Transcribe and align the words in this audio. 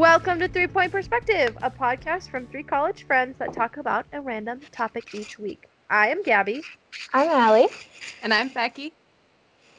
Welcome 0.00 0.40
to 0.40 0.48
Three 0.48 0.68
Point 0.68 0.92
Perspective, 0.92 1.58
a 1.62 1.70
podcast 1.70 2.30
from 2.30 2.46
three 2.48 2.64
college 2.64 3.04
friends 3.06 3.36
that 3.38 3.52
talk 3.52 3.76
about 3.76 4.06
a 4.12 4.20
random 4.22 4.62
topic 4.72 5.08
each 5.12 5.38
week. 5.38 5.66
I 5.90 6.08
am 6.08 6.22
Gabby, 6.22 6.66
I'm 7.12 7.28
Ali. 7.28 7.68
And 8.22 8.34
I'm 8.34 8.48
Becky. 8.48 8.94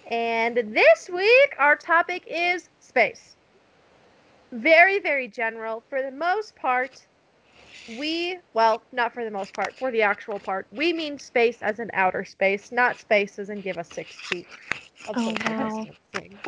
and 0.10 0.56
this 0.58 1.10
week 1.12 1.56
our 1.60 1.76
topic 1.76 2.24
is 2.28 2.70
space. 2.80 3.38
Very, 4.52 5.00
very 5.00 5.28
general. 5.28 5.84
For 5.90 6.02
the 6.02 6.12
most 6.12 6.56
part, 6.56 7.08
we, 7.88 8.40
well, 8.54 8.86
not 8.92 9.14
for 9.14 9.24
the 9.26 9.32
most 9.32 9.56
part, 9.56 9.76
for 9.78 9.92
the 9.92 10.02
actual 10.04 10.40
part, 10.40 10.68
we 10.72 10.94
mean 10.94 11.18
space 11.20 11.62
as 11.62 11.80
in 11.80 11.90
outer 11.94 12.24
space, 12.26 12.72
not 12.72 13.00
space 13.00 13.40
as 13.40 13.50
in 13.50 13.62
give 13.62 13.78
us 13.78 13.90
six 13.90 14.22
feet. 14.30 14.48
of 15.06 15.18
Oh, 15.18 15.20
social 15.20 15.46
wow. 15.46 15.88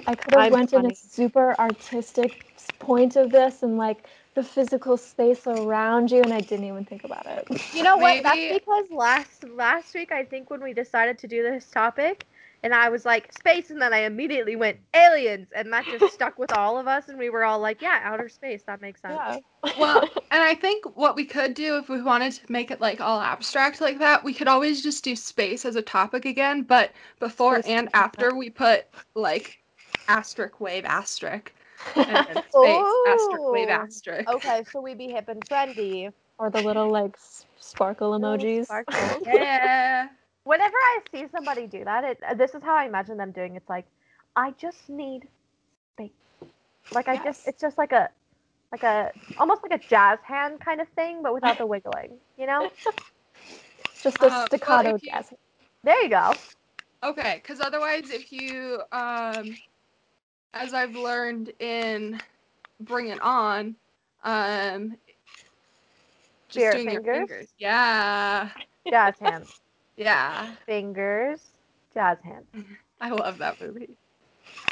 I 0.07 0.15
could 0.15 0.33
have 0.33 0.49
I'm 0.51 0.51
went 0.51 0.73
in 0.73 0.85
a 0.85 0.93
super 0.95 1.55
artistic 1.59 2.31
s- 2.52 2.52
point 2.83 3.15
of 3.15 3.31
this 3.31 3.63
and 3.63 3.77
like 3.77 4.07
the 4.35 4.43
physical 4.43 4.97
space 4.97 5.45
around 5.47 6.11
you, 6.11 6.21
and 6.21 6.33
I 6.33 6.41
didn't 6.41 6.65
even 6.65 6.85
think 6.85 7.03
about 7.03 7.25
it. 7.25 7.47
You 7.73 7.83
know 7.83 7.97
what? 7.97 8.23
That's 8.23 8.59
because 8.59 8.85
last 8.89 9.43
last 9.49 9.93
week 9.93 10.11
I 10.11 10.23
think 10.23 10.49
when 10.49 10.61
we 10.63 10.73
decided 10.73 11.17
to 11.19 11.27
do 11.27 11.43
this 11.43 11.65
topic, 11.69 12.25
and 12.63 12.73
I 12.73 12.89
was 12.89 13.05
like 13.05 13.31
space, 13.33 13.69
and 13.69 13.81
then 13.81 13.93
I 13.93 13.99
immediately 13.99 14.55
went 14.55 14.77
aliens, 14.95 15.49
and 15.55 15.71
that 15.71 15.85
just 15.85 16.13
stuck 16.15 16.39
with 16.39 16.51
all 16.51 16.79
of 16.79 16.87
us, 16.87 17.09
and 17.09 17.19
we 17.19 17.29
were 17.29 17.43
all 17.43 17.59
like, 17.59 17.81
yeah, 17.81 17.99
outer 18.03 18.29
space. 18.29 18.63
That 18.63 18.81
makes 18.81 19.01
sense. 19.01 19.19
Yeah. 19.19 19.71
Well, 19.77 20.01
and 20.31 20.41
I 20.43 20.55
think 20.55 20.97
what 20.97 21.15
we 21.15 21.25
could 21.25 21.53
do 21.53 21.77
if 21.77 21.89
we 21.89 22.01
wanted 22.01 22.33
to 22.33 22.51
make 22.51 22.71
it 22.71 22.81
like 22.81 23.01
all 23.01 23.21
abstract 23.21 23.81
like 23.81 23.99
that, 23.99 24.23
we 24.23 24.33
could 24.33 24.47
always 24.47 24.81
just 24.81 25.03
do 25.03 25.15
space 25.15 25.65
as 25.65 25.75
a 25.75 25.81
topic 25.81 26.25
again, 26.25 26.63
but 26.63 26.91
before 27.19 27.61
Space 27.61 27.71
and 27.71 27.89
after 27.93 28.35
we 28.35 28.49
put 28.49 28.85
like 29.15 29.59
asterisk 30.07 30.59
wave 30.59 30.83
asterisk 30.85 31.53
and 31.95 32.27
then 32.27 32.43
space 32.49 32.93
asterisk 33.07 33.51
wave 33.51 33.69
asterisk. 33.69 34.29
Okay, 34.29 34.63
so 34.71 34.81
we 34.81 34.93
be 34.93 35.07
hip 35.09 35.27
and 35.29 35.41
trendy. 35.47 36.11
or 36.39 36.49
the 36.49 36.61
little 36.61 36.89
like 36.89 37.15
sparkle 37.59 38.11
emojis. 38.19 38.65
sparkles. 38.65 39.23
Yeah. 39.25 40.07
Whenever 40.45 40.75
I 40.75 40.99
see 41.11 41.25
somebody 41.31 41.67
do 41.67 41.83
that, 41.85 42.03
it 42.03 42.19
uh, 42.27 42.33
this 42.33 42.53
is 42.53 42.61
how 42.63 42.75
I 42.75 42.85
imagine 42.85 43.17
them 43.17 43.31
doing. 43.31 43.55
It's 43.55 43.69
like, 43.69 43.85
I 44.35 44.51
just 44.51 44.89
need 44.89 45.27
space. 45.93 46.11
Like 46.91 47.07
I 47.07 47.15
just, 47.23 47.47
it's 47.47 47.61
just 47.61 47.77
like 47.77 47.93
a, 47.93 48.09
like 48.71 48.83
a, 48.83 49.11
almost 49.37 49.63
like 49.63 49.71
a 49.79 49.87
jazz 49.87 50.19
hand 50.23 50.59
kind 50.59 50.81
of 50.81 50.87
thing, 50.89 51.21
but 51.23 51.33
without 51.33 51.57
the 51.57 51.65
wiggling. 51.65 52.17
You 52.37 52.47
know? 52.47 52.71
Just 54.03 54.21
a 54.21 54.25
Uh, 54.25 54.45
staccato 54.47 54.95
if 54.95 55.03
you- 55.03 55.11
jazz. 55.11 55.33
There 55.83 56.01
you 56.03 56.09
go. 56.09 56.33
Okay, 57.03 57.39
because 57.41 57.61
otherwise, 57.61 58.09
if 58.09 58.31
you, 58.33 58.81
um, 58.91 59.55
as 60.53 60.73
I've 60.73 60.95
learned 60.95 61.51
in 61.59 62.19
Bring 62.79 63.07
It 63.07 63.21
On, 63.21 63.75
um, 64.23 64.95
just 66.49 66.63
Your 66.63 66.71
doing 66.73 66.89
your 66.91 67.01
fingers? 67.01 67.29
fingers. 67.29 67.53
Yeah. 67.57 68.49
Jazz 68.89 69.19
hands. 69.19 69.61
Yeah. 69.95 70.47
fingers, 70.65 71.51
jazz 71.93 72.17
hands. 72.23 72.47
I 72.99 73.09
love 73.09 73.37
that 73.37 73.61
movie. 73.61 73.89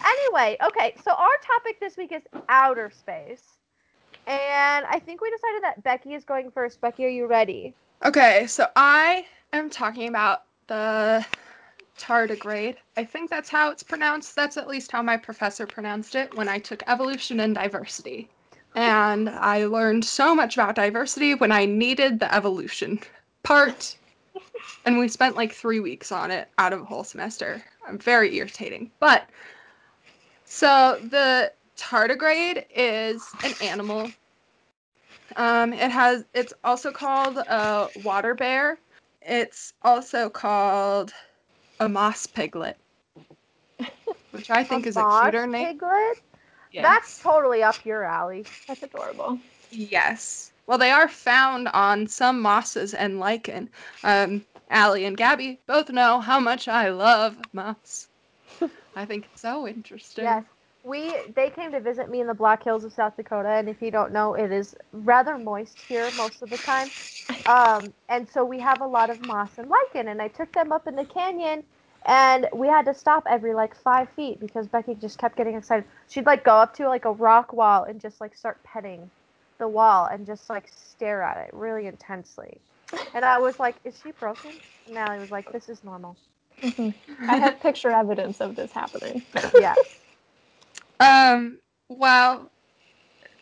Anyway, 0.03 0.57
okay, 0.65 0.95
so 1.03 1.11
our 1.11 1.37
topic 1.45 1.79
this 1.79 1.95
week 1.95 2.11
is 2.11 2.23
outer 2.49 2.89
space. 2.89 3.57
And 4.25 4.85
I 4.89 4.99
think 4.99 5.21
we 5.21 5.29
decided 5.29 5.63
that 5.63 5.83
Becky 5.83 6.13
is 6.13 6.23
going 6.23 6.49
first. 6.51 6.81
Becky, 6.81 7.05
are 7.05 7.09
you 7.09 7.27
ready? 7.27 7.73
Okay, 8.03 8.47
so 8.47 8.65
I 8.75 9.25
am 9.53 9.69
talking 9.69 10.09
about 10.09 10.43
the 10.67 11.25
tardigrade. 11.97 12.75
I 12.97 13.03
think 13.03 13.29
that's 13.29 13.49
how 13.49 13.71
it's 13.71 13.83
pronounced. 13.83 14.35
That's 14.35 14.57
at 14.57 14.67
least 14.67 14.91
how 14.91 15.01
my 15.01 15.17
professor 15.17 15.65
pronounced 15.67 16.15
it 16.15 16.35
when 16.35 16.49
I 16.49 16.59
took 16.59 16.83
evolution 16.87 17.39
and 17.39 17.55
diversity. 17.55 18.29
And 18.75 19.29
I 19.29 19.65
learned 19.65 20.05
so 20.05 20.33
much 20.33 20.55
about 20.55 20.75
diversity 20.75 21.35
when 21.35 21.51
I 21.51 21.65
needed 21.65 22.19
the 22.19 22.33
evolution 22.33 22.99
part. 23.43 23.95
And 24.85 24.97
we 24.97 25.07
spent 25.07 25.35
like 25.35 25.53
three 25.53 25.79
weeks 25.79 26.11
on 26.11 26.31
it 26.31 26.47
out 26.57 26.73
of 26.73 26.81
a 26.81 26.85
whole 26.85 27.03
semester. 27.03 27.63
I'm 27.87 27.97
very 27.97 28.35
irritating. 28.37 28.91
But 28.99 29.29
so 30.45 30.99
the 31.09 31.51
tardigrade 31.77 32.65
is 32.75 33.25
an 33.43 33.53
animal 33.61 34.11
um, 35.35 35.73
it 35.73 35.91
has. 35.91 36.25
It's 36.33 36.53
also 36.63 36.91
called 36.91 37.37
a 37.37 37.89
water 38.03 38.33
bear. 38.33 38.77
It's 39.21 39.73
also 39.83 40.29
called 40.29 41.13
a 41.81 41.89
moss 41.89 42.27
piglet, 42.27 42.77
which 44.31 44.51
I 44.51 44.63
think 44.63 44.85
is 44.85 44.95
a 44.97 45.03
cuter 45.21 45.47
name. 45.47 45.65
Piglet? 45.67 46.21
Yes. 46.71 46.83
That's 46.83 47.19
totally 47.21 47.63
up 47.63 47.83
your 47.83 48.03
alley. 48.03 48.45
That's 48.67 48.83
adorable. 48.83 49.39
yes. 49.71 50.51
Well, 50.67 50.77
they 50.77 50.91
are 50.91 51.09
found 51.09 51.67
on 51.69 52.07
some 52.07 52.39
mosses 52.39 52.93
and 52.93 53.19
lichen. 53.19 53.69
Um, 54.03 54.45
Ali 54.69 55.03
and 55.05 55.17
Gabby 55.17 55.59
both 55.65 55.89
know 55.89 56.21
how 56.21 56.39
much 56.39 56.67
I 56.67 56.89
love 56.89 57.35
moss. 57.51 58.07
I 58.95 59.05
think 59.05 59.25
it's 59.33 59.41
so 59.41 59.67
interesting. 59.67 60.23
Yes. 60.23 60.43
We 60.83 61.15
they 61.35 61.49
came 61.49 61.71
to 61.71 61.79
visit 61.79 62.09
me 62.09 62.21
in 62.21 62.27
the 62.27 62.33
Black 62.33 62.63
Hills 62.63 62.83
of 62.83 62.93
South 62.93 63.15
Dakota, 63.15 63.49
and 63.49 63.69
if 63.69 63.81
you 63.81 63.91
don't 63.91 64.11
know, 64.11 64.33
it 64.33 64.51
is 64.51 64.75
rather 64.91 65.37
moist 65.37 65.81
here 65.87 66.11
most 66.11 66.41
of 66.41 66.49
the 66.49 66.57
time. 66.57 66.91
Um, 67.45 67.93
and 68.09 68.29
so 68.29 68.43
we 68.45 68.59
have 68.59 68.81
a 68.81 68.87
lot 68.87 69.09
of 69.09 69.19
moss 69.21 69.57
and 69.57 69.69
lichen, 69.69 70.07
and 70.09 70.21
I 70.21 70.27
took 70.27 70.53
them 70.53 70.71
up 70.71 70.87
in 70.87 70.95
the 70.95 71.05
canyon, 71.05 71.63
and 72.05 72.47
we 72.53 72.67
had 72.67 72.85
to 72.85 72.93
stop 72.93 73.23
every 73.29 73.53
like 73.53 73.75
five 73.75 74.09
feet 74.09 74.39
because 74.39 74.67
Becky 74.67 74.95
just 74.95 75.17
kept 75.17 75.37
getting 75.37 75.55
excited. 75.55 75.85
She'd 76.07 76.25
like 76.25 76.43
go 76.43 76.55
up 76.55 76.73
to 76.75 76.87
like 76.87 77.05
a 77.05 77.11
rock 77.11 77.53
wall 77.53 77.83
and 77.83 77.99
just 77.99 78.21
like 78.21 78.35
start 78.35 78.63
petting 78.63 79.09
the 79.59 79.67
wall 79.67 80.05
and 80.05 80.25
just 80.25 80.49
like 80.49 80.67
stare 80.67 81.21
at 81.23 81.37
it 81.47 81.53
really 81.53 81.87
intensely. 81.87 82.61
And 83.13 83.25
I 83.25 83.39
was 83.39 83.59
like, 83.59 83.77
"Is 83.83 83.99
she 83.99 84.11
broken?" 84.11 84.53
And 84.87 84.97
Ali 84.97 85.19
was 85.19 85.31
like, 85.31 85.51
"This 85.51 85.69
is 85.69 85.83
normal." 85.83 86.17
Mhm. 86.63 86.93
I 87.27 87.37
have 87.37 87.59
picture 87.61 87.91
evidence 87.91 88.41
of 88.41 88.55
this 88.55 88.71
happening. 88.71 89.23
Yeah. 89.53 89.75
Um, 91.01 91.57
well, 91.89 92.51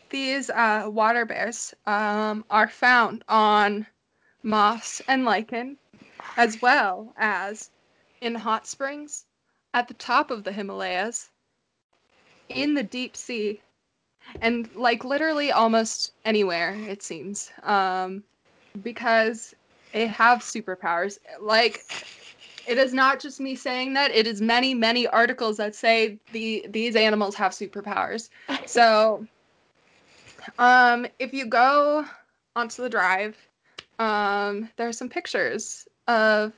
these 0.08 0.48
uh, 0.48 0.84
water 0.86 1.26
bears 1.26 1.74
um, 1.86 2.42
are 2.50 2.68
found 2.68 3.22
on 3.28 3.86
moss 4.42 5.02
and 5.08 5.26
lichen, 5.26 5.76
as 6.38 6.62
well 6.62 7.12
as 7.18 7.70
in 8.22 8.34
hot 8.34 8.66
springs, 8.66 9.26
at 9.74 9.88
the 9.88 9.94
top 9.94 10.30
of 10.30 10.42
the 10.42 10.52
Himalayas, 10.52 11.28
in 12.48 12.72
the 12.72 12.82
deep 12.82 13.14
sea, 13.14 13.60
and 14.40 14.74
like 14.74 15.04
literally 15.04 15.52
almost 15.52 16.12
anywhere, 16.24 16.74
it 16.88 17.02
seems, 17.02 17.50
um, 17.62 18.24
because 18.82 19.54
they 19.92 20.06
have 20.06 20.38
superpowers. 20.38 21.18
Like, 21.38 21.84
it 22.66 22.78
is 22.78 22.92
not 22.92 23.20
just 23.20 23.40
me 23.40 23.54
saying 23.54 23.94
that 23.94 24.10
it 24.10 24.26
is 24.26 24.40
many 24.40 24.74
many 24.74 25.06
articles 25.06 25.56
that 25.56 25.74
say 25.74 26.18
the 26.32 26.64
these 26.70 26.96
animals 26.96 27.34
have 27.34 27.52
superpowers 27.52 28.30
so 28.66 29.26
um 30.58 31.06
if 31.18 31.32
you 31.32 31.46
go 31.46 32.04
onto 32.56 32.82
the 32.82 32.88
drive 32.88 33.36
um 33.98 34.68
there 34.76 34.88
are 34.88 34.92
some 34.92 35.08
pictures 35.08 35.86
of 36.08 36.52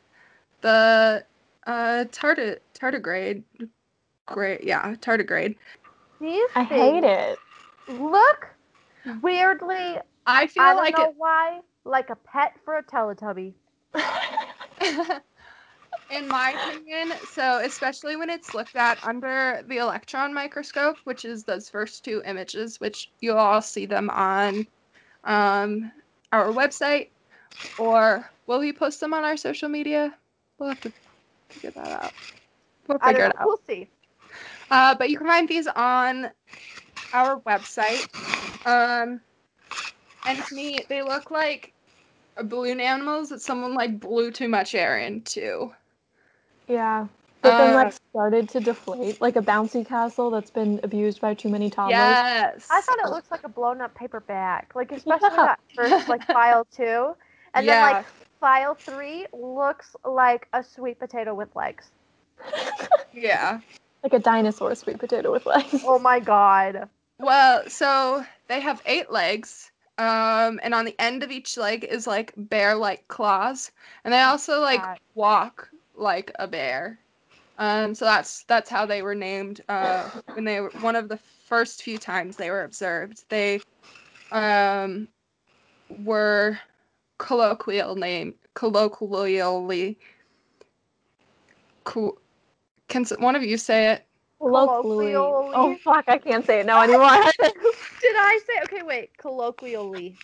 the 0.60 1.24
uh 1.66 2.04
tardi- 2.12 2.56
tardigrade 2.74 3.42
great 4.26 4.64
yeah 4.64 4.94
tardigrade 4.96 5.56
These 6.20 6.48
I 6.54 6.64
hate 6.64 7.04
it. 7.04 7.38
Look 7.88 8.48
weirdly 9.20 9.98
i 10.26 10.46
feel 10.46 10.62
I 10.62 10.68
don't 10.74 10.82
like 10.82 10.96
know 10.96 11.14
why. 11.16 11.60
Like 11.84 12.10
a 12.10 12.16
pet 12.16 12.54
for 12.64 12.78
a 12.78 12.82
Teletubby. 12.82 13.54
in 16.12 16.28
my 16.28 16.50
opinion 16.50 17.12
so 17.26 17.60
especially 17.64 18.16
when 18.16 18.28
it's 18.28 18.54
looked 18.54 18.76
at 18.76 19.02
under 19.02 19.62
the 19.68 19.78
electron 19.78 20.32
microscope 20.32 20.96
which 21.04 21.24
is 21.24 21.42
those 21.42 21.68
first 21.68 22.04
two 22.04 22.22
images 22.26 22.78
which 22.80 23.10
you'll 23.20 23.38
all 23.38 23.62
see 23.62 23.86
them 23.86 24.10
on 24.10 24.66
um, 25.24 25.90
our 26.32 26.52
website 26.52 27.08
or 27.78 28.30
will 28.46 28.60
we 28.60 28.72
post 28.72 29.00
them 29.00 29.14
on 29.14 29.24
our 29.24 29.36
social 29.36 29.68
media? 29.68 30.14
We'll 30.58 30.70
have 30.70 30.80
to 30.82 30.92
figure 31.48 31.70
that 31.70 32.02
out. 32.02 32.14
We'll 32.86 32.98
figure 32.98 33.26
it 33.26 33.36
out. 33.38 33.46
We'll 33.46 33.60
see. 33.66 33.88
uh, 34.70 34.94
but 34.94 35.10
you 35.10 35.18
can 35.18 35.26
find 35.26 35.48
these 35.48 35.66
on 35.66 36.30
our 37.12 37.40
website 37.40 38.08
um, 38.66 39.20
and 40.26 40.44
to 40.44 40.54
me 40.54 40.80
they 40.88 41.02
look 41.02 41.30
like 41.30 41.72
balloon 42.44 42.80
animals 42.80 43.28
that 43.28 43.42
someone 43.42 43.74
like 43.74 44.00
blew 44.00 44.30
too 44.30 44.48
much 44.48 44.74
air 44.74 44.98
into 44.98 45.72
Yeah. 46.68 47.06
But 47.42 47.58
then 47.58 47.70
Uh, 47.72 47.84
like 47.84 47.94
started 48.10 48.48
to 48.50 48.60
deflate, 48.60 49.20
like 49.20 49.34
a 49.36 49.42
bouncy 49.42 49.84
castle 49.86 50.30
that's 50.30 50.50
been 50.50 50.78
abused 50.84 51.20
by 51.20 51.34
too 51.34 51.48
many 51.48 51.70
toddlers. 51.70 51.98
Yes. 51.98 52.68
I 52.70 52.80
thought 52.82 52.98
it 53.04 53.10
looks 53.10 53.30
like 53.32 53.42
a 53.42 53.48
blown 53.48 53.80
up 53.80 53.94
paper 53.94 54.20
bag. 54.20 54.66
Like 54.74 54.92
especially 54.98 55.30
Yeah. 55.32 55.46
that 55.46 55.60
first 55.74 56.08
like 56.08 56.24
file 56.26 56.64
two. 56.70 57.16
And 57.54 57.66
yeah. 57.66 57.72
then 57.86 57.92
like 57.94 58.06
file 58.40 58.74
three 58.74 59.26
looks 59.32 59.96
like 60.04 60.46
a 60.52 60.62
sweet 60.62 60.98
potato 61.00 61.34
with 61.34 61.54
legs. 61.56 61.90
yeah. 63.12 63.60
Like 64.02 64.12
a 64.12 64.18
dinosaur 64.18 64.74
sweet 64.74 64.98
potato 64.98 65.32
with 65.32 65.46
legs. 65.46 65.82
Oh 65.84 65.98
my 65.98 66.20
god. 66.20 66.88
Well, 67.18 67.62
so 67.68 68.24
they 68.48 68.58
have 68.60 68.82
eight 68.84 69.12
legs, 69.12 69.70
um, 69.98 70.58
and 70.62 70.74
on 70.74 70.84
the 70.84 70.96
end 70.98 71.22
of 71.22 71.30
each 71.30 71.56
leg 71.56 71.84
is 71.84 72.06
like 72.06 72.32
bear-like 72.36 73.06
claws, 73.06 73.70
and 74.04 74.12
they 74.12 74.20
also 74.20 74.60
like 74.60 74.82
God. 74.82 74.98
walk 75.14 75.68
like 76.02 76.32
a 76.38 76.46
bear. 76.46 76.98
Um, 77.58 77.94
so 77.94 78.04
that's 78.04 78.44
that's 78.44 78.68
how 78.68 78.86
they 78.86 79.02
were 79.02 79.14
named. 79.14 79.62
Uh, 79.68 80.10
when 80.34 80.44
they 80.44 80.60
were 80.60 80.70
one 80.80 80.96
of 80.96 81.08
the 81.08 81.18
first 81.46 81.82
few 81.82 81.98
times 81.98 82.36
they 82.36 82.50
were 82.50 82.64
observed, 82.64 83.24
they 83.28 83.60
um, 84.32 85.08
were 85.88 86.58
colloquial 87.18 87.94
name 87.94 88.34
colloquially. 88.54 89.98
Co- 91.84 92.18
can 92.88 93.04
one 93.18 93.36
of 93.36 93.42
you 93.42 93.56
say 93.56 93.92
it? 93.92 94.06
Locally. 94.40 95.12
Colloquially. 95.12 95.54
Oh 95.54 95.76
fuck, 95.84 96.04
I 96.08 96.18
can't 96.18 96.44
say 96.44 96.60
it 96.60 96.66
now 96.66 96.82
anymore. 96.82 97.10
Did 97.38 98.16
I 98.16 98.40
say? 98.46 98.62
Okay, 98.64 98.82
wait. 98.82 99.16
Colloquially. 99.18 100.16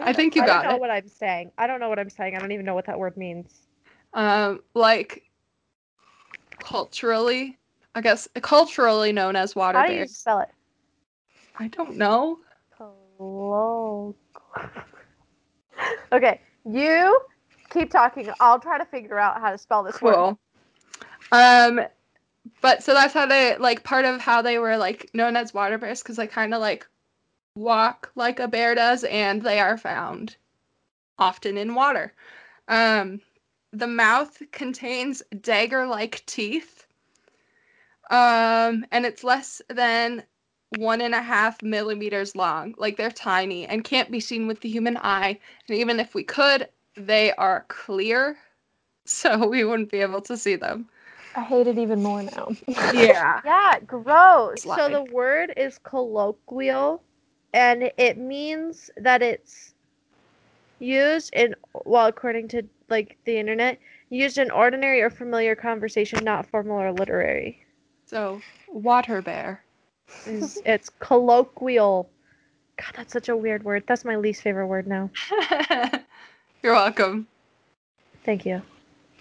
I 0.00 0.12
think 0.12 0.34
you 0.36 0.42
I 0.42 0.46
got 0.46 0.64
don't 0.64 0.72
know 0.72 0.76
it. 0.76 0.80
what 0.80 0.90
I'm 0.90 1.08
saying. 1.08 1.52
I 1.58 1.66
don't 1.66 1.80
know 1.80 1.88
what 1.88 1.98
I'm 1.98 2.10
saying. 2.10 2.36
I 2.36 2.38
don't 2.40 2.52
even 2.52 2.66
know 2.66 2.74
what 2.74 2.86
that 2.86 2.98
word 2.98 3.16
means. 3.16 3.63
Um, 4.14 4.60
like 4.74 5.24
culturally, 6.58 7.58
I 7.94 8.00
guess 8.00 8.26
culturally 8.40 9.12
known 9.12 9.36
as 9.36 9.54
water 9.54 9.78
How 9.78 9.86
do 9.86 9.92
you 9.92 9.98
bears. 9.98 10.16
spell 10.16 10.40
it? 10.40 10.48
I 11.58 11.68
don't 11.68 11.96
know. 11.96 12.38
Okay, 16.12 16.40
you 16.64 17.18
keep 17.70 17.90
talking. 17.90 18.30
I'll 18.38 18.60
try 18.60 18.78
to 18.78 18.84
figure 18.84 19.18
out 19.18 19.40
how 19.40 19.50
to 19.50 19.58
spell 19.58 19.82
this 19.82 20.00
word. 20.00 20.14
Cool. 20.14 20.38
Um, 21.32 21.80
but 22.60 22.82
so 22.82 22.94
that's 22.94 23.12
how 23.12 23.26
they 23.26 23.56
like 23.56 23.82
part 23.82 24.04
of 24.04 24.20
how 24.20 24.42
they 24.42 24.58
were 24.58 24.76
like 24.76 25.10
known 25.12 25.36
as 25.36 25.52
water 25.52 25.76
bears 25.76 26.02
because 26.02 26.16
they 26.16 26.28
kind 26.28 26.54
of 26.54 26.60
like 26.60 26.86
walk 27.56 28.12
like 28.14 28.38
a 28.38 28.46
bear 28.46 28.74
does, 28.74 29.02
and 29.04 29.42
they 29.42 29.58
are 29.58 29.76
found 29.76 30.36
often 31.18 31.56
in 31.56 31.74
water. 31.74 32.12
Um, 32.68 33.20
the 33.74 33.86
mouth 33.86 34.40
contains 34.52 35.22
dagger-like 35.40 36.22
teeth. 36.26 36.86
Um, 38.10 38.84
and 38.92 39.04
it's 39.04 39.24
less 39.24 39.60
than 39.68 40.22
one 40.70 41.00
and 41.00 41.14
a 41.14 41.20
half 41.22 41.62
millimeters 41.62 42.36
long. 42.36 42.74
Like 42.78 42.96
they're 42.96 43.10
tiny 43.10 43.66
and 43.66 43.82
can't 43.84 44.10
be 44.10 44.20
seen 44.20 44.46
with 44.46 44.60
the 44.60 44.68
human 44.68 44.96
eye. 44.98 45.38
And 45.68 45.78
even 45.78 45.98
if 45.98 46.14
we 46.14 46.22
could, 46.22 46.68
they 46.96 47.32
are 47.32 47.64
clear, 47.68 48.36
so 49.04 49.46
we 49.48 49.64
wouldn't 49.64 49.90
be 49.90 50.00
able 50.00 50.22
to 50.22 50.36
see 50.36 50.56
them. 50.56 50.88
I 51.34 51.42
hate 51.42 51.66
it 51.66 51.78
even 51.78 52.02
more 52.02 52.22
now. 52.22 52.52
Yeah. 52.92 53.40
Yeah, 53.44 53.80
gross. 53.80 54.62
So 54.62 54.88
the 54.88 55.02
word 55.02 55.52
is 55.56 55.78
colloquial, 55.78 57.02
and 57.52 57.90
it 57.98 58.18
means 58.18 58.90
that 58.96 59.20
it's 59.22 59.73
used 60.78 61.32
in 61.34 61.54
well, 61.84 62.06
according 62.06 62.48
to 62.48 62.62
like 62.88 63.16
the 63.24 63.38
internet, 63.38 63.78
used 64.10 64.38
in 64.38 64.50
ordinary 64.50 65.00
or 65.00 65.10
familiar 65.10 65.54
conversation, 65.54 66.24
not 66.24 66.46
formal 66.46 66.80
or 66.80 66.92
literary. 66.92 67.64
So, 68.06 68.40
water 68.68 69.22
bear. 69.22 69.64
It's, 70.26 70.58
it's 70.64 70.90
colloquial. 70.98 72.10
God, 72.76 72.92
that's 72.96 73.12
such 73.12 73.28
a 73.28 73.36
weird 73.36 73.64
word. 73.64 73.84
That's 73.86 74.04
my 74.04 74.16
least 74.16 74.42
favorite 74.42 74.66
word 74.66 74.86
now. 74.86 75.10
You're 76.62 76.74
welcome. 76.74 77.26
Thank 78.24 78.44
you. 78.46 78.62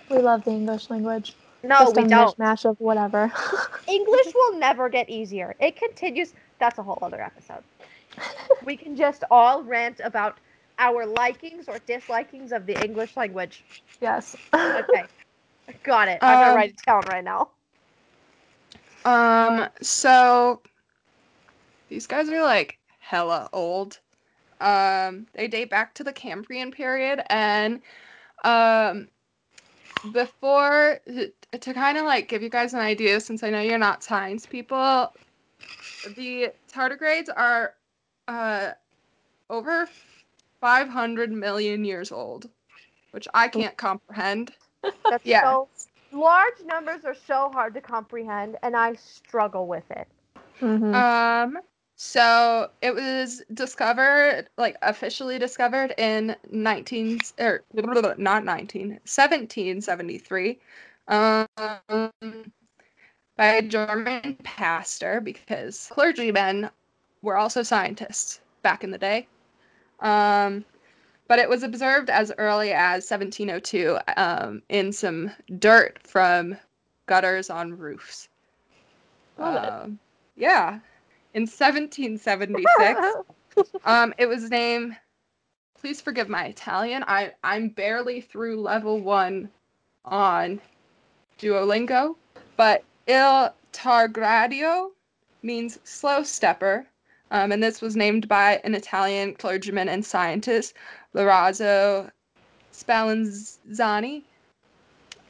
we 0.09 0.17
love 0.17 0.43
the 0.43 0.51
English 0.51 0.89
language. 0.89 1.35
No, 1.63 1.79
Just 1.79 1.95
we 1.95 2.03
a 2.03 2.07
don't. 2.07 2.37
mishmash 2.37 2.65
of 2.65 2.79
whatever. 2.79 3.31
English 3.87 4.33
will 4.35 4.59
never 4.59 4.89
get 4.89 5.09
easier. 5.09 5.55
It 5.59 5.77
continues. 5.77 6.33
That's 6.59 6.77
a 6.77 6.83
whole 6.83 6.99
other 7.01 7.21
episode. 7.21 7.63
we 8.65 8.75
can 8.75 8.95
just 8.95 9.23
all 9.31 9.63
rant 9.63 10.01
about 10.03 10.37
our 10.83 11.05
likings 11.05 11.67
or 11.69 11.79
dislikings 11.79 12.51
of 12.51 12.65
the 12.67 12.75
English 12.83 13.15
language. 13.17 13.63
yes. 14.01 14.35
Okay. 14.75 15.07
Got 15.83 16.09
it. 16.09 16.23
I'm 16.25 16.39
gonna 16.39 16.51
Um, 16.51 16.53
write 16.53 16.71
it 16.71 16.81
down 16.85 17.03
right 17.05 17.23
now. 17.23 17.49
Um, 19.05 19.67
so 19.81 20.61
these 21.89 22.07
guys 22.07 22.29
are 22.29 22.41
like 22.41 22.79
hella 22.99 23.49
old. 23.53 23.99
Um, 24.59 25.27
they 25.33 25.47
date 25.47 25.69
back 25.69 25.93
to 25.95 26.03
the 26.03 26.13
Cambrian 26.13 26.71
period 26.71 27.21
and 27.29 27.81
um 28.43 29.09
before 30.11 30.99
to 31.59 31.73
kind 31.73 31.97
of 31.97 32.05
like 32.05 32.27
give 32.27 32.41
you 32.41 32.49
guys 32.49 32.73
an 32.73 32.79
idea 32.79 33.19
since 33.19 33.43
I 33.43 33.49
know 33.49 33.61
you're 33.61 33.77
not 33.77 34.03
science 34.03 34.45
people, 34.45 35.13
the 36.03 36.53
tardigrades 36.71 37.29
are 37.35 37.75
uh 38.27 38.71
over 39.49 39.87
500 40.63 41.29
million 41.29 41.83
years 41.83 42.09
old, 42.09 42.49
which 43.11 43.27
I 43.33 43.49
can't 43.49 43.75
comprehend. 43.75 44.53
That's 45.09 45.27
yeah. 45.27 45.41
so 45.43 45.67
large 46.13 46.61
numbers 46.65 47.03
are 47.03 47.13
so 47.13 47.49
hard 47.49 47.73
to 47.73 47.81
comprehend, 47.81 48.57
and 48.63 48.75
I 48.75 48.93
struggle 48.93 49.67
with 49.67 49.83
it. 49.91 50.07
Mhm. 50.61 50.95
Um, 50.95 51.57
so 51.97 52.69
it 52.81 52.95
was 52.95 53.43
discovered, 53.53 54.47
like 54.57 54.77
officially 54.81 55.37
discovered 55.37 55.93
in 55.97 56.35
19 56.49 57.19
or 57.39 57.63
not 58.17 58.45
19, 58.45 58.99
1773, 59.03 60.59
um, 61.09 61.45
by 63.37 63.47
a 63.47 63.61
German 63.61 64.37
pastor 64.43 65.19
because 65.19 65.87
clergymen 65.91 66.69
were 67.21 67.35
also 67.37 67.63
scientists 67.63 68.39
back 68.61 68.83
in 68.83 68.91
the 68.91 68.97
day. 68.97 69.27
Um, 70.03 70.63
but 71.27 71.39
it 71.39 71.49
was 71.49 71.63
observed 71.63 72.09
as 72.09 72.31
early 72.37 72.73
as 72.73 73.09
1702 73.09 73.97
um, 74.17 74.61
in 74.69 74.91
some 74.91 75.31
dirt 75.57 75.97
from 76.03 76.57
gutters 77.07 77.49
on 77.49 77.77
roofs. 77.77 78.29
Um, 79.39 79.97
yeah. 80.35 80.79
In 81.33 81.43
1776, 81.43 83.01
um, 83.85 84.13
it 84.17 84.27
was 84.27 84.49
named. 84.49 84.95
Please 85.79 85.99
forgive 85.99 86.29
my 86.29 86.45
Italian. 86.45 87.03
I 87.07 87.33
I'm 87.43 87.69
barely 87.69 88.21
through 88.21 88.61
level 88.61 88.99
one 88.99 89.49
on 90.05 90.61
Duolingo, 91.39 92.15
but 92.55 92.83
Il 93.07 93.53
Targradio 93.73 94.91
means 95.41 95.79
slow 95.83 96.23
stepper, 96.23 96.85
um, 97.33 97.51
and 97.51 97.61
this 97.61 97.81
was 97.81 97.95
named 97.95 98.27
by 98.27 98.61
an 98.63 98.75
Italian 98.75 99.33
clergyman 99.33 99.89
and 99.89 100.05
scientist, 100.05 100.75
Lorazzo 101.15 102.09
Spallanzani. 102.71 104.21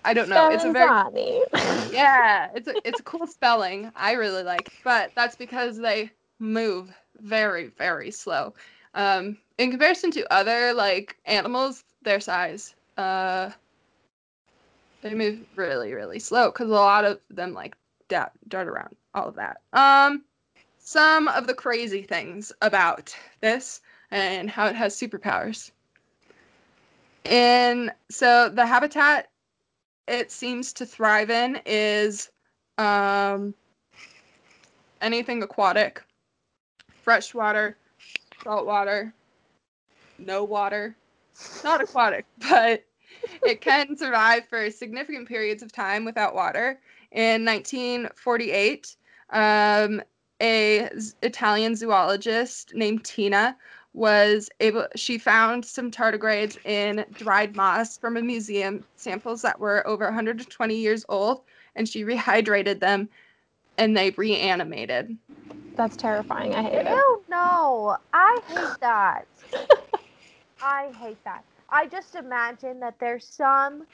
I 0.04 0.14
don't 0.14 0.28
know. 0.28 0.50
It's 0.50 0.66
a 0.66 0.72
very 0.74 0.90
Spallanzani. 0.90 1.94
yeah, 1.94 2.50
it's 2.54 2.68
a, 2.68 2.74
it's 2.86 3.00
a 3.00 3.04
cool 3.04 3.26
spelling. 3.26 3.90
I 3.96 4.12
really 4.12 4.44
like, 4.44 4.74
but 4.84 5.12
that's 5.16 5.38
because 5.38 5.78
they 5.78 6.12
move 6.40 6.94
very 7.22 7.68
very 7.78 8.12
slow. 8.12 8.54
Um, 8.96 9.38
in 9.58 9.72
comparison 9.72 10.12
to 10.12 10.34
other 10.34 10.74
like 10.74 11.16
animals 11.24 11.86
their 12.02 12.20
size, 12.20 12.76
uh, 12.98 13.50
they 15.02 15.14
move 15.14 15.40
really 15.56 15.94
really 15.94 16.20
slow 16.20 16.52
because 16.52 16.70
a 16.70 16.74
lot 16.74 17.06
of 17.06 17.22
them 17.30 17.54
like 17.54 17.78
dart, 18.10 18.34
dart 18.50 18.68
around, 18.68 18.94
all 19.16 19.30
of 19.30 19.36
that. 19.36 19.62
Um, 19.72 20.26
some 20.84 21.30
of 21.30 21.48
the 21.48 21.54
crazy 21.54 22.04
things 22.04 22.52
about 22.62 23.16
this 23.40 23.82
and 24.12 24.50
how 24.50 24.68
it 24.68 24.76
has 24.76 24.96
superpowers. 24.96 25.72
And 27.26 27.92
so 28.10 28.50
the 28.50 28.66
habitat 28.66 29.30
it 30.10 30.30
seems 30.30 30.74
to 30.74 30.86
thrive 30.86 31.30
in 31.30 31.62
is 31.66 32.30
um, 32.78 33.54
anything 35.02 35.42
aquatic, 35.42 36.04
freshwater, 37.02 37.78
saltwater, 38.44 39.14
no 40.20 40.44
water. 40.44 40.98
Not 41.64 41.82
aquatic, 41.82 42.26
but 42.50 42.84
it 43.44 43.62
can 43.62 43.96
survive 43.96 44.50
for 44.50 44.70
significant 44.70 45.30
periods 45.30 45.64
of 45.64 45.72
time 45.72 46.04
without 46.04 46.36
water. 46.36 46.78
In 47.12 47.46
1948, 47.46 48.98
um, 49.30 50.02
a 50.44 50.90
z- 51.00 51.14
Italian 51.24 51.76
zoologist 51.76 52.74
named 52.76 53.04
Tina 53.06 53.58
was 53.94 54.50
able 54.60 54.88
she 54.96 55.18
found 55.18 55.64
some 55.66 55.92
tardigrades 55.92 56.58
in 56.66 57.06
dried 57.14 57.56
moss 57.56 57.98
from 57.98 58.18
a 58.18 58.22
museum 58.22 58.84
samples 58.96 59.42
that 59.44 59.60
were 59.60 59.86
over 59.88 60.06
120 60.06 60.76
years 60.76 61.06
old 61.10 61.44
and 61.76 61.88
she 61.88 62.04
rehydrated 62.04 62.80
them 62.80 63.08
and 63.78 63.96
they 63.96 64.10
reanimated 64.12 65.18
That's 65.76 65.96
terrifying. 65.96 66.54
I 66.54 66.62
hate 66.64 66.74
it. 66.74 66.88
Ew, 66.88 67.24
no. 67.30 67.98
I 68.14 68.42
hate 68.48 68.80
that. 68.82 69.26
I 70.62 70.92
hate 71.02 71.24
that. 71.26 71.44
I 71.70 71.88
just 71.88 72.16
imagine 72.16 72.80
that 72.82 72.96
there's 73.00 73.26
some, 73.28 73.88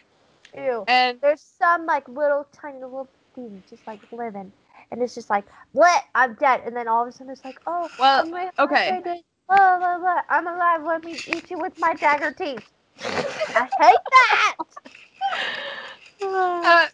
ew, 0.55 0.83
and 0.87 1.19
there's 1.21 1.41
some 1.41 1.85
like 1.85 2.07
little 2.09 2.45
tiny 2.53 2.81
little 2.83 3.07
thing 3.35 3.63
just 3.69 3.85
like 3.87 3.99
living, 4.11 4.51
and 4.91 5.01
it's 5.01 5.15
just 5.15 5.29
like, 5.29 5.45
what? 5.73 6.03
I'm 6.15 6.33
dead. 6.35 6.61
And 6.65 6.75
then 6.75 6.87
all 6.87 7.03
of 7.03 7.07
a 7.07 7.11
sudden 7.11 7.31
it's 7.31 7.43
like, 7.43 7.59
oh, 7.67 7.89
Well, 7.99 8.21
I'm 8.21 8.49
okay. 8.59 9.01
Blah, 9.47 9.79
blah, 9.79 9.97
blah. 9.97 10.21
I'm 10.29 10.47
alive. 10.47 10.83
Let 10.83 11.03
me 11.03 11.15
eat 11.27 11.49
you 11.49 11.57
with 11.57 11.77
my 11.79 11.93
dagger 11.93 12.31
teeth. 12.31 12.63
I 13.01 13.69
hate 13.79 13.97
that. 14.11 14.57
Uh, 16.21 16.87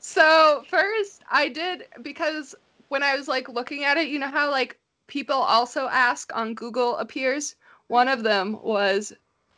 so 0.00 0.64
first, 0.68 1.22
I 1.30 1.48
did 1.48 1.84
because 2.02 2.54
when 2.88 3.04
I 3.04 3.14
was 3.16 3.28
like 3.28 3.48
looking 3.48 3.84
at 3.84 3.96
it, 3.96 4.08
you 4.08 4.18
know 4.18 4.28
how 4.28 4.50
like 4.50 4.78
people 5.06 5.36
also 5.36 5.86
ask 5.86 6.34
on 6.34 6.54
Google 6.54 6.96
appears. 6.96 7.54
One 7.86 8.08
of 8.08 8.24
them 8.24 8.58
was, 8.62 9.12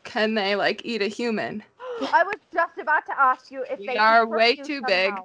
can 0.05 0.35
they 0.35 0.55
like 0.55 0.83
eat 0.85 1.01
a 1.01 1.09
human? 1.09 1.63
I 2.13 2.23
was 2.25 2.37
just 2.53 2.79
about 2.79 3.07
to 3.07 3.19
ask 3.19 3.51
you 3.51 3.65
if 3.71 3.79
We 3.79 3.87
they 3.87 3.97
are 3.97 4.27
way 4.27 4.57
too 4.57 4.83
big. 4.83 5.07
somehow. 5.07 5.25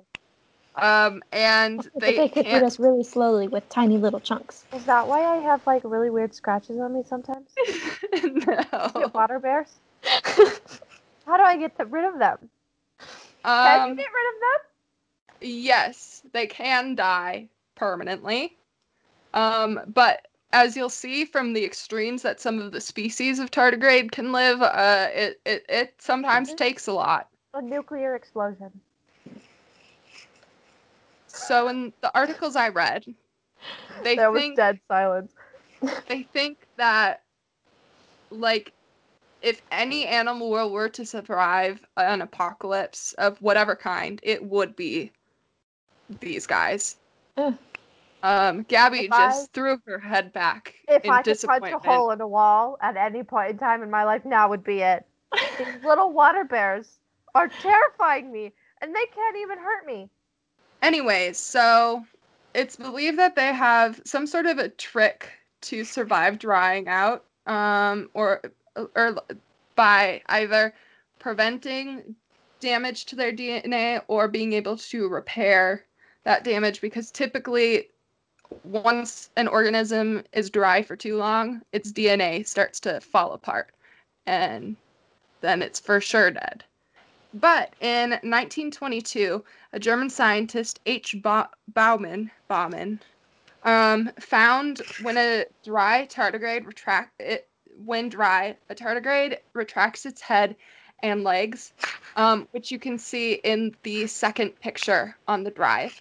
Um, 0.75 1.21
and 1.31 1.89
they, 1.99 2.13
they 2.17 2.29
could 2.29 2.45
eat 2.45 2.49
can't. 2.51 2.65
us 2.65 2.79
really 2.79 3.03
slowly 3.03 3.47
with 3.47 3.67
tiny 3.69 3.97
little 3.97 4.19
chunks. 4.19 4.65
Is 4.73 4.85
that 4.85 5.07
why 5.07 5.23
I 5.23 5.37
have 5.41 5.61
like 5.67 5.81
really 5.83 6.09
weird 6.09 6.33
scratches 6.33 6.79
on 6.79 6.93
me 6.93 7.03
sometimes? 7.05 7.49
no. 8.23 9.11
Water 9.13 9.39
bears? 9.39 9.67
How 11.25 11.37
do 11.37 11.43
I 11.43 11.57
get 11.57 11.77
th- 11.77 11.89
rid 11.89 12.05
of 12.05 12.19
them? 12.19 12.37
Can 13.43 13.81
you 13.87 13.89
Um, 13.89 13.95
get 13.97 14.07
rid 14.13 14.35
of 14.35 14.39
them? 14.39 15.49
yes, 15.49 16.21
they 16.33 16.47
can 16.47 16.95
die 16.95 17.49
permanently. 17.75 18.57
Um, 19.33 19.79
but 19.87 20.27
as 20.53 20.75
you'll 20.75 20.89
see 20.89 21.25
from 21.25 21.53
the 21.53 21.63
extremes 21.63 22.21
that 22.23 22.39
some 22.41 22.59
of 22.59 22.71
the 22.71 22.81
species 22.81 23.39
of 23.39 23.51
tardigrade 23.51 24.11
can 24.11 24.31
live, 24.31 24.61
uh, 24.61 25.07
it, 25.13 25.41
it, 25.45 25.65
it 25.69 25.95
sometimes 26.01 26.51
Mhm. 26.51 26.57
takes 26.57 26.87
a 26.87 26.93
lot. 26.93 27.27
A 27.53 27.61
nuclear 27.61 28.15
explosion. 28.15 28.71
So 31.41 31.67
in 31.67 31.93
the 32.01 32.11
articles 32.15 32.55
I 32.55 32.69
read, 32.69 33.05
they 34.03 34.15
there 34.15 34.31
was 34.31 34.41
think 34.41 34.55
dead 34.55 34.79
silence. 34.87 35.33
they 36.07 36.23
think 36.23 36.67
that 36.77 37.21
like 38.29 38.73
if 39.41 39.61
any 39.71 40.05
animal 40.05 40.51
world 40.51 40.71
were 40.71 40.89
to 40.89 41.05
survive 41.05 41.83
an 41.97 42.21
apocalypse 42.21 43.13
of 43.13 43.41
whatever 43.41 43.75
kind, 43.75 44.19
it 44.23 44.43
would 44.43 44.75
be 44.75 45.11
these 46.19 46.45
guys. 46.45 46.97
Ugh. 47.37 47.55
Um, 48.23 48.63
Gabby 48.63 49.05
If 49.05 49.11
I- 49.11 49.27
just 49.27 49.53
threw 49.53 49.79
her 49.87 49.99
head 49.99 50.31
back 50.31 50.75
If 50.87 51.05
in 51.05 51.11
I 51.11 51.23
could 51.23 51.41
punch 51.41 51.71
a 51.71 51.79
hole 51.79 52.11
in 52.11 52.21
a 52.21 52.27
wall 52.27 52.77
at 52.81 52.95
any 52.97 53.23
point 53.23 53.51
in 53.51 53.57
time 53.57 53.81
in 53.81 53.89
my 53.89 54.03
life, 54.03 54.25
now 54.25 54.49
would 54.49 54.63
be 54.63 54.81
it. 54.81 55.05
These 55.57 55.83
little 55.83 56.11
water 56.11 56.43
bears 56.43 56.99
are 57.33 57.47
terrifying 57.47 58.31
me, 58.31 58.51
and 58.81 58.95
they 58.95 59.05
can't 59.15 59.37
even 59.37 59.57
hurt 59.57 59.85
me. 59.85 60.09
Anyways, 60.81 61.37
so 61.37 62.05
it's 62.53 62.75
believed 62.75 63.19
that 63.19 63.35
they 63.35 63.53
have 63.53 64.01
some 64.05 64.25
sort 64.25 64.45
of 64.45 64.57
a 64.57 64.69
trick 64.69 65.29
to 65.61 65.83
survive 65.83 66.39
drying 66.39 66.87
out, 66.87 67.23
um, 67.45 68.09
or 68.13 68.41
or 68.95 69.15
by 69.75 70.21
either 70.27 70.73
preventing 71.19 72.15
damage 72.59 73.05
to 73.05 73.15
their 73.15 73.31
DNA 73.31 74.01
or 74.07 74.27
being 74.27 74.53
able 74.53 74.77
to 74.77 75.07
repair 75.07 75.85
that 76.23 76.43
damage 76.43 76.81
because 76.81 77.11
typically 77.11 77.89
once 78.63 79.29
an 79.37 79.47
organism 79.47 80.23
is 80.33 80.49
dry 80.49 80.81
for 80.81 80.95
too 80.95 81.17
long, 81.17 81.61
its 81.71 81.91
DNA 81.91 82.45
starts 82.45 82.79
to 82.79 82.99
fall 83.01 83.33
apart 83.33 83.71
and 84.25 84.75
then 85.41 85.61
it's 85.61 85.79
for 85.79 85.99
sure 85.99 86.31
dead. 86.31 86.63
But 87.33 87.73
in 87.79 88.11
1922, 88.11 89.43
a 89.73 89.79
German 89.79 90.09
scientist, 90.09 90.79
H. 90.85 91.15
Ba- 91.21 91.49
Baumann, 91.73 92.29
Baumann 92.47 92.99
um, 93.63 94.09
found 94.19 94.81
when 95.01 95.17
a 95.17 95.45
dry 95.63 96.07
tardigrade 96.07 96.65
retract 96.65 97.13
it 97.19 97.47
when 97.85 98.09
dry, 98.09 98.55
a 98.69 98.75
tardigrade 98.75 99.37
retracts 99.53 100.05
its 100.05 100.21
head 100.21 100.55
and 101.03 101.23
legs, 101.23 101.73
um, 102.15 102.47
which 102.51 102.71
you 102.71 102.79
can 102.79 102.97
see 102.97 103.33
in 103.43 103.75
the 103.83 104.05
second 104.07 104.51
picture 104.59 105.15
on 105.27 105.43
the 105.43 105.51
drive. 105.51 105.99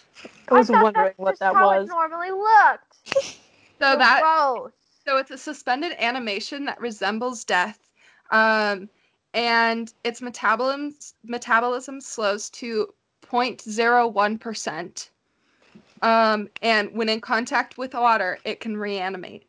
I 0.49 0.54
was 0.54 0.68
thought 0.68 0.82
wondering 0.82 1.06
that's 1.06 1.18
what 1.18 1.30
just 1.30 1.40
that 1.40 1.54
how 1.54 1.66
was. 1.66 1.88
It 1.88 1.92
normally 1.92 2.30
looked. 2.30 3.34
So 3.82 3.96
that 3.96 4.20
Gross. 4.20 4.72
So 5.06 5.16
it's 5.16 5.30
a 5.30 5.38
suspended 5.38 5.92
animation 5.99 6.66
that 6.66 6.78
resembles 6.78 7.44
death, 7.44 7.78
um, 8.30 8.90
and 9.34 9.92
its 10.04 10.20
metabolism 10.20 10.94
metabolism 11.25 12.00
slows 12.00 12.50
to 12.50 12.92
0.01 13.26 14.40
percent. 14.40 15.10
Um, 16.02 16.49
and 16.62 16.92
when 16.92 17.08
in 17.08 17.20
contact 17.20 17.76
with 17.76 17.94
water, 17.94 18.38
it 18.44 18.60
can 18.60 18.76
reanimate. 18.76 19.44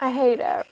I 0.00 0.10
hate 0.10 0.40
it. 0.40 0.66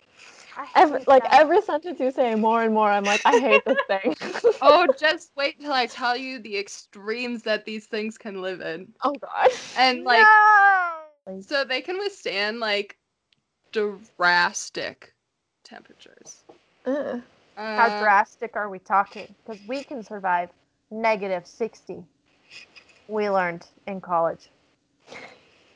I 0.56 0.66
Every, 0.76 0.98
hate 0.98 1.08
like 1.08 1.24
every 1.32 1.60
sentence 1.62 1.98
you 1.98 2.10
say, 2.10 2.34
more 2.34 2.62
and 2.62 2.72
more, 2.74 2.90
I'm 2.90 3.04
like, 3.04 3.22
I 3.24 3.38
hate 3.38 3.64
this 3.64 3.78
thing. 3.88 4.16
Oh, 4.62 4.86
just 4.98 5.32
wait 5.36 5.60
till 5.60 5.72
I 5.72 5.86
tell 5.86 6.16
you 6.16 6.38
the 6.38 6.56
extremes 6.56 7.42
that 7.42 7.64
these 7.64 7.86
things 7.86 8.16
can 8.16 8.40
live 8.40 8.60
in. 8.60 8.92
oh 9.02 9.12
god. 9.12 9.50
And 9.76 10.04
like, 10.04 10.22
no! 11.26 11.40
so 11.40 11.64
they 11.64 11.80
can 11.80 11.98
withstand 11.98 12.60
like 12.60 12.96
drastic 13.72 15.12
temperatures. 15.64 16.44
Ugh. 17.56 17.76
How 17.76 17.86
Uh, 17.86 18.00
drastic 18.00 18.56
are 18.56 18.68
we 18.68 18.78
talking? 18.78 19.34
Because 19.44 19.60
we 19.66 19.82
can 19.82 20.02
survive 20.02 20.50
negative 20.90 21.46
60. 21.46 22.04
We 23.08 23.28
learned 23.30 23.66
in 23.86 24.00
college. 24.00 24.50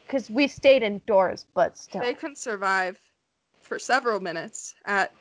Because 0.06 0.30
we 0.30 0.48
stayed 0.48 0.82
indoors, 0.82 1.46
but 1.54 1.76
still. 1.76 2.00
They 2.02 2.14
can 2.14 2.34
survive 2.34 2.98
for 3.60 3.78
several 3.78 4.20
minutes 4.20 4.74
at 4.86 5.12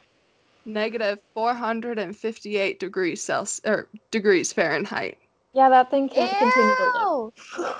negative 0.66 1.20
458 1.34 2.80
degrees 2.80 3.22
Celsius 3.24 3.62
or 3.66 3.88
degrees 4.12 4.54
Fahrenheit, 4.54 5.18
Yeah, 5.54 5.70
that 5.70 5.90
thing 5.92 6.10
can't 6.10 6.32
continue 6.38 6.76
to 6.76 6.84
live. 6.84 7.34
Ew! 7.58 7.76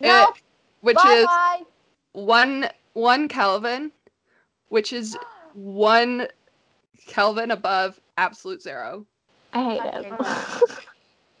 no, 0.00 0.22
It- 0.28 0.42
which 0.80 0.96
bye 0.96 1.14
is 1.14 1.24
bye. 1.24 1.62
one 2.12 2.68
one 2.94 3.28
Kelvin, 3.28 3.92
which 4.68 4.92
is 4.92 5.16
one 5.54 6.26
Kelvin 7.06 7.50
above 7.50 8.00
absolute 8.18 8.62
zero. 8.62 9.06
I 9.52 9.64
hate 9.64 9.80
I 9.80 9.88
it. 9.88 10.04
hate. 10.04 10.78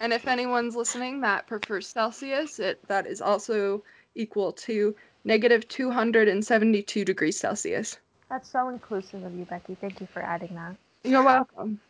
And 0.00 0.12
if 0.12 0.26
anyone's 0.28 0.76
listening 0.76 1.22
that 1.22 1.46
prefers 1.46 1.88
Celsius, 1.88 2.58
it 2.58 2.86
that 2.88 3.06
is 3.06 3.22
also 3.22 3.82
equal 4.14 4.52
to 4.52 4.94
negative 5.24 5.66
272 5.68 7.04
degrees 7.04 7.38
Celsius. 7.38 7.98
That's 8.28 8.48
so 8.48 8.68
inclusive 8.68 9.24
of 9.24 9.34
you, 9.34 9.44
Becky. 9.44 9.76
Thank 9.80 10.00
you 10.00 10.06
for 10.06 10.20
adding 10.20 10.54
that. 10.54 10.76
You're 11.04 11.22
welcome. 11.22 11.80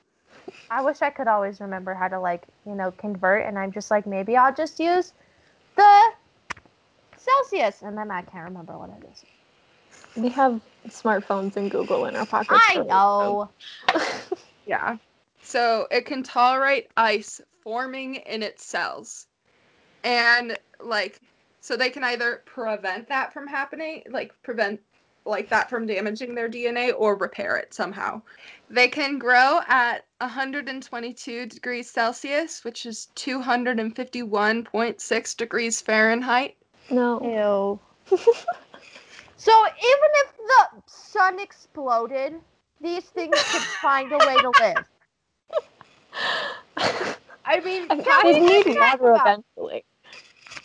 I 0.70 0.82
wish 0.82 1.02
I 1.02 1.10
could 1.10 1.28
always 1.28 1.60
remember 1.60 1.94
how 1.94 2.08
to 2.08 2.20
like, 2.20 2.42
you 2.64 2.74
know, 2.74 2.92
convert 2.92 3.46
and 3.46 3.58
I'm 3.58 3.72
just 3.72 3.90
like 3.90 4.06
maybe 4.06 4.36
I'll 4.36 4.54
just 4.54 4.78
use 4.78 5.12
the 5.74 6.12
Celsius 7.16 7.82
and 7.82 7.96
then 7.98 8.10
I 8.10 8.22
can't 8.22 8.44
remember 8.44 8.78
what 8.78 8.90
it 8.90 9.08
is. 9.12 9.24
we 10.14 10.28
have 10.30 10.60
smartphones 10.90 11.56
and 11.56 11.70
Google 11.70 12.06
in 12.06 12.16
our 12.16 12.26
pockets. 12.26 12.62
I 12.68 12.76
know. 12.76 13.50
Yeah. 14.66 14.96
So 15.42 15.86
it 15.92 16.06
can 16.06 16.24
tolerate 16.24 16.88
ice 16.96 17.40
forming 17.62 18.16
in 18.16 18.42
its 18.42 18.64
cells. 18.64 19.28
And 20.02 20.58
like 20.80 21.20
so 21.60 21.76
they 21.76 21.90
can 21.90 22.02
either 22.04 22.42
prevent 22.46 23.08
that 23.08 23.32
from 23.32 23.46
happening, 23.46 24.02
like 24.10 24.34
prevent 24.42 24.80
like 25.24 25.48
that 25.50 25.70
from 25.70 25.86
damaging 25.86 26.34
their 26.34 26.48
DNA 26.48 26.92
or 26.96 27.14
repair 27.16 27.56
it 27.56 27.72
somehow. 27.74 28.22
They 28.70 28.88
can 28.88 29.18
grow 29.18 29.60
at 29.66 30.04
122 30.20 31.46
degrees 31.46 31.90
Celsius, 31.90 32.64
which 32.64 32.86
is 32.86 33.08
251.6 33.16 35.36
degrees 35.36 35.80
Fahrenheit. 35.80 36.56
No. 36.90 37.80
Ew. 38.10 38.18
so 39.36 39.52
even 39.66 40.10
if 40.24 40.36
the 40.36 40.82
sun 40.86 41.38
exploded, 41.40 42.34
these 42.80 43.04
things 43.10 43.44
could 43.44 43.66
find 43.82 44.12
a 44.12 44.20
way 44.20 44.40
to 44.40 44.50
live. 44.58 44.86
I 47.44 47.60
mean, 47.60 47.90
They 47.90 48.00
can 48.00 48.22
we 48.22 48.40
need 48.40 48.66
water 48.66 49.14
eventually. 49.16 49.84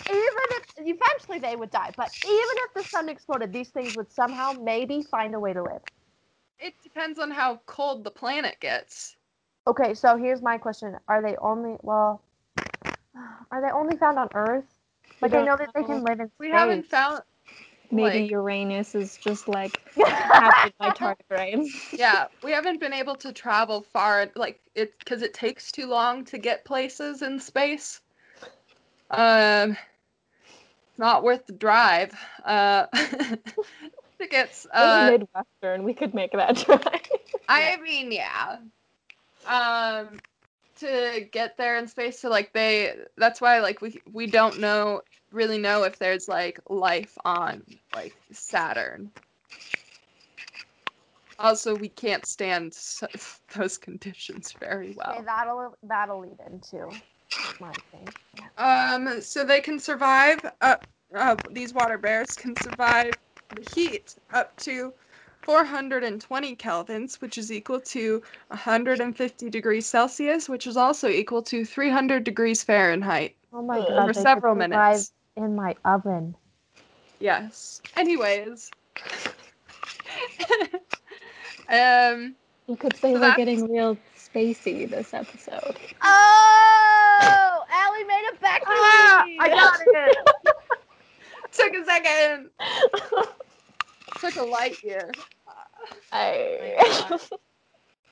even 0.09 0.47
if 0.51 0.63
eventually 0.77 1.39
they 1.39 1.55
would 1.55 1.69
die, 1.71 1.93
but 1.95 2.11
even 2.23 2.55
if 2.67 2.73
the 2.73 2.83
sun 2.83 3.09
exploded, 3.09 3.53
these 3.53 3.69
things 3.69 3.95
would 3.95 4.11
somehow 4.11 4.53
maybe 4.53 5.01
find 5.03 5.33
a 5.35 5.39
way 5.39 5.53
to 5.53 5.63
live. 5.63 5.81
It 6.59 6.75
depends 6.81 7.19
on 7.19 7.31
how 7.31 7.57
cold 7.65 8.03
the 8.03 8.11
planet 8.11 8.59
gets. 8.59 9.17
Okay, 9.67 9.93
so 9.93 10.17
here's 10.17 10.41
my 10.41 10.57
question: 10.57 10.97
Are 11.07 11.21
they 11.21 11.35
only 11.37 11.77
well? 11.81 12.21
Are 13.51 13.61
they 13.61 13.71
only 13.71 13.97
found 13.97 14.17
on 14.19 14.29
Earth? 14.33 14.65
Like 15.21 15.33
I 15.33 15.41
know 15.41 15.57
that 15.57 15.69
they 15.73 15.83
can 15.83 16.03
live 16.03 16.19
in 16.19 16.29
Space. 16.29 16.37
We 16.39 16.49
haven't 16.49 16.85
found 16.85 17.23
Maybe 17.91 18.21
like- 18.21 18.31
Uranus 18.31 18.95
is 18.95 19.17
just 19.17 19.47
like 19.47 19.81
inhabited 19.95 20.73
by 20.79 20.89
tardigrades. 20.91 21.67
yeah, 21.91 22.27
we 22.43 22.51
haven't 22.51 22.79
been 22.79 22.93
able 22.93 23.15
to 23.15 23.33
travel 23.33 23.81
far, 23.81 24.29
like 24.35 24.59
it, 24.75 24.97
because 24.99 25.21
it 25.21 25.33
takes 25.33 25.71
too 25.71 25.87
long 25.87 26.23
to 26.25 26.37
get 26.37 26.63
places 26.65 27.21
in 27.21 27.39
space. 27.39 27.99
Um, 29.09 29.75
not 30.97 31.23
worth 31.23 31.45
the 31.45 31.53
drive. 31.53 32.13
Uh, 32.45 32.85
tickets. 34.17 34.67
Uh, 34.73 35.09
Midwestern. 35.11 35.83
We 35.83 35.93
could 35.93 36.13
make 36.13 36.31
that 36.31 36.55
drive. 36.55 36.81
I 37.49 37.77
mean, 37.83 38.11
yeah. 38.11 38.57
Um, 39.47 40.19
to 40.81 41.27
get 41.31 41.57
there 41.57 41.77
in 41.77 41.87
space, 41.87 42.19
so 42.19 42.29
like 42.29 42.53
they, 42.53 42.95
that's 43.17 43.41
why 43.41 43.59
like 43.61 43.81
we 43.81 44.01
we 44.11 44.27
don't 44.27 44.59
know 44.59 45.01
really 45.31 45.57
know 45.57 45.83
if 45.83 45.97
there's 45.99 46.27
like 46.27 46.59
life 46.69 47.17
on 47.25 47.63
like 47.93 48.15
Saturn. 48.31 49.11
Also, 51.39 51.75
we 51.75 51.89
can't 51.89 52.25
stand 52.25 52.73
s- 52.73 53.03
those 53.55 53.77
conditions 53.77 54.53
very 54.59 54.91
well. 54.91 55.13
Okay, 55.13 55.23
that'll 55.25 55.75
that'll 55.83 56.19
lead 56.21 56.37
into 56.51 57.01
my 57.59 57.73
thing. 57.91 58.13
Um, 58.57 59.21
so 59.21 59.43
they 59.43 59.61
can 59.61 59.79
survive. 59.79 60.45
Uh, 60.61 60.77
uh, 61.15 61.37
these 61.51 61.73
water 61.73 61.97
bears 61.97 62.35
can 62.35 62.55
survive 62.55 63.15
the 63.51 63.61
heat 63.61 64.15
up 64.33 64.57
to 64.59 64.93
420 65.41 66.55
kelvins, 66.55 67.19
which 67.21 67.37
is 67.37 67.51
equal 67.51 67.79
to 67.81 68.21
150 68.47 69.49
degrees 69.49 69.85
Celsius, 69.85 70.47
which 70.47 70.67
is 70.67 70.77
also 70.77 71.09
equal 71.09 71.41
to 71.43 71.65
300 71.65 72.23
degrees 72.23 72.63
Fahrenheit. 72.63 73.35
Oh 73.53 73.61
my 73.61 73.81
For 73.81 73.87
god! 73.87 74.03
they 74.09 74.13
could 74.13 74.21
several 74.21 74.55
minutes. 74.55 75.11
in 75.35 75.55
my 75.55 75.75
oven. 75.85 76.35
Yes. 77.19 77.81
Anyways. 77.97 78.71
um. 81.69 82.35
You 82.67 82.75
could 82.77 82.95
say 82.95 83.09
So 83.09 83.13
we're 83.13 83.19
that's- 83.19 83.37
getting 83.37 83.69
real 83.71 83.97
spacey 84.17 84.89
this 84.89 85.13
episode. 85.13 85.75
Oh, 86.03 87.63
Ali 87.73 88.03
made 88.05 88.23
it 88.31 88.39
back 88.39 88.61
to 88.61 88.67
Ah, 88.69 89.23
me. 89.25 89.37
I 89.41 89.49
got 89.49 89.79
it. 89.85 90.17
Took 91.51 91.73
a 91.73 91.83
second. 91.85 92.49
Took 94.19 94.35
a 94.35 94.43
light 94.43 94.83
year. 94.83 95.11
I... 96.11 97.17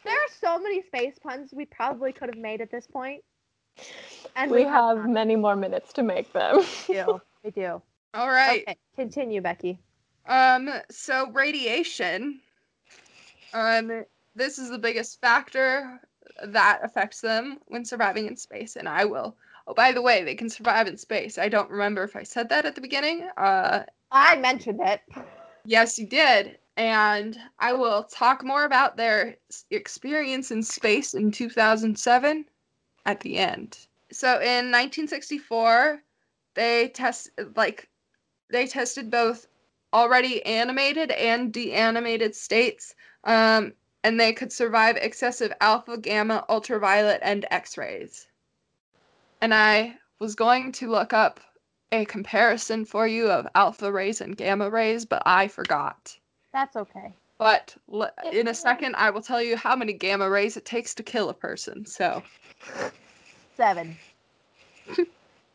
There 0.03 0.13
are 0.13 0.29
so 0.39 0.59
many 0.59 0.81
space 0.81 1.19
puns 1.19 1.53
we 1.53 1.65
probably 1.65 2.13
could 2.13 2.29
have 2.33 2.41
made 2.41 2.61
at 2.61 2.71
this 2.71 2.87
point. 2.87 3.23
And 4.35 4.51
we 4.51 4.63
have 4.63 4.97
not. 4.97 5.09
many 5.09 5.35
more 5.35 5.55
minutes 5.55 5.93
to 5.93 6.03
make 6.03 6.31
them. 6.33 6.61
We 6.87 6.95
do. 6.95 7.21
We 7.43 7.51
do. 7.51 7.81
All 8.13 8.29
right. 8.29 8.63
Okay, 8.63 8.77
continue, 8.95 9.41
Becky. 9.41 9.79
Um, 10.27 10.69
so 10.89 11.29
radiation, 11.31 12.39
um, 13.53 14.03
this 14.35 14.57
is 14.57 14.69
the 14.69 14.77
biggest 14.77 15.19
factor 15.21 15.99
that 16.43 16.79
affects 16.83 17.21
them 17.21 17.59
when 17.67 17.83
surviving 17.83 18.27
in 18.27 18.37
space, 18.37 18.75
and 18.75 18.87
I 18.87 19.05
will. 19.05 19.35
Oh, 19.67 19.73
by 19.73 19.91
the 19.91 20.01
way, 20.01 20.23
they 20.23 20.35
can 20.35 20.49
survive 20.49 20.87
in 20.87 20.97
space. 20.97 21.37
I 21.37 21.49
don't 21.49 21.69
remember 21.69 22.03
if 22.03 22.15
I 22.15 22.23
said 22.23 22.49
that 22.49 22.65
at 22.65 22.75
the 22.75 22.81
beginning. 22.81 23.27
Uh, 23.37 23.83
I 24.11 24.37
mentioned 24.37 24.79
it. 24.81 25.01
Yes, 25.69 25.99
you 25.99 26.07
did, 26.07 26.57
and 26.77 27.37
I 27.59 27.73
will 27.73 28.03
talk 28.03 28.43
more 28.43 28.65
about 28.65 28.97
their 28.97 29.37
experience 29.69 30.49
in 30.49 30.63
space 30.63 31.13
in 31.13 31.29
2007 31.31 32.45
at 33.05 33.19
the 33.19 33.37
end. 33.37 33.77
So 34.11 34.29
in 34.39 34.71
1964, 34.71 36.01
they 36.55 36.89
test 36.89 37.29
like 37.55 37.87
they 38.49 38.65
tested 38.65 39.11
both 39.11 39.45
already 39.93 40.43
animated 40.43 41.11
and 41.11 41.53
deanimated 41.53 42.35
states, 42.35 42.95
um, 43.25 43.73
and 44.03 44.19
they 44.19 44.33
could 44.33 44.51
survive 44.51 44.97
excessive 44.97 45.53
alpha, 45.61 45.99
gamma, 45.99 46.45
ultraviolet, 46.49 47.19
and 47.21 47.45
X 47.51 47.77
rays. 47.77 48.27
And 49.41 49.53
I 49.53 49.97
was 50.17 50.33
going 50.33 50.71
to 50.73 50.89
look 50.89 51.13
up 51.13 51.39
a 51.91 52.05
comparison 52.05 52.85
for 52.85 53.07
you 53.07 53.29
of 53.29 53.47
alpha 53.55 53.91
rays 53.91 54.21
and 54.21 54.35
gamma 54.37 54.69
rays, 54.69 55.05
but 55.05 55.23
I 55.25 55.47
forgot. 55.47 56.17
That's 56.53 56.75
okay. 56.75 57.13
But 57.37 57.75
l- 57.91 58.11
in 58.31 58.47
a 58.47 58.53
second, 58.53 58.95
I 58.95 59.09
will 59.11 59.21
tell 59.21 59.41
you 59.41 59.55
how 59.57 59.75
many 59.75 59.93
gamma 59.93 60.29
rays 60.29 60.57
it 60.57 60.65
takes 60.65 60.93
to 60.95 61.03
kill 61.03 61.29
a 61.29 61.33
person. 61.33 61.85
So, 61.85 62.23
Seven. 63.55 63.97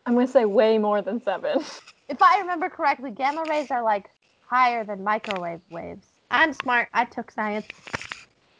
I'm 0.06 0.14
gonna 0.14 0.26
say 0.26 0.44
way 0.44 0.78
more 0.78 1.02
than 1.02 1.22
seven. 1.22 1.62
If 2.06 2.20
I 2.20 2.38
remember 2.40 2.68
correctly, 2.68 3.10
gamma 3.10 3.46
rays 3.46 3.70
are 3.70 3.82
like 3.82 4.10
higher 4.46 4.84
than 4.84 5.02
microwave 5.02 5.62
waves. 5.70 6.06
I'm 6.30 6.52
smart. 6.52 6.88
I 6.92 7.06
took 7.06 7.30
science. 7.30 7.66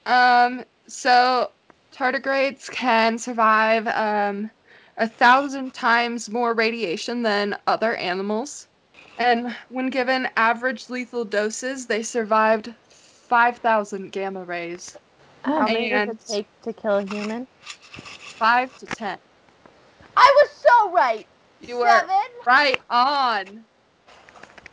um, 0.06 0.64
so 0.86 1.50
tardigrades 1.92 2.70
can 2.70 3.18
survive 3.18 3.86
um, 3.88 4.50
a 4.96 5.08
thousand 5.08 5.74
times 5.74 6.30
more 6.30 6.54
radiation 6.54 7.22
than 7.22 7.56
other 7.66 7.94
animals, 7.96 8.68
and 9.18 9.54
when 9.68 9.90
given 9.90 10.28
average 10.36 10.90
lethal 10.90 11.24
doses, 11.24 11.86
they 11.86 12.02
survived 12.02 12.74
five 12.88 13.58
thousand 13.58 14.12
gamma 14.12 14.44
rays. 14.44 14.96
How 15.44 15.66
many 15.66 15.90
does 15.90 16.02
And- 16.02 16.10
it 16.10 16.20
take 16.26 16.48
to 16.62 16.72
kill 16.72 16.98
a 16.98 17.04
human? 17.04 17.48
Five 18.38 18.76
to 18.78 18.86
ten. 18.86 19.18
I 20.16 20.32
was 20.42 20.50
so 20.50 20.92
right. 20.92 21.28
You 21.60 21.78
were 21.78 21.86
Seven. 21.86 22.16
right 22.46 22.82
on. 22.90 23.66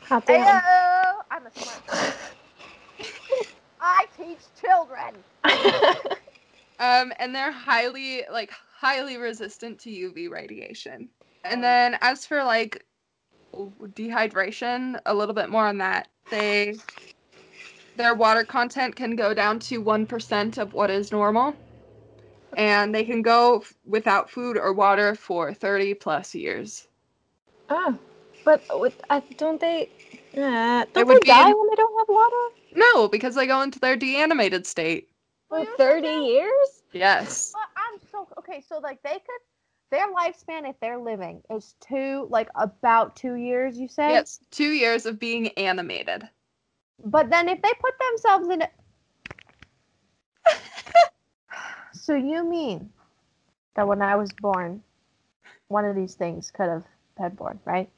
hot 0.02 0.26
damn. 0.26 0.62
Ayo. 0.62 1.14
I'm 1.32 1.46
a 1.46 1.52
smart. 1.52 1.84
I 3.82 4.06
teach 4.18 4.40
children. 4.60 5.24
Um, 6.80 7.14
and 7.20 7.36
they're 7.36 7.52
highly 7.52 8.24
like 8.32 8.52
highly 8.82 9.18
resistant 9.18 9.78
to 9.80 9.92
UV 9.92 10.28
radiation. 10.28 11.08
And 11.44 11.64
then 11.64 11.98
as 12.02 12.26
for 12.26 12.44
like 12.44 12.84
dehydration, 13.54 15.00
a 15.06 15.14
little 15.14 15.36
bit 15.36 15.52
more 15.52 15.68
on 15.68 15.78
that. 15.78 16.08
They 16.32 16.76
their 17.96 18.16
water 18.16 18.44
content 18.44 18.96
can 18.96 19.16
go 19.16 19.36
down 19.36 19.60
to 19.60 19.84
1% 19.84 20.58
of 20.58 20.74
what 20.74 20.90
is 20.90 21.12
normal. 21.12 21.54
And 22.58 22.96
they 22.96 23.04
can 23.04 23.22
go 23.22 23.60
f- 23.60 23.74
without 23.86 24.32
food 24.32 24.58
or 24.58 24.74
water 24.74 25.14
for 25.14 25.54
30 25.54 25.94
plus 25.94 26.34
years. 26.34 26.88
oh, 27.70 27.98
but 28.44 28.64
with, 28.80 29.00
I 29.10 29.20
don't 29.38 29.62
they? 29.62 29.90
Uh, 30.36 30.86
don't 30.94 31.08
would 31.08 31.22
they 31.22 31.28
die 31.28 31.50
in- 31.50 31.58
when 31.58 31.70
they 31.70 31.76
don't 31.76 32.00
have 32.00 32.10
water 32.10 32.56
No, 32.74 33.08
because 33.08 33.36
they 33.36 33.46
go 33.46 33.62
into 33.62 33.80
their 33.80 33.96
deanimated 33.96 34.66
state. 34.66 35.10
For 35.50 35.66
thirty 35.78 36.08
years? 36.08 36.84
Yes. 36.94 37.54
But 38.52 38.56
I'm 38.56 38.62
so 38.62 38.78
okay. 38.78 38.80
So 38.80 38.80
like 38.80 39.02
they 39.04 39.14
could, 39.14 39.42
their 39.92 40.08
lifespan 40.14 40.70
if 40.70 40.80
they're 40.80 41.00
living 41.00 41.42
is 41.50 41.76
two, 41.80 42.28
like 42.30 42.50
about 42.56 43.16
two 43.16 43.36
years. 43.36 43.78
You 43.78 43.88
say. 43.88 44.10
Yes, 44.12 44.40
2 44.52 44.72
years 44.72 45.06
of 45.06 45.20
being 45.20 45.50
animated. 45.50 46.28
But 47.04 47.30
then 47.30 47.50
if 47.50 47.62
they 47.62 47.72
put 47.80 47.94
themselves 48.10 48.50
in. 48.50 48.64
so 51.94 52.16
you 52.16 52.44
mean 52.44 52.90
that 53.76 53.88
when 53.88 54.02
I 54.02 54.16
was 54.16 54.32
born, 54.34 54.82
one 55.68 55.86
of 55.86 55.96
these 55.96 56.16
things 56.16 56.52
could 56.52 56.70
have 56.70 56.84
been 57.18 57.36
born, 57.36 57.60
right? 57.66 57.90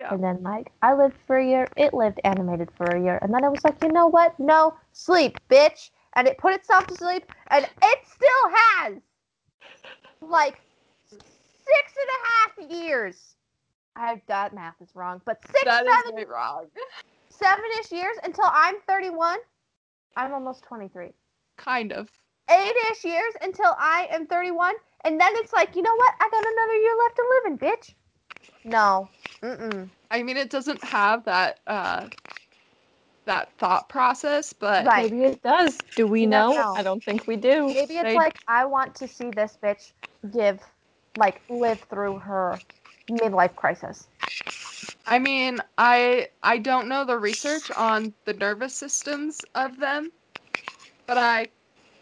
Yeah. 0.00 0.12
And 0.12 0.22
then 0.22 0.42
like 0.42 0.72
I 0.82 0.94
lived 0.94 1.16
for 1.26 1.38
a 1.38 1.46
year, 1.46 1.66
it 1.76 1.94
lived 1.94 2.20
animated 2.24 2.70
for 2.76 2.94
a 2.94 3.02
year, 3.02 3.18
and 3.22 3.32
then 3.32 3.44
I 3.44 3.48
was 3.48 3.64
like, 3.64 3.82
you 3.82 3.88
know 3.88 4.08
what? 4.08 4.38
No, 4.38 4.74
sleep, 4.92 5.38
bitch. 5.48 5.90
And 6.14 6.26
it 6.26 6.38
put 6.38 6.54
itself 6.54 6.86
to 6.88 6.96
sleep, 6.96 7.24
and 7.48 7.64
it 7.64 7.98
still 8.06 8.50
has 8.54 9.02
like 10.20 10.60
six 11.10 11.22
and 11.96 12.68
a 12.68 12.70
half 12.70 12.70
years. 12.82 13.34
I 13.94 14.20
that 14.28 14.54
math 14.54 14.74
is 14.82 14.94
wrong, 14.94 15.22
but 15.24 15.40
six, 15.46 15.64
That 15.64 15.86
is 15.86 15.92
seven, 15.92 16.12
very 16.16 16.26
wrong. 16.26 16.66
seven-ish 17.30 17.92
years 17.92 18.16
until 18.24 18.44
I'm 18.52 18.76
31. 18.86 19.38
I'm 20.16 20.32
almost 20.32 20.64
23. 20.64 21.08
Kind 21.56 21.92
of. 21.92 22.10
Eight-ish 22.50 23.04
years 23.04 23.34
until 23.42 23.74
I 23.78 24.06
am 24.10 24.26
31, 24.26 24.74
and 25.04 25.20
then 25.20 25.32
it's 25.36 25.52
like, 25.52 25.74
you 25.74 25.82
know 25.82 25.94
what? 25.94 26.12
I 26.20 26.28
got 26.30 26.44
another 26.44 26.74
year 26.74 26.94
left 27.02 27.16
to 27.16 27.24
live 27.30 27.44
in, 27.46 27.58
bitch. 27.58 27.94
No. 28.64 29.08
Mm-mm. 29.42 29.88
I 30.10 30.22
mean, 30.22 30.36
it 30.36 30.50
doesn't 30.50 30.82
have 30.84 31.24
that 31.24 31.60
uh, 31.66 32.06
that 33.26 33.52
thought 33.58 33.88
process, 33.88 34.52
but 34.52 34.86
Right. 34.86 35.10
Maybe 35.10 35.24
it 35.24 35.42
does. 35.42 35.82
Do 35.94 36.06
we 36.06 36.22
You 36.22 36.26
never 36.28 36.48
know? 36.48 36.54
know. 36.54 36.74
I 36.76 36.82
don't 36.82 37.04
think 37.04 37.26
we 37.26 37.36
do. 37.36 37.68
Maybe 37.68 37.94
it's 37.98 38.02
They- 38.04 38.14
like 38.14 38.36
I 38.48 38.64
want 38.64 38.94
to 38.96 39.06
see 39.08 39.30
this 39.30 39.58
bitch 39.62 39.92
give, 40.32 40.60
like, 41.16 41.42
live 41.48 41.80
through 41.90 42.18
her 42.18 42.58
midlife 43.10 43.54
crisis. 43.54 44.06
I 45.06 45.18
mean, 45.18 45.60
I 45.78 46.28
I 46.42 46.58
don't 46.58 46.88
know 46.88 47.04
the 47.04 47.18
research 47.18 47.70
on 47.70 48.12
the 48.24 48.32
nervous 48.34 48.74
systems 48.74 49.44
of 49.54 49.78
them, 49.78 50.10
but 51.06 51.18
I 51.18 51.48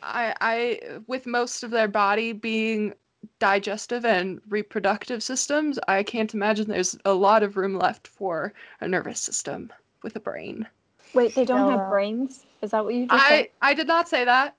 I 0.02 0.34
I 0.40 0.80
with 1.06 1.26
most 1.26 1.62
of 1.62 1.70
their 1.70 1.88
body 1.88 2.32
being 2.32 2.94
digestive 3.38 4.04
and 4.04 4.40
reproductive 4.48 5.22
systems, 5.22 5.78
I 5.88 6.02
can't 6.02 6.32
imagine 6.34 6.68
there's 6.68 6.96
a 7.04 7.12
lot 7.14 7.42
of 7.42 7.56
room 7.56 7.74
left 7.78 8.06
for 8.08 8.52
a 8.80 8.88
nervous 8.88 9.20
system 9.20 9.72
with 10.02 10.16
a 10.16 10.20
brain. 10.20 10.66
Wait, 11.14 11.34
they 11.34 11.44
don't 11.44 11.68
Still, 11.68 11.78
have 11.78 11.90
brains? 11.90 12.46
Is 12.62 12.70
that 12.72 12.84
what 12.84 12.94
you 12.94 13.06
just 13.06 13.24
I 13.24 13.28
said? 13.28 13.48
I 13.62 13.74
did 13.74 13.86
not 13.86 14.08
say 14.08 14.24
that. 14.24 14.56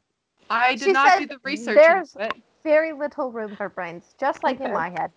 I 0.50 0.76
did 0.76 0.84
She 0.86 0.92
not 0.92 1.20
do 1.20 1.26
the 1.28 1.38
research 1.44 1.76
there's- 1.76 2.16
into 2.16 2.28
it. 2.28 2.34
Very 2.64 2.94
little 2.94 3.32
room 3.32 3.56
for 3.56 3.70
brains, 3.70 4.16
just 4.20 4.44
like 4.44 4.60
in 4.60 4.74
my 4.74 4.90
head. 4.90 5.12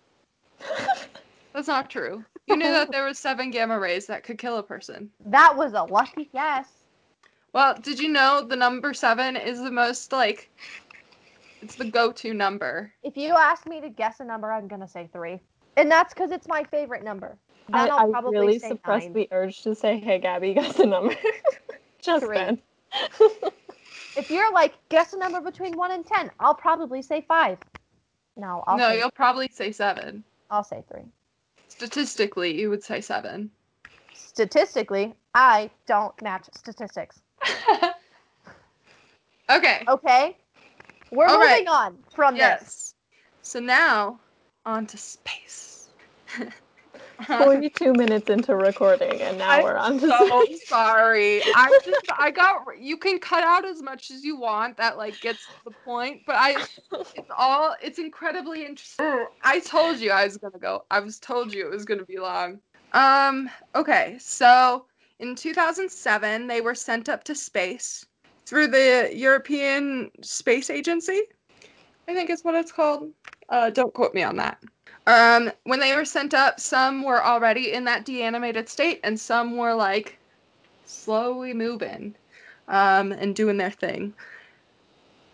That's 1.53 1.67
not 1.67 1.89
true. 1.89 2.23
You 2.45 2.55
knew 2.55 2.69
that 2.69 2.91
there 2.91 3.05
was 3.05 3.17
seven 3.17 3.49
gamma 3.49 3.79
rays 3.79 4.05
that 4.05 4.23
could 4.23 4.37
kill 4.37 4.57
a 4.59 4.63
person. 4.63 5.09
That 5.25 5.55
was 5.57 5.73
a 5.73 5.81
lucky 5.83 6.29
guess. 6.31 6.67
Well, 7.53 7.73
did 7.81 7.99
you 7.99 8.09
know 8.09 8.45
the 8.47 8.55
number 8.55 8.93
seven 8.93 9.35
is 9.35 9.63
the 9.63 9.71
most 9.71 10.11
like 10.11 10.51
it's 11.63 11.73
the 11.73 11.85
go-to 11.85 12.35
number. 12.35 12.93
If 13.01 13.17
you 13.17 13.33
ask 13.33 13.65
me 13.67 13.81
to 13.81 13.89
guess 13.89 14.19
a 14.19 14.25
number, 14.25 14.51
I'm 14.51 14.67
gonna 14.67 14.87
say 14.87 15.09
three, 15.11 15.39
and 15.75 15.89
that's 15.89 16.13
because 16.13 16.29
it's 16.29 16.47
my 16.47 16.63
favorite 16.65 17.03
number. 17.03 17.35
I, 17.71 17.83
Then 17.83 17.91
I 17.91 17.95
I'll 17.97 18.09
probably 18.11 18.39
really 18.39 18.59
say 18.59 18.69
suppressed 18.69 19.05
nine. 19.07 19.13
the 19.13 19.27
urge 19.31 19.61
to 19.63 19.75
say, 19.75 19.99
"Hey, 19.99 20.19
Gabby, 20.19 20.53
guess 20.55 20.75
the 20.75 20.85
number." 20.85 21.15
Just 22.01 22.25
Three. 22.25 22.37
then. 22.37 22.61
If 24.17 24.29
you're 24.31 24.51
like 24.53 24.73
guess 24.89 25.13
a 25.13 25.17
number 25.17 25.39
between 25.41 25.77
one 25.77 25.91
and 25.91 26.05
ten, 26.05 26.31
I'll 26.39 26.55
probably 26.55 27.01
say 27.01 27.21
five. 27.27 27.57
No, 28.35 28.63
I'll 28.67 28.77
no, 28.77 28.89
say, 28.89 28.99
you'll 28.99 29.11
probably 29.11 29.49
say 29.51 29.71
seven. 29.71 30.23
I'll 30.49 30.63
say 30.63 30.83
three. 30.91 31.03
Statistically, 31.67 32.59
you 32.59 32.69
would 32.69 32.83
say 32.83 33.01
seven. 33.01 33.51
Statistically, 34.13 35.13
I 35.35 35.69
don't 35.87 36.19
match 36.21 36.45
statistics. 36.55 37.21
okay. 39.49 39.83
Okay, 39.87 40.37
we're 41.11 41.27
All 41.27 41.37
moving 41.37 41.65
right. 41.65 41.67
on 41.67 41.97
from 42.15 42.35
this. 42.35 42.39
Yes. 42.41 42.95
So 43.41 43.59
now 43.59 44.19
on 44.65 44.87
to 44.87 44.97
space. 44.97 45.89
Forty-two 47.25 47.93
minutes 47.93 48.29
into 48.29 48.55
recording, 48.55 49.21
and 49.21 49.37
now 49.37 49.49
I'm 49.49 49.63
we're 49.63 49.75
on 49.75 49.99
to 49.99 50.07
so 50.07 50.45
sorry. 50.65 51.41
I 51.43 51.69
just 51.83 52.05
I 52.17 52.31
got 52.31 52.61
you 52.79 52.97
can 52.97 53.19
cut 53.19 53.43
out 53.43 53.65
as 53.65 53.81
much 53.81 54.11
as 54.11 54.23
you 54.23 54.37
want 54.37 54.77
that 54.77 54.97
like 54.97 55.19
gets 55.19 55.47
the 55.65 55.71
point, 55.71 56.21
but 56.25 56.35
I 56.37 56.57
it's 57.15 57.31
all 57.37 57.75
it's 57.81 57.99
incredibly 57.99 58.65
interesting. 58.65 59.25
I 59.43 59.59
told 59.59 59.99
you 59.99 60.11
I 60.11 60.25
was 60.25 60.37
gonna 60.37 60.59
go. 60.59 60.85
I 60.91 60.99
was 60.99 61.19
told 61.19 61.53
you 61.53 61.65
it 61.65 61.71
was 61.71 61.85
gonna 61.85 62.05
be 62.05 62.19
long. 62.19 62.59
Um. 62.93 63.49
Okay. 63.75 64.17
So 64.19 64.85
in 65.19 65.35
2007, 65.35 66.47
they 66.47 66.61
were 66.61 66.75
sent 66.75 67.09
up 67.09 67.23
to 67.25 67.35
space 67.35 68.05
through 68.45 68.67
the 68.67 69.11
European 69.13 70.09
Space 70.23 70.69
Agency. 70.69 71.21
I 72.07 72.13
think 72.13 72.29
is 72.29 72.43
what 72.43 72.55
it's 72.55 72.71
called. 72.71 73.11
Uh, 73.49 73.69
don't 73.69 73.93
quote 73.93 74.13
me 74.13 74.23
on 74.23 74.37
that. 74.37 74.59
Um, 75.09 75.51
when 75.63 75.79
they 75.79 75.95
were 75.95 76.05
sent 76.05 76.35
up, 76.35 76.59
some 76.59 77.01
were 77.01 77.23
already 77.25 77.73
in 77.73 77.85
that 77.85 78.05
deanimated 78.05 78.69
state, 78.69 78.99
and 79.03 79.19
some 79.19 79.57
were 79.57 79.73
like 79.73 80.19
slowly 80.85 81.51
moving 81.51 82.15
um, 82.67 83.11
and 83.11 83.35
doing 83.35 83.57
their 83.57 83.71
thing. 83.71 84.13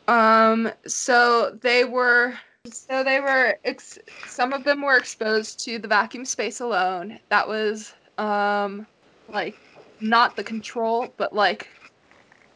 Um, 0.07 0.71
so 0.87 1.57
they 1.61 1.83
were, 1.83 2.35
so 2.71 3.03
they 3.03 3.19
were, 3.19 3.57
ex- 3.65 3.99
some 4.27 4.53
of 4.53 4.63
them 4.63 4.81
were 4.81 4.95
exposed 4.97 5.65
to 5.65 5.77
the 5.77 5.89
vacuum 5.89 6.23
space 6.23 6.61
alone. 6.61 7.19
That 7.29 7.45
was 7.45 7.93
um, 8.17 8.87
like 9.27 9.57
not 9.99 10.37
the 10.37 10.43
control, 10.45 11.13
but 11.17 11.33
like 11.33 11.67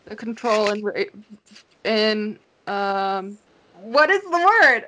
the 0.05 0.15
control 0.15 0.69
and 0.69 0.85
ra- 0.85 1.03
in 1.83 2.39
um, 2.65 3.37
what 3.73 4.09
is 4.09 4.21
the 4.21 4.29
word? 4.61 4.85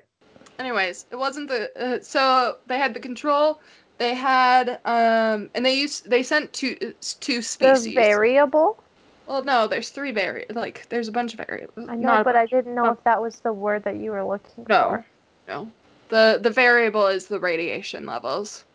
Anyways, 0.59 1.05
it 1.11 1.15
wasn't 1.15 1.47
the 1.49 1.71
uh, 1.81 1.99
so 2.01 2.57
they 2.67 2.77
had 2.77 2.93
the 2.93 2.99
control. 2.99 3.59
They 3.97 4.15
had 4.15 4.79
um 4.85 5.49
and 5.53 5.65
they 5.65 5.73
used 5.75 6.09
they 6.09 6.23
sent 6.23 6.53
two 6.53 6.75
two 7.19 7.41
species. 7.41 7.83
The 7.85 7.93
variable. 7.93 8.81
well, 9.27 9.43
no, 9.43 9.67
there's 9.67 9.89
three 9.89 10.11
vari 10.11 10.45
like 10.49 10.87
there's 10.89 11.07
a 11.07 11.11
bunch 11.11 11.33
of 11.33 11.45
variables. 11.45 11.87
I 11.89 11.95
know, 11.95 12.07
Not 12.07 12.25
but 12.25 12.35
I 12.35 12.45
didn't 12.45 12.73
know 12.75 12.87
Oh. 12.87 12.91
if 12.91 13.03
that 13.03 13.21
was 13.21 13.39
the 13.41 13.53
word 13.53 13.83
that 13.83 13.97
you 13.97 14.11
were 14.11 14.23
looking 14.23 14.65
for. 14.65 14.69
no, 14.69 14.89
for. 14.89 15.05
no. 15.47 15.71
The 16.09 16.39
the 16.41 16.49
variable 16.49 17.07
is 17.07 17.27
the 17.27 17.39
radiation 17.39 18.05
levels. 18.05 18.65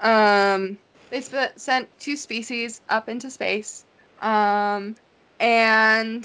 Um, 0.00 0.78
they 1.10 1.20
sp- 1.22 1.54
sent 1.56 1.88
two 2.00 2.16
species 2.16 2.80
up 2.88 3.08
into 3.08 3.30
space. 3.30 3.84
Um, 4.20 4.96
and 5.40 6.24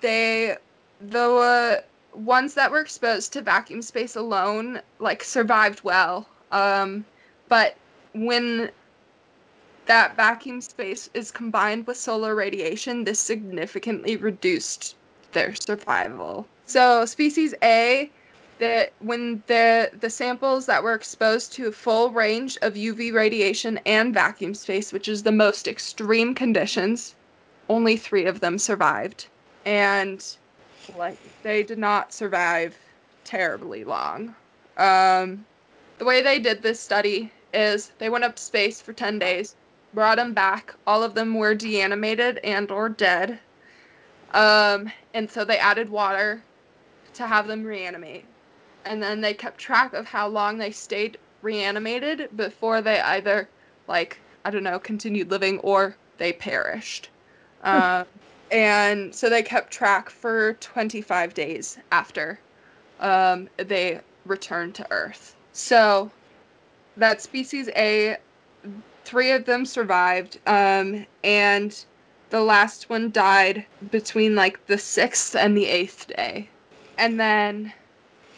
they 0.00 0.56
the 1.00 1.20
uh, 1.30 1.80
ones 2.16 2.54
that 2.54 2.70
were 2.70 2.80
exposed 2.80 3.32
to 3.34 3.42
vacuum 3.42 3.82
space 3.82 4.16
alone 4.16 4.80
like 4.98 5.22
survived 5.22 5.84
well. 5.84 6.26
Um, 6.50 7.04
but 7.48 7.76
when 8.14 8.70
that 9.86 10.16
vacuum 10.16 10.60
space 10.60 11.10
is 11.14 11.30
combined 11.30 11.86
with 11.86 11.96
solar 11.96 12.34
radiation, 12.34 13.04
this 13.04 13.20
significantly 13.20 14.16
reduced 14.16 14.96
their 15.32 15.54
survival. 15.54 16.46
So 16.66 17.04
species 17.04 17.54
A, 17.62 18.10
the 18.58 18.90
when 19.00 19.42
the 19.46 19.90
the 20.00 20.10
samples 20.10 20.66
that 20.66 20.82
were 20.82 20.94
exposed 20.94 21.52
to 21.52 21.68
a 21.68 21.72
full 21.72 22.10
range 22.10 22.56
of 22.62 22.74
UV 22.74 23.12
radiation 23.12 23.78
and 23.84 24.14
vacuum 24.14 24.54
space, 24.54 24.92
which 24.92 25.08
is 25.08 25.22
the 25.22 25.32
most 25.32 25.68
extreme 25.68 26.34
conditions, 26.34 27.14
only 27.68 27.96
three 27.96 28.24
of 28.24 28.40
them 28.40 28.58
survived, 28.58 29.26
and 29.64 30.36
like 30.96 31.18
they 31.42 31.62
did 31.62 31.78
not 31.78 32.12
survive 32.12 32.76
terribly 33.24 33.84
long. 33.84 34.34
Um, 34.76 35.44
the 35.98 36.04
way 36.04 36.22
they 36.22 36.38
did 36.38 36.62
this 36.62 36.80
study 36.80 37.32
is 37.52 37.92
they 37.98 38.10
went 38.10 38.24
up 38.24 38.36
to 38.36 38.42
space 38.42 38.80
for 38.80 38.92
10 38.92 39.18
days, 39.18 39.56
brought 39.94 40.16
them 40.16 40.32
back. 40.32 40.74
All 40.86 41.02
of 41.02 41.14
them 41.14 41.34
were 41.34 41.54
deanimated 41.54 42.38
and 42.38 42.70
or 42.70 42.88
dead. 42.88 43.38
Um, 44.32 44.90
and 45.14 45.30
so 45.30 45.44
they 45.44 45.58
added 45.58 45.88
water 45.88 46.42
to 47.14 47.26
have 47.26 47.46
them 47.46 47.64
reanimate. 47.64 48.24
And 48.84 49.02
then 49.02 49.20
they 49.20 49.34
kept 49.34 49.58
track 49.58 49.94
of 49.94 50.06
how 50.06 50.28
long 50.28 50.58
they 50.58 50.70
stayed 50.70 51.18
reanimated 51.42 52.28
before 52.36 52.82
they 52.82 53.00
either, 53.00 53.48
like, 53.88 54.18
I 54.44 54.50
don't 54.50 54.62
know, 54.62 54.78
continued 54.78 55.30
living 55.30 55.58
or 55.60 55.96
they 56.18 56.32
perished. 56.32 57.08
Um, 57.62 58.06
and 58.50 59.14
so 59.14 59.28
they 59.28 59.42
kept 59.42 59.72
track 59.72 60.08
for 60.08 60.54
25 60.54 61.34
days 61.34 61.78
after 61.90 62.38
um, 63.00 63.48
they 63.56 64.00
returned 64.24 64.74
to 64.76 64.86
Earth. 64.90 65.34
So 65.52 66.10
that 66.96 67.20
species 67.20 67.68
A, 67.76 68.16
three 69.04 69.30
of 69.30 69.44
them 69.44 69.66
survived, 69.66 70.38
um, 70.46 71.06
and 71.24 71.84
the 72.30 72.40
last 72.40 72.88
one 72.88 73.10
died 73.10 73.66
between 73.90 74.34
like 74.34 74.66
the 74.66 74.78
sixth 74.78 75.34
and 75.34 75.56
the 75.56 75.66
eighth 75.66 76.08
day. 76.08 76.48
And 76.98 77.20
then 77.20 77.72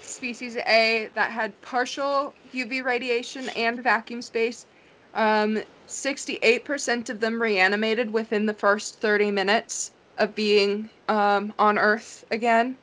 species 0.03 0.57
A 0.57 1.11
that 1.14 1.31
had 1.31 1.61
partial 1.62 2.35
UV 2.53 2.83
radiation 2.83 3.49
and 3.51 3.83
vacuum 3.83 4.23
space, 4.23 4.66
um, 5.14 5.62
68% 5.87 7.09
of 7.09 7.21
them 7.21 7.40
reanimated 7.40 8.12
within 8.12 8.47
the 8.47 8.55
first 8.55 9.01
30 9.01 9.31
minutes 9.31 9.92
of 10.18 10.35
being 10.35 10.90
um, 11.09 11.52
on 11.59 11.78
Earth 11.78 12.24
again. 12.31 12.76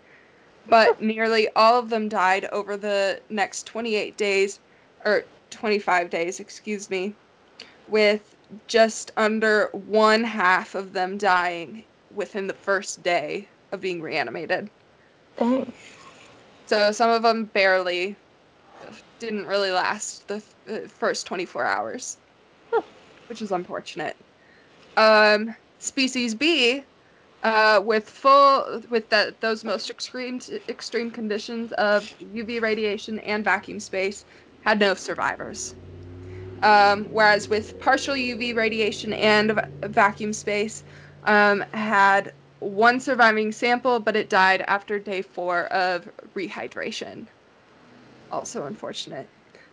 But 0.67 1.01
nearly 1.01 1.47
all 1.55 1.77
of 1.77 1.89
them 1.89 2.09
died 2.09 2.45
over 2.45 2.75
the 2.75 3.19
next 3.29 3.67
28 3.67 4.17
days, 4.17 4.59
or 5.05 5.23
25 5.51 6.09
days, 6.09 6.39
excuse 6.39 6.89
me, 6.89 7.13
with 7.87 8.35
just 8.67 9.11
under 9.15 9.69
one 9.73 10.23
half 10.23 10.73
of 10.73 10.93
them 10.93 11.17
dying 11.17 11.83
within 12.15 12.47
the 12.47 12.53
first 12.53 13.03
day 13.03 13.47
of 13.71 13.81
being 13.81 14.01
reanimated. 14.01 14.69
Dang. 15.37 15.71
So 16.65 16.91
some 16.91 17.11
of 17.11 17.21
them 17.21 17.45
barely 17.45 18.15
didn't 19.19 19.45
really 19.45 19.71
last 19.71 20.27
the 20.27 20.41
first 20.87 21.27
24 21.27 21.63
hours, 21.63 22.17
which 23.27 23.41
is 23.41 23.51
unfortunate. 23.51 24.15
Um, 24.97 25.55
species 25.79 26.33
B, 26.33 26.83
uh, 27.45 27.81
with 27.85 28.09
full 28.09 28.81
with 28.89 29.09
that 29.11 29.41
those 29.41 29.63
most 29.63 29.89
extreme 29.91 30.39
extreme 30.69 31.11
conditions 31.11 31.71
of 31.73 32.09
UV 32.19 32.59
radiation 32.61 33.19
and 33.19 33.45
vacuum 33.45 33.79
space, 33.79 34.25
had 34.61 34.79
no 34.79 34.95
survivors. 34.95 35.75
Um, 36.63 37.05
whereas 37.05 37.49
with 37.49 37.77
partial 37.79 38.15
UV 38.15 38.55
radiation 38.55 39.13
and 39.13 39.53
va- 39.53 39.69
vacuum 39.85 40.33
space, 40.33 40.83
um, 41.25 41.63
had 41.73 42.33
one 42.59 42.99
surviving 42.99 43.51
sample, 43.51 43.99
but 43.99 44.17
it 44.17 44.29
died 44.29 44.61
after 44.67 44.99
day 44.99 45.21
four 45.21 45.67
of 45.67 46.09
rehydration. 46.35 47.27
Also 48.31 48.65
unfortunate. 48.65 49.31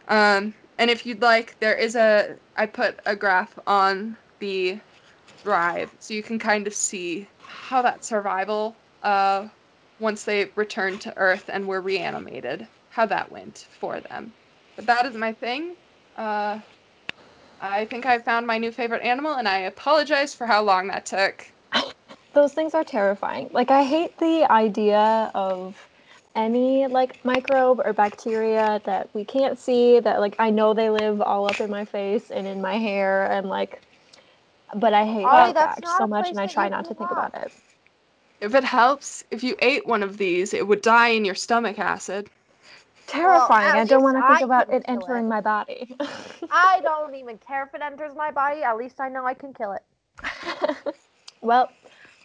Um, 0.09 0.55
and 0.79 0.91
if 0.91 1.07
you'd 1.07 1.23
like, 1.23 1.59
there 1.61 1.77
is 1.77 1.97
a 1.97 2.39
I 2.57 2.67
put 2.67 3.01
a 3.07 3.17
graph 3.17 3.59
on 3.67 4.19
the 4.41 4.81
drive 5.45 5.95
so 6.01 6.15
you 6.15 6.23
can 6.23 6.39
kind 6.39 6.67
of 6.67 6.75
see 6.75 7.29
how 7.53 7.83
that 7.83 8.05
survival 8.05 8.77
uh, 9.03 9.49
once 9.99 10.25
they 10.25 10.51
returned 10.57 11.01
to 11.03 11.17
Earth 11.17 11.49
and 11.49 11.67
were 11.67 11.81
reanimated, 11.81 12.67
how 12.91 13.07
that 13.07 13.31
went 13.31 13.67
for 13.79 14.01
them. 14.01 14.33
But 14.77 14.87
that 14.87 15.07
is 15.07 15.15
my 15.15 15.33
thing. 15.33 15.77
Uh, 16.17 16.61
I 17.61 17.85
think 17.85 18.07
I 18.07 18.19
found 18.19 18.47
my 18.47 18.59
new 18.59 18.73
favorite 18.73 19.03
animal, 19.03 19.35
and 19.35 19.49
I 19.49 19.59
apologize 19.61 20.35
for 20.35 20.47
how 20.47 20.63
long 20.63 20.89
that 20.89 21.07
took. 21.07 21.47
Those 22.35 22.55
things 22.55 22.75
are 22.75 22.85
terrifying. 22.85 23.51
Like 23.53 23.71
I 23.71 23.85
hate 23.85 24.19
the 24.19 24.51
idea 24.51 25.31
of 25.35 25.77
any 26.35 26.87
like 26.87 27.23
microbe 27.25 27.81
or 27.85 27.93
bacteria 27.93 28.81
that 28.85 29.11
we 29.13 29.25
can't 29.25 29.59
see 29.59 30.01
that 30.01 30.19
like 30.19 30.35
I 30.39 30.49
know 30.51 30.73
they 30.73 30.89
live 30.89 31.21
all 31.21 31.47
up 31.47 31.61
in 31.61 31.71
my 31.71 31.85
face 31.85 32.31
and 32.31 32.47
in 32.47 32.63
my 32.63 32.79
hair 32.79 33.31
and 33.31 33.49
like 33.49 33.83
but 34.75 34.95
I 34.95 35.05
hate 35.05 35.25
Ollie, 35.25 35.53
that 35.53 35.75
fact 35.77 35.89
so 35.89 36.07
much 36.07 36.31
and 36.31 36.41
I 36.41 36.47
try 36.47 36.69
not 36.69 36.85
to 36.87 36.95
think 36.95 37.11
about 37.11 37.35
it. 37.35 37.53
If 38.41 38.55
it 38.55 38.65
helps, 38.65 39.25
if 39.31 39.45
you 39.45 39.57
ate 39.61 39.87
one 39.87 40.03
of 40.03 40.19
these, 40.19 40.53
it 40.53 40.67
would 40.67 40.83
die 40.83 41.09
in 41.09 41.25
your 41.25 41.35
stomach 41.35 41.79
acid. 41.79 42.29
Terrifying. 43.07 43.69
at 43.69 43.77
I 43.77 43.85
don't 43.85 44.03
want 44.03 44.17
to 44.17 44.23
think 44.23 44.41
I 44.41 44.45
about 44.45 44.73
it 44.73 44.83
entering 44.87 45.27
it. 45.27 45.29
my 45.29 45.41
body. 45.41 45.97
I 46.51 46.81
don't 46.83 47.15
even 47.15 47.39
care 47.39 47.65
if 47.65 47.75
it 47.75 47.83
enters 47.83 48.15
my 48.17 48.31
body. 48.31 48.63
At 48.63 48.77
least 48.77 49.01
I 49.01 49.09
know 49.09 49.25
I 49.27 49.35
can 49.35 49.53
kill 49.53 49.73
it. 49.73 49.83
well, 51.41 51.71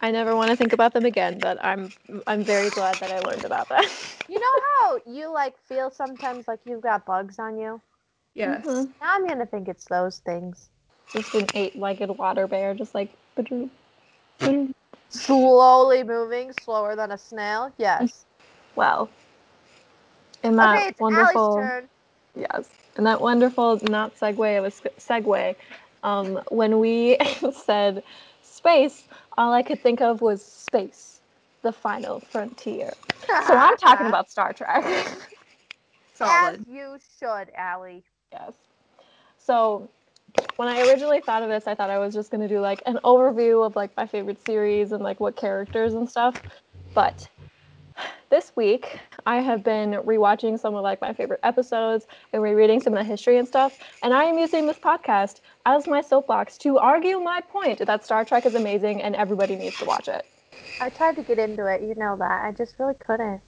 I 0.01 0.11
never 0.11 0.35
want 0.35 0.51
to 0.51 0.55
think 0.55 0.73
about 0.73 0.93
them 0.93 1.05
again, 1.05 1.39
but 1.39 1.63
I'm 1.63 1.91
I'm 2.25 2.43
very 2.43 2.69
glad 2.69 2.99
that 2.99 3.11
I 3.11 3.19
learned 3.19 3.45
about 3.45 3.69
that. 3.69 3.85
You 4.29 4.39
know 4.39 4.61
how 4.81 4.99
you 5.05 5.31
like 5.31 5.57
feel 5.69 5.89
sometimes 5.89 6.47
like 6.47 6.59
you've 6.65 6.81
got 6.81 7.05
bugs 7.05 7.39
on 7.39 7.57
you? 7.57 7.81
Yes. 8.33 8.65
Mhm. 8.65 8.93
Now 9.01 9.15
I'm 9.15 9.27
gonna 9.27 9.45
think 9.45 9.67
it's 9.69 9.85
those 9.85 10.19
things. 10.19 10.69
Just 11.13 11.33
an 11.35 11.47
eight-legged 11.53 12.09
water 12.09 12.47
bear, 12.47 12.73
just 12.73 12.93
like. 12.95 13.11
ba-doo, 13.35 13.69
ba-doo. 14.39 14.73
Slowly 15.09 16.03
moving, 16.03 16.51
slower 16.53 16.95
than 16.95 17.11
a 17.11 17.17
snail. 17.17 17.71
Yes. 17.77 18.25
Well, 18.75 19.09
in 20.43 20.55
that 20.57 20.75
okay, 20.75 20.87
it's 20.89 20.99
wonderful. 20.99 21.55
Turn. 21.55 21.89
Yes, 22.35 22.69
in 22.97 23.03
that 23.05 23.21
wonderful 23.21 23.79
not 23.83 24.15
segue 24.15 24.57
of 24.59 24.65
a 24.65 24.69
segue. 24.99 25.55
Um, 26.03 26.41
when 26.49 26.79
we 26.79 27.17
said 27.65 28.03
space, 28.43 29.03
all 29.37 29.53
I 29.53 29.63
could 29.63 29.81
think 29.81 30.01
of 30.01 30.21
was 30.21 30.43
space, 30.43 31.21
the 31.63 31.71
final 31.71 32.19
frontier. 32.19 32.93
So 33.47 33.55
I'm 33.55 33.77
talking 33.77 34.07
about 34.07 34.29
Star 34.29 34.53
Trek. 34.53 34.83
As 36.21 36.59
you 36.67 36.97
should, 37.19 37.51
Ali. 37.57 38.03
yes. 38.31 38.53
So 39.37 39.89
when 40.57 40.67
I 40.67 40.81
originally 40.87 41.21
thought 41.21 41.43
of 41.43 41.49
this, 41.49 41.67
I 41.67 41.75
thought 41.75 41.89
I 41.89 41.99
was 41.99 42.13
just 42.13 42.31
gonna 42.31 42.47
do 42.47 42.59
like 42.59 42.81
an 42.85 42.99
overview 43.03 43.65
of 43.65 43.75
like 43.75 43.95
my 43.95 44.05
favorite 44.05 44.43
series 44.45 44.91
and 44.91 45.03
like 45.03 45.19
what 45.19 45.35
characters 45.35 45.93
and 45.93 46.09
stuff. 46.09 46.41
But 46.93 47.29
this 48.29 48.51
week 48.55 48.99
I 49.25 49.37
have 49.37 49.63
been 49.63 49.91
rewatching 49.91 50.59
some 50.59 50.75
of 50.75 50.83
like 50.83 51.01
my 51.01 51.13
favorite 51.13 51.39
episodes 51.43 52.07
and 52.33 52.41
rereading 52.41 52.81
some 52.81 52.93
of 52.93 52.99
the 52.99 53.05
history 53.05 53.37
and 53.37 53.47
stuff. 53.47 53.79
And 54.03 54.13
I 54.13 54.23
am 54.23 54.37
using 54.37 54.67
this 54.67 54.77
podcast 54.77 55.41
as 55.65 55.87
my 55.87 56.01
soapbox 56.01 56.57
to 56.59 56.77
argue 56.77 57.19
my 57.19 57.41
point 57.41 57.85
that 57.85 58.05
Star 58.05 58.25
Trek 58.25 58.45
is 58.45 58.55
amazing 58.55 59.01
and 59.01 59.15
everybody 59.15 59.55
needs 59.55 59.77
to 59.77 59.85
watch 59.85 60.07
it. 60.07 60.25
I 60.81 60.89
tried 60.89 61.15
to 61.15 61.23
get 61.23 61.39
into 61.39 61.65
it, 61.67 61.81
you 61.81 61.95
know 61.95 62.15
that. 62.17 62.45
I 62.45 62.51
just 62.51 62.75
really 62.79 62.95
couldn't. 62.95 63.41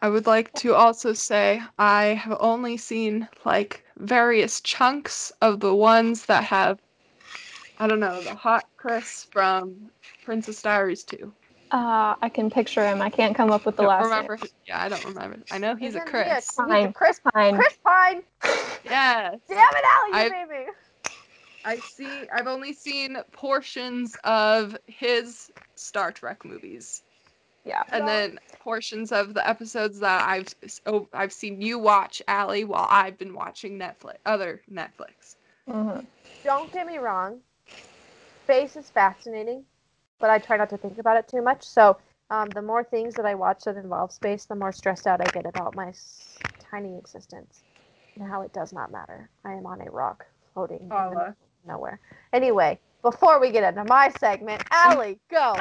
I 0.00 0.08
would 0.08 0.26
like 0.26 0.52
to 0.54 0.74
also 0.74 1.12
say 1.12 1.62
I 1.78 2.06
have 2.06 2.36
only 2.40 2.76
seen 2.76 3.28
like 3.44 3.84
various 4.02 4.60
chunks 4.60 5.32
of 5.40 5.60
the 5.60 5.74
ones 5.74 6.26
that 6.26 6.44
have, 6.44 6.78
I 7.78 7.86
don't 7.86 8.00
know, 8.00 8.20
the 8.22 8.34
hot 8.34 8.64
Chris 8.76 9.26
from 9.30 9.90
Princess 10.24 10.60
Diaries 10.62 11.04
2. 11.04 11.32
Uh, 11.70 12.14
I 12.20 12.28
can 12.28 12.50
picture 12.50 12.84
him. 12.86 13.00
I 13.00 13.08
can't 13.08 13.34
come 13.34 13.50
up 13.50 13.64
with 13.64 13.76
the 13.76 13.82
Don't 13.82 13.88
last 13.88 14.04
remember. 14.04 14.36
name. 14.36 14.46
Yeah, 14.66 14.82
I 14.82 14.88
don't 14.90 15.04
remember. 15.06 15.38
I 15.50 15.56
know 15.58 15.74
he's 15.74 15.94
a 15.94 15.98
Isn't 15.98 16.06
he 16.06 16.10
Chris. 16.10 16.48
he's 16.50 16.58
a 16.58 16.92
Chris, 16.92 17.20
Fine. 17.32 17.56
Chris 17.56 17.78
Pine. 17.84 18.22
Yes. 18.84 19.38
Damn 19.48 19.58
it, 19.58 19.84
Ali, 20.02 20.24
you 20.24 20.26
I- 20.26 20.28
made 20.28 20.48
me. 20.50 20.66
I 21.64 21.76
see. 21.76 22.08
I've 22.34 22.48
only 22.48 22.72
seen 22.72 23.16
portions 23.30 24.16
of 24.24 24.76
his 24.86 25.50
Star 25.76 26.10
Trek 26.10 26.44
movies, 26.44 27.04
Yeah. 27.64 27.82
and 27.92 28.06
then 28.08 28.38
portions 28.60 29.12
of 29.12 29.34
the 29.34 29.46
episodes 29.48 30.00
that 30.00 30.28
I've 30.28 30.48
oh, 30.86 31.08
I've 31.12 31.32
seen 31.32 31.60
you 31.60 31.78
watch, 31.78 32.22
Ali, 32.28 32.64
while 32.64 32.86
I've 32.90 33.18
been 33.18 33.34
watching 33.34 33.78
Netflix, 33.78 34.16
other 34.26 34.62
Netflix. 34.70 35.36
hmm 35.68 36.00
Don't 36.44 36.72
get 36.72 36.86
me 36.86 36.98
wrong. 36.98 37.40
Space 38.44 38.76
is 38.76 38.90
fascinating, 38.90 39.64
but 40.20 40.30
I 40.30 40.38
try 40.38 40.56
not 40.56 40.70
to 40.70 40.76
think 40.76 40.98
about 40.98 41.16
it 41.16 41.28
too 41.28 41.42
much. 41.42 41.64
So, 41.64 41.98
um, 42.30 42.48
the 42.50 42.62
more 42.62 42.84
things 42.84 43.14
that 43.16 43.26
I 43.26 43.34
watch 43.34 43.64
that 43.64 43.76
involve 43.76 44.12
space, 44.12 44.46
the 44.46 44.54
more 44.56 44.72
stressed 44.72 45.06
out 45.06 45.20
I 45.20 45.30
get 45.30 45.46
about 45.46 45.74
my 45.76 45.88
s- 45.88 46.38
tiny 46.70 46.98
existence 46.98 47.62
and 48.16 48.28
how 48.28 48.42
it 48.42 48.52
does 48.52 48.72
not 48.72 48.92
matter. 48.92 49.30
I 49.44 49.52
am 49.52 49.66
on 49.66 49.80
a 49.80 49.90
rock 49.90 50.26
floating 50.54 50.80
in 50.80 50.88
the 50.88 50.94
middle 50.94 51.18
Paula. 51.18 51.28
of 51.28 51.34
nowhere. 51.66 52.00
Anyway, 52.32 52.78
before 53.02 53.40
we 53.40 53.50
get 53.50 53.64
into 53.64 53.84
my 53.84 54.08
segment, 54.10 54.62
Ali, 54.72 55.18
go. 55.30 55.56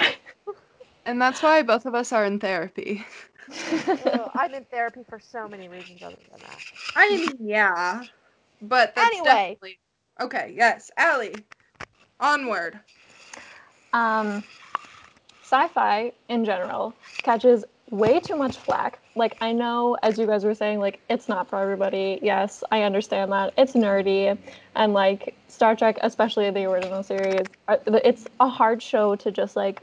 And 1.06 1.22
that's 1.22 1.42
why 1.42 1.62
both 1.64 1.86
of 1.86 1.96
us 1.96 2.12
are 2.12 2.26
in 2.26 2.40
therapy. 2.40 3.06
Ugh, 4.04 4.30
I'm 4.36 4.54
in 4.54 4.66
therapy 4.66 5.02
for 5.08 5.20
so 5.20 5.48
many 5.48 5.68
reasons 5.70 6.02
other 6.02 6.18
than 6.32 6.42
that. 6.42 6.62
I 6.96 7.08
mean, 7.10 7.38
yeah, 7.40 8.06
but 8.62 8.96
that's 8.96 9.22
Anyway. 9.22 9.58
definitely 9.62 9.80
okay. 10.20 10.54
Yes, 10.56 10.92
Ali, 10.98 11.46
onward. 12.20 12.80
um, 13.94 14.44
sci-fi 15.42 16.12
in 16.30 16.46
general 16.46 16.94
catches 17.24 17.66
way 17.90 18.20
too 18.20 18.36
much 18.36 18.58
flack. 18.58 19.00
Like 19.16 19.36
I 19.42 19.52
know, 19.52 19.98
as 20.02 20.18
you 20.18 20.26
guys 20.28 20.46
were 20.46 20.56
saying, 20.56 20.80
like 20.80 21.00
it's 21.10 21.28
not 21.28 21.50
for 21.50 21.58
everybody. 21.60 22.20
Yes, 22.22 22.64
I 22.72 22.84
understand 22.84 23.32
that 23.32 23.54
it's 23.58 23.74
nerdy, 23.74 24.38
and 24.76 24.94
like 24.94 25.36
Star 25.48 25.76
Trek, 25.76 25.98
especially 26.02 26.50
the 26.52 26.66
original 26.66 27.04
series, 27.04 27.48
uh, 27.68 27.78
it's 28.04 28.28
a 28.40 28.48
hard 28.48 28.82
show 28.82 29.16
to 29.18 29.32
just 29.32 29.56
like 29.56 29.82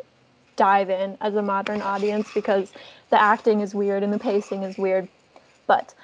dive 0.58 0.90
in 0.90 1.16
as 1.22 1.34
a 1.36 1.42
modern 1.42 1.80
audience 1.80 2.30
because 2.34 2.72
the 3.10 3.20
acting 3.20 3.60
is 3.60 3.74
weird 3.74 4.02
and 4.02 4.12
the 4.12 4.18
pacing 4.18 4.62
is 4.64 4.76
weird, 4.76 5.08
but 5.66 5.94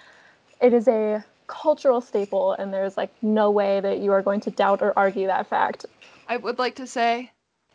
it 0.63 0.73
is 0.73 0.89
a 0.89 1.23
cultural 1.47 2.01
staple, 2.01 2.53
and 2.53 2.73
there's 2.73 2.97
like 2.97 3.11
no 3.21 3.51
way 3.51 3.81
that 3.81 3.99
you 3.99 4.11
are 4.13 4.23
going 4.23 4.41
to 4.41 4.51
doubt 4.51 4.81
or 4.81 4.99
argue 4.99 5.27
that 5.27 5.47
fact. 5.47 5.85
I 6.27 6.39
would 6.39 6.59
like 6.59 6.77
to 6.77 6.87
say, 6.87 7.31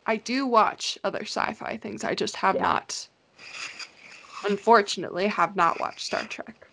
I 0.07 0.15
do 0.15 0.47
watch 0.47 0.97
other 1.03 1.21
sci-fi 1.21 1.77
things. 1.77 2.03
I 2.03 2.15
just 2.15 2.37
have 2.37 2.55
Yeah. 2.55 2.63
not, 2.63 3.07
unfortunately, 4.43 5.27
have 5.27 5.55
not 5.55 5.79
watched 5.79 6.01
Star 6.07 6.23
Trek. 6.23 6.68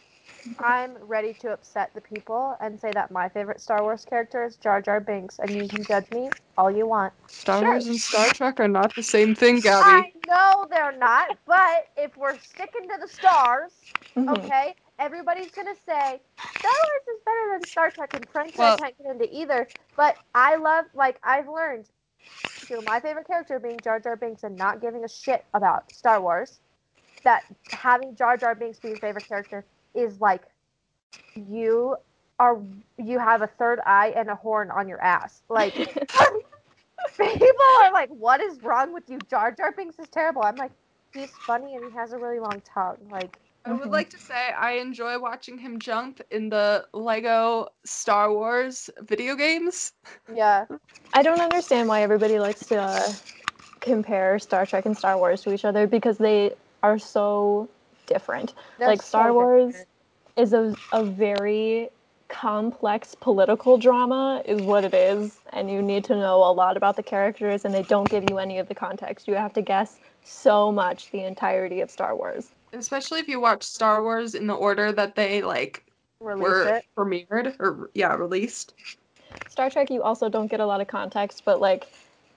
I'm 0.58 0.96
ready 1.00 1.34
to 1.34 1.52
upset 1.52 1.90
the 1.94 2.00
people 2.00 2.56
and 2.60 2.80
say 2.80 2.92
that 2.92 3.10
my 3.10 3.28
favorite 3.28 3.60
Star 3.60 3.82
Wars 3.82 4.04
character 4.04 4.44
is 4.44 4.56
Jar 4.56 4.80
Jar 4.80 5.00
Binks, 5.00 5.38
and 5.38 5.56
you 5.56 5.68
can 5.68 5.84
judge 5.84 6.10
me 6.10 6.30
all 6.56 6.70
you 6.70 6.86
want. 6.86 7.12
Star 7.28 7.60
Sure. 7.60 7.70
Wars 7.70 7.86
and 7.86 7.96
Star 7.96 8.26
Trek 8.30 8.60
are 8.60 8.68
not 8.68 8.94
the 8.94 9.02
same 9.02 9.34
thing, 9.34 9.56
I 9.56 9.60
Gabby. 9.60 10.12
know 10.26 10.66
they're 10.70 10.96
not, 10.96 11.36
but 11.46 11.88
if 11.96 12.16
we're 12.16 12.38
sticking 12.38 12.88
to 12.88 12.96
the 13.00 13.08
stars, 13.08 13.72
Mhm. 14.16 14.38
okay, 14.44 14.74
everybody's 14.98 15.50
gonna 15.50 15.74
say 15.86 16.20
Star 16.58 16.72
Wars 16.72 17.16
is 17.16 17.20
better 17.24 17.48
than 17.52 17.64
Star 17.64 17.90
Trek, 17.90 18.14
and 18.14 18.28
frankly, 18.30 18.58
Well- 18.58 18.74
I 18.74 18.78
can't 18.78 18.98
get 18.98 19.06
into 19.06 19.34
either. 19.36 19.68
But 19.96 20.16
I 20.34 20.56
love, 20.56 20.86
like, 20.94 21.18
I've 21.22 21.48
learned 21.48 21.88
through 22.66 22.82
my 22.82 23.00
favorite 23.00 23.26
character 23.26 23.58
being 23.58 23.80
Jar 23.80 24.00
Jar 24.00 24.16
Binks 24.16 24.42
and 24.42 24.56
not 24.56 24.80
giving 24.80 25.04
a 25.04 25.08
shit 25.08 25.44
about 25.54 25.90
Star 25.92 26.20
Wars, 26.20 26.60
that 27.22 27.44
having 27.70 28.14
Jar 28.16 28.36
Jar 28.36 28.54
Binks 28.54 28.78
be 28.80 28.88
your 28.88 28.98
favorite 28.98 29.26
character 29.28 29.64
is 29.96 30.20
like 30.20 30.42
you 31.34 31.96
are 32.38 32.60
you 32.98 33.18
have 33.18 33.42
a 33.42 33.46
third 33.46 33.80
eye 33.86 34.12
and 34.16 34.28
a 34.28 34.34
horn 34.34 34.70
on 34.70 34.88
your 34.88 35.00
ass. 35.02 35.42
Like 35.48 35.74
people 37.18 37.66
are 37.82 37.92
like, 37.92 38.10
"What 38.10 38.40
is 38.40 38.62
wrong 38.62 38.92
with 38.92 39.08
you?" 39.08 39.18
Jar 39.30 39.52
Jar 39.52 39.72
Binks 39.72 39.98
is 39.98 40.08
terrible. 40.08 40.42
I'm 40.42 40.56
like, 40.56 40.72
he's 41.14 41.30
funny 41.46 41.74
and 41.74 41.90
he 41.90 41.96
has 41.96 42.12
a 42.12 42.18
really 42.18 42.40
long 42.40 42.62
tongue. 42.64 42.98
Like, 43.10 43.38
I 43.64 43.72
would 43.72 43.90
like 43.90 44.10
to 44.10 44.18
say 44.18 44.50
I 44.52 44.72
enjoy 44.72 45.18
watching 45.18 45.58
him 45.58 45.78
jump 45.78 46.20
in 46.30 46.48
the 46.48 46.86
Lego 46.92 47.68
Star 47.84 48.32
Wars 48.32 48.90
video 49.00 49.34
games. 49.34 49.92
yeah, 50.34 50.66
I 51.12 51.22
don't 51.22 51.40
understand 51.40 51.88
why 51.88 52.02
everybody 52.02 52.38
likes 52.38 52.66
to 52.66 52.76
uh, 52.76 53.12
compare 53.80 54.38
Star 54.38 54.66
Trek 54.66 54.86
and 54.86 54.96
Star 54.96 55.16
Wars 55.16 55.42
to 55.42 55.52
each 55.52 55.64
other 55.64 55.86
because 55.86 56.18
they 56.18 56.54
are 56.82 56.98
so 56.98 57.68
different. 58.06 58.54
they're 58.78 58.88
Like, 58.88 59.02
so 59.02 59.08
Star 59.08 59.32
Wars- 59.32 59.72
different. 59.72 59.88
Is 60.36 60.52
a, 60.52 60.76
a 60.92 61.02
very 61.02 61.88
complex 62.28 63.14
political 63.14 63.78
drama, 63.78 64.42
is 64.44 64.60
what 64.60 64.84
it 64.84 64.92
is, 64.92 65.40
and 65.54 65.70
you 65.70 65.80
need 65.80 66.04
to 66.04 66.14
know 66.14 66.36
a 66.44 66.52
lot 66.52 66.76
about 66.76 66.96
the 66.96 67.02
characters, 67.02 67.64
and 67.64 67.74
they 67.74 67.84
don't 67.84 68.10
give 68.10 68.22
you 68.22 68.36
any 68.36 68.58
of 68.58 68.68
the 68.68 68.74
context. 68.74 69.26
You 69.26 69.34
have 69.34 69.54
to 69.54 69.62
guess 69.62 69.98
so 70.24 70.70
much 70.70 71.10
the 71.10 71.24
entirety 71.24 71.80
of 71.80 71.90
Star 71.90 72.14
Wars. 72.14 72.50
Especially 72.74 73.18
if 73.20 73.28
you 73.28 73.40
watch 73.40 73.62
Star 73.62 74.02
Wars 74.02 74.34
in 74.34 74.46
the 74.46 74.54
order 74.54 74.92
that 74.92 75.14
they 75.14 75.40
like 75.40 75.82
Release 76.20 76.42
were 76.42 76.76
it. 76.76 76.84
premiered 76.96 77.56
or 77.58 77.90
yeah 77.94 78.14
released. 78.14 78.74
Star 79.48 79.70
Trek, 79.70 79.90
you 79.90 80.02
also 80.02 80.28
don't 80.28 80.48
get 80.50 80.60
a 80.60 80.66
lot 80.66 80.82
of 80.82 80.86
context, 80.86 81.42
but 81.46 81.60
like 81.62 81.86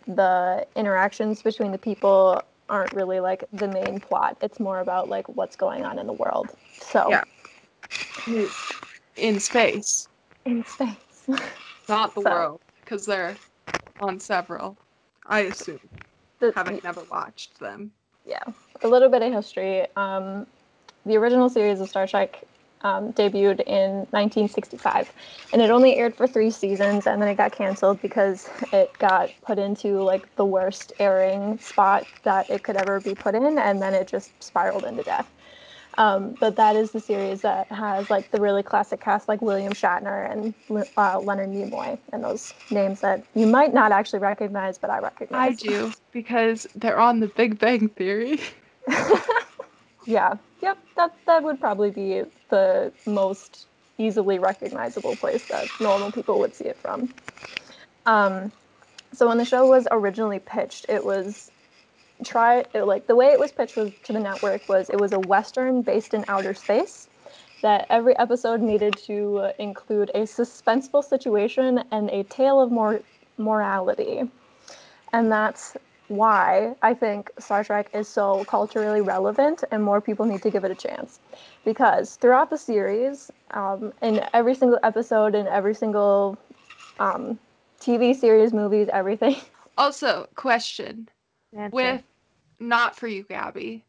the 0.08 0.66
interactions 0.78 1.42
between 1.42 1.72
the 1.74 1.78
people 1.78 2.42
aren't 2.70 2.94
really 2.94 3.20
like 3.20 3.44
the 3.54 3.68
main 3.68 4.00
plot. 4.00 4.38
It's 4.42 4.60
more 4.60 4.80
about 4.80 5.10
like 5.10 5.28
what's 5.30 5.56
going 5.56 5.86
on 5.86 6.00
in 6.00 6.08
the 6.08 6.14
world. 6.14 6.50
So 6.82 7.10
Yeah. 7.10 7.24
in 9.16 9.40
space, 9.40 10.08
in 10.46 10.64
space. 10.66 10.96
not 11.88 12.14
the 12.16 12.22
So- 12.22 12.30
world, 12.30 12.62
because 12.82 13.06
they're 13.06 13.36
on 14.00 14.20
several. 14.20 14.78
I 15.26 15.42
assume, 15.42 15.80
The- 16.40 16.54
having 16.56 16.80
never 16.84 17.02
watched 17.12 17.60
them. 17.60 17.92
yeah, 18.26 18.44
a 18.84 18.88
little 18.88 19.10
bit 19.10 19.22
of 19.22 19.34
history. 19.34 19.86
Um, 19.96 20.48
the 21.06 21.18
original 21.18 21.50
series 21.50 21.82
of 21.82 21.90
Star 21.90 22.08
Trek 22.08 22.44
um, 22.82 23.14
debuted 23.14 23.62
in 23.62 24.08
1965, 24.12 25.12
and 25.52 25.62
it 25.62 25.70
only 25.70 25.96
aired 25.96 26.16
for 26.16 26.28
three 26.28 26.52
seasons, 26.52 27.08
and 27.08 27.22
then 27.22 27.30
it 27.30 27.36
got 27.36 27.52
canceled 27.52 28.02
because 28.02 28.50
it 28.72 28.98
got 29.00 29.40
put 29.42 29.60
into 29.60 30.02
like 30.02 30.34
the 30.36 30.46
worst 30.46 30.94
airing 31.00 31.58
spot 31.60 32.08
that 32.24 32.50
it 32.50 32.64
could 32.64 32.78
ever 32.78 33.00
be 33.00 33.16
put 33.16 33.36
in, 33.36 33.58
and 33.58 33.82
then 33.82 33.94
it 33.94 34.08
just 34.08 34.32
spiraled 34.42 34.86
into 34.86 35.04
death. 35.04 35.30
Um, 35.98 36.38
but 36.40 36.56
that 36.56 36.76
is 36.76 36.92
the 36.92 37.00
series 37.00 37.42
that 37.42 37.70
has 37.72 38.10
like 38.10 38.32
the 38.32 38.40
really 38.40 38.64
classic 38.64 39.02
cast, 39.02 39.28
like 39.28 39.42
William 39.42 39.74
Shatner 39.74 40.32
and 40.32 40.54
uh, 40.96 41.20
Leonard 41.20 41.50
Nimoy, 41.50 41.98
and 42.14 42.24
those 42.24 42.54
names 42.70 43.02
that 43.02 43.24
you 43.36 43.46
might 43.46 43.74
not 43.74 43.92
actually 43.92 44.20
recognize, 44.20 44.78
but 44.78 44.90
I 44.90 45.00
recognize. 45.00 45.62
I 45.62 45.68
do 45.68 45.92
because 46.12 46.68
they're 46.76 47.00
on 47.00 47.20
The 47.20 47.28
Big 47.28 47.60
Bang 47.60 47.90
Theory. 47.90 48.40
yeah, 50.10 50.34
yep, 50.62 50.80
that 50.96 51.12
that 51.28 51.44
would 51.44 51.60
probably 51.60 51.92
be 51.92 52.24
the 52.50 52.92
most 53.06 53.68
easily 54.00 54.40
recognizable 54.40 55.16
place 55.16 55.44
that 55.46 55.70
normal 55.80 56.12
people 56.12 56.40
would 56.40 56.56
see 56.56 56.66
it 56.66 56.80
from. 56.82 57.14
Um, 58.08 58.52
so 59.14 59.28
when 59.28 59.38
the 59.38 59.46
show 59.46 59.68
was 59.68 59.88
originally 59.92 60.40
pitched, 60.40 60.88
it 60.90 61.06
was 61.06 61.52
try 62.26 62.66
it, 62.74 62.84
like 62.86 63.06
the 63.08 63.16
way 63.16 63.28
it 63.28 63.40
was 63.40 63.52
pitched 63.52 63.78
was 63.78 63.92
to 64.04 64.12
the 64.14 64.20
network 64.20 64.68
was 64.68 64.90
it 64.90 64.98
was 64.98 65.14
a 65.14 65.20
western 65.20 65.84
based 65.84 66.16
in 66.16 66.26
outer 66.28 66.56
space 66.56 67.08
that 67.62 67.86
every 67.90 68.18
episode 68.18 68.62
needed 68.62 68.98
to 68.98 69.52
include 69.60 70.10
a 70.16 70.22
suspenseful 70.22 71.04
situation 71.04 71.84
and 71.92 72.10
a 72.10 72.24
tale 72.24 72.60
of 72.60 72.72
more 72.72 73.02
morality 73.38 74.24
and 75.14 75.32
that's 75.32 75.78
why 76.10 76.76
I 76.82 76.94
think 76.94 77.32
Star 77.40 77.64
Trek 77.64 77.90
is 77.94 78.08
so 78.08 78.44
culturally 78.46 79.02
relevant 79.02 79.64
and 79.72 79.84
more 79.84 80.02
people 80.02 80.26
need 80.26 80.42
to 80.42 80.50
give 80.50 80.64
it 80.64 80.72
a 80.72 80.76
chance. 80.76 81.20
Because 81.64 82.16
throughout 82.16 82.50
the 82.50 82.58
series, 82.58 83.32
um, 83.52 83.94
in 84.02 84.22
every 84.34 84.56
single 84.56 84.80
episode, 84.84 85.36
in 85.36 85.48
every 85.48 85.76
single 85.76 86.38
um, 87.00 87.40
TV 87.80 88.16
series, 88.16 88.54
movies, 88.54 88.90
everything. 88.92 89.36
Also, 89.78 90.28
question 90.36 91.08
Answer. 91.58 91.74
with 91.74 92.04
not 92.60 92.98
for 92.98 93.08
you, 93.08 93.24
Gabby. 93.24 93.86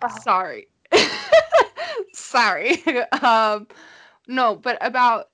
Oh. 0.00 0.18
Sorry. 0.22 0.68
Sorry. 2.12 2.80
um, 3.22 3.66
no, 4.28 4.54
but 4.54 4.78
about 4.80 5.30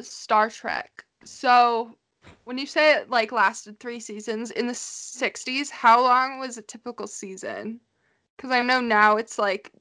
Star 0.00 0.50
Trek. 0.50 1.04
So 1.24 1.96
when 2.44 2.58
you 2.58 2.66
say 2.66 2.94
it 2.96 3.10
like 3.10 3.32
lasted 3.32 3.78
three 3.78 4.00
seasons 4.00 4.50
in 4.50 4.66
the 4.66 4.74
60s, 4.74 5.70
how 5.70 6.02
long 6.02 6.38
was 6.38 6.58
a 6.58 6.62
typical 6.62 7.06
season? 7.06 7.80
Because 8.36 8.50
I 8.50 8.62
know 8.62 8.80
now 8.80 9.16
it's 9.16 9.38
like, 9.38 9.72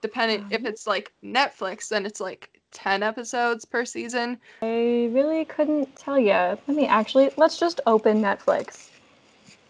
depending 0.00 0.44
if 0.50 0.60
Um. 0.60 0.66
it's 0.66 0.86
like 0.86 1.12
Netflix, 1.24 1.88
then 1.88 2.04
it's 2.06 2.20
like 2.20 2.60
10 2.72 3.02
episodes 3.02 3.64
per 3.64 3.84
season. 3.84 4.38
I 4.60 5.08
really 5.12 5.44
couldn't 5.44 5.94
tell 5.96 6.18
you. 6.18 6.32
Let 6.32 6.68
me 6.68 6.86
actually, 6.86 7.30
let's 7.36 7.58
just 7.58 7.80
open 7.86 8.20
Netflix 8.20 8.90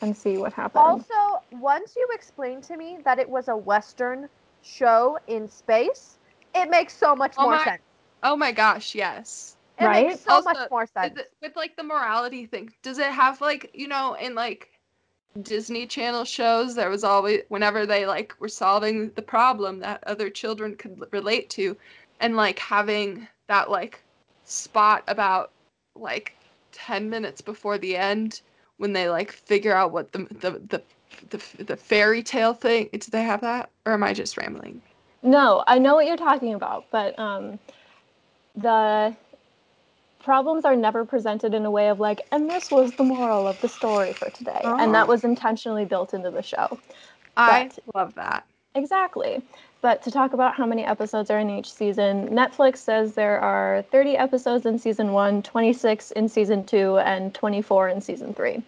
and 0.01 0.17
see 0.17 0.39
what 0.39 0.53
happens. 0.53 1.05
Also, 1.09 1.43
once 1.61 1.95
you 1.97 2.09
explained 2.13 2.63
to 2.65 2.77
me 2.77 2.99
that 3.05 3.19
it 3.19 3.29
was 3.29 3.49
a 3.49 3.57
Western 3.57 4.29
show 4.63 5.19
in 5.27 5.49
space, 5.49 6.19
it 6.55 6.71
makes 6.71 6.97
so 6.97 7.15
much 7.15 7.37
Oh 7.39 7.43
more 7.45 7.57
my- 7.59 7.65
sense. 7.65 7.83
Oh 8.23 8.37
my 8.37 8.53
gosh, 8.53 8.95
yes. 8.95 9.57
It 9.79 9.85
Right? 9.85 10.07
makes 10.07 10.21
so 10.21 10.33
Also, 10.33 10.51
much 10.51 10.71
more 10.71 10.87
sense. 10.87 11.19
It, 11.19 11.33
with 11.41 11.57
like 11.57 11.77
the 11.77 11.83
morality 11.83 12.47
thing, 12.47 12.73
does 12.83 12.99
it 12.99 13.11
have 13.11 13.41
like 13.41 13.71
you 13.75 13.89
know 13.89 14.15
in 14.15 14.35
like 14.35 14.69
Disney 15.43 15.87
Channel 15.87 16.25
shows 16.25 16.75
there 16.75 16.91
was 16.91 17.05
always 17.05 17.43
whenever 17.49 17.87
they 17.87 18.07
like 18.07 18.35
were 18.39 18.49
solving 18.49 19.11
the 19.13 19.23
problem 19.23 19.79
that 19.81 20.05
other 20.07 20.29
children 20.31 20.77
could 20.77 21.03
relate 21.13 21.49
to, 21.51 21.77
and 22.21 22.37
like 22.37 22.59
having 22.59 23.27
that 23.49 23.71
like 23.71 24.03
spot 24.45 25.03
about 25.09 25.51
like 25.95 26.37
ten 26.73 27.09
minutes 27.09 27.41
before 27.41 27.79
the 27.79 27.97
end 27.97 28.43
when 28.77 28.93
they 28.93 29.09
like 29.09 29.33
figure 29.33 29.75
out 29.75 29.93
what 29.93 30.13
the 30.13 30.27
the 30.41 30.51
the 30.69 30.83
the, 31.31 31.65
the 31.65 31.77
fairy 31.77 32.23
tale 32.23 32.55
thing. 32.55 32.89
Do 32.93 32.99
they 33.11 33.23
have 33.23 33.41
that, 33.41 33.71
or 33.87 33.93
am 33.93 34.03
I 34.05 34.13
just 34.13 34.37
rambling? 34.37 34.83
No, 35.23 35.65
I 35.67 35.79
know 35.79 35.95
what 35.95 36.07
you're 36.07 36.17
talking 36.17 36.55
about, 36.55 36.85
but 36.91 37.19
um, 37.19 37.59
the 38.57 39.15
problems 40.23 40.65
are 40.65 40.77
never 40.77 41.05
presented 41.05 41.55
in 41.55 41.65
a 41.65 41.71
way 41.71 41.89
of 41.89 42.01
like, 42.01 42.21
and 42.33 42.49
this 42.49 42.71
was 42.71 42.93
the 42.93 43.05
moral 43.05 43.47
of 43.47 43.61
the 43.61 43.69
story 43.69 44.13
for 44.13 44.31
today. 44.31 44.61
And 44.65 44.95
that 44.95 45.05
Oh. 45.07 45.09
was 45.11 45.25
intentionally 45.25 45.85
built 45.85 46.15
into 46.15 46.31
the 46.31 46.43
show. 46.43 46.79
I 47.37 47.71
But- 47.75 47.79
love 47.95 48.15
that. 48.15 48.45
Exactly. 48.75 49.43
But 49.83 50.01
to 50.03 50.11
talk 50.11 50.33
about 50.33 50.55
how 50.55 50.65
many 50.65 50.83
episodes 50.85 51.31
are 51.31 51.39
in 51.39 51.51
each 51.51 51.71
season, 51.71 52.29
Netflix 52.31 52.79
says 52.79 53.15
there 53.15 53.39
are 53.41 53.83
30 53.91 54.17
episodes 54.17 54.65
in 54.65 54.79
season 54.79 55.13
one, 55.13 55.43
26 55.43 56.11
in 56.13 56.27
season 56.29 56.65
two, 56.65 56.97
and 56.99 57.35
24 57.35 57.89
in 57.91 58.01
season 58.01 58.33
three. 58.33 58.63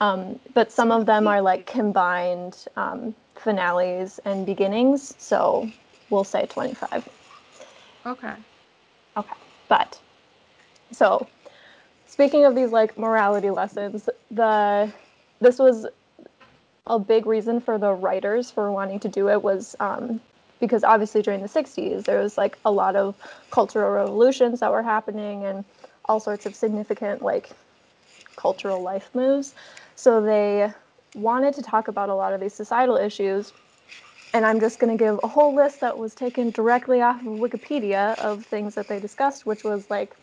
Um, 0.00 0.38
but 0.52 0.70
some 0.70 0.92
of 0.92 1.06
them 1.06 1.26
are 1.26 1.40
like 1.40 1.64
combined 1.66 2.66
um, 2.76 3.14
finales 3.36 4.20
and 4.26 4.44
beginnings, 4.44 5.14
so 5.18 5.68
we'll 6.10 6.24
say 6.24 6.44
25. 6.46 7.08
Okay. 8.04 8.32
Okay. 9.16 9.34
But 9.68 9.98
so 10.92 11.26
speaking 12.06 12.44
of 12.44 12.54
these 12.54 12.70
like 12.70 12.98
morality 12.98 13.50
lessons, 13.50 14.08
the 14.30 14.92
this 15.40 15.58
was 15.58 15.86
a 16.86 16.98
big 16.98 17.26
reason 17.26 17.60
for 17.60 17.78
the 17.78 17.92
writers 17.92 18.50
for 18.50 18.72
wanting 18.72 18.98
to 19.00 19.08
do 19.08 19.28
it 19.28 19.42
was 19.42 19.76
um, 19.78 20.20
because 20.58 20.82
obviously 20.82 21.22
during 21.22 21.40
the 21.40 21.48
60s 21.48 22.04
there 22.04 22.18
was 22.18 22.38
like 22.38 22.58
a 22.64 22.72
lot 22.72 22.96
of 22.96 23.14
cultural 23.50 23.90
revolutions 23.90 24.60
that 24.60 24.70
were 24.72 24.82
happening 24.82 25.44
and 25.44 25.64
all 26.06 26.18
sorts 26.18 26.46
of 26.46 26.54
significant 26.54 27.22
like 27.22 27.50
cultural 28.36 28.82
life 28.82 29.10
moves. 29.14 29.54
So 29.96 30.22
they 30.22 30.72
wanted 31.14 31.54
to 31.54 31.62
talk 31.62 31.88
about 31.88 32.08
a 32.08 32.14
lot 32.14 32.32
of 32.32 32.40
these 32.40 32.54
societal 32.54 32.96
issues 32.96 33.52
and 34.34 34.44
i'm 34.44 34.60
just 34.60 34.78
going 34.78 34.96
to 34.96 35.02
give 35.02 35.18
a 35.22 35.28
whole 35.28 35.54
list 35.54 35.80
that 35.80 35.96
was 35.96 36.14
taken 36.14 36.50
directly 36.50 37.00
off 37.00 37.20
of 37.20 37.26
wikipedia 37.26 38.16
of 38.18 38.44
things 38.44 38.74
that 38.74 38.88
they 38.88 39.00
discussed 39.00 39.46
which 39.46 39.64
was 39.64 39.88
like 39.90 40.14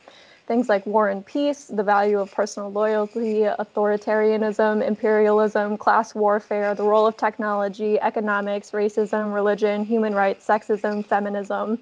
things 0.48 0.70
like 0.70 0.86
war 0.86 1.10
and 1.10 1.26
peace, 1.26 1.66
the 1.66 1.84
value 1.84 2.20
of 2.20 2.32
personal 2.32 2.72
loyalty, 2.72 3.42
authoritarianism, 3.60 4.86
imperialism, 4.86 5.78
class 5.78 6.14
warfare, 6.14 6.76
the 6.76 6.84
role 6.84 7.08
of 7.08 7.18
technology, 7.18 8.00
economics, 8.00 8.72
racism, 8.72 9.34
religion, 9.34 9.84
human 9.86 10.14
rights, 10.14 10.46
sexism, 10.48 11.06
feminism, 11.08 11.80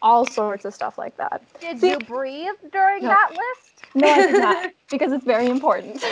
all 0.00 0.24
sorts 0.24 0.64
of 0.64 0.72
stuff 0.74 0.96
like 0.98 1.16
that. 1.18 1.42
Did 1.60 1.78
See- 1.80 1.90
you 1.90 2.00
breathe 2.00 2.54
during 2.72 3.02
No. 3.02 3.08
that 3.08 3.30
list? 3.34 3.84
No, 3.94 4.10
I 4.10 4.22
did 4.22 4.36
not, 4.36 4.72
because 4.90 5.12
it's 5.12 5.24
very 5.24 5.48
important. 5.48 6.02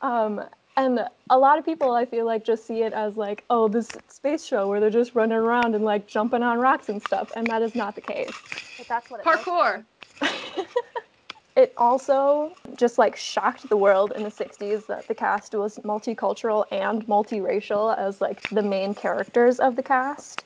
um, 0.00 0.40
and 0.76 1.00
a 1.28 1.38
lot 1.38 1.58
of 1.58 1.64
people, 1.64 1.92
I 1.92 2.06
feel 2.06 2.24
like, 2.24 2.44
just 2.44 2.66
see 2.66 2.82
it 2.82 2.92
as 2.92 3.16
like, 3.16 3.44
oh, 3.50 3.68
this 3.68 3.96
space 4.08 4.44
show 4.44 4.66
where 4.68 4.80
they're 4.80 4.88
just 4.90 5.14
running 5.14 5.36
around 5.36 5.74
and 5.74 5.84
like 5.84 6.06
jumping 6.06 6.42
on 6.42 6.58
rocks 6.58 6.88
and 6.88 7.02
stuff, 7.02 7.30
and 7.36 7.48
that 7.50 7.62
is 7.62 7.74
not 7.74 7.94
the 7.96 8.00
case. 8.00 8.46
But 8.78 8.88
that's 8.88 9.10
what 9.10 9.20
it 9.20 9.26
looks 9.26 9.44
Parkour. 9.44 9.84
it 11.56 11.72
also 11.76 12.54
just 12.76 12.98
like 12.98 13.16
shocked 13.16 13.68
the 13.68 13.76
world 13.76 14.12
in 14.16 14.22
the 14.22 14.30
60s 14.30 14.86
that 14.86 15.08
the 15.08 15.14
cast 15.14 15.54
was 15.54 15.78
multicultural 15.78 16.64
and 16.70 17.06
multiracial 17.06 17.96
as 17.98 18.20
like 18.20 18.48
the 18.50 18.62
main 18.62 18.94
characters 18.94 19.58
of 19.60 19.76
the 19.76 19.82
cast 19.82 20.44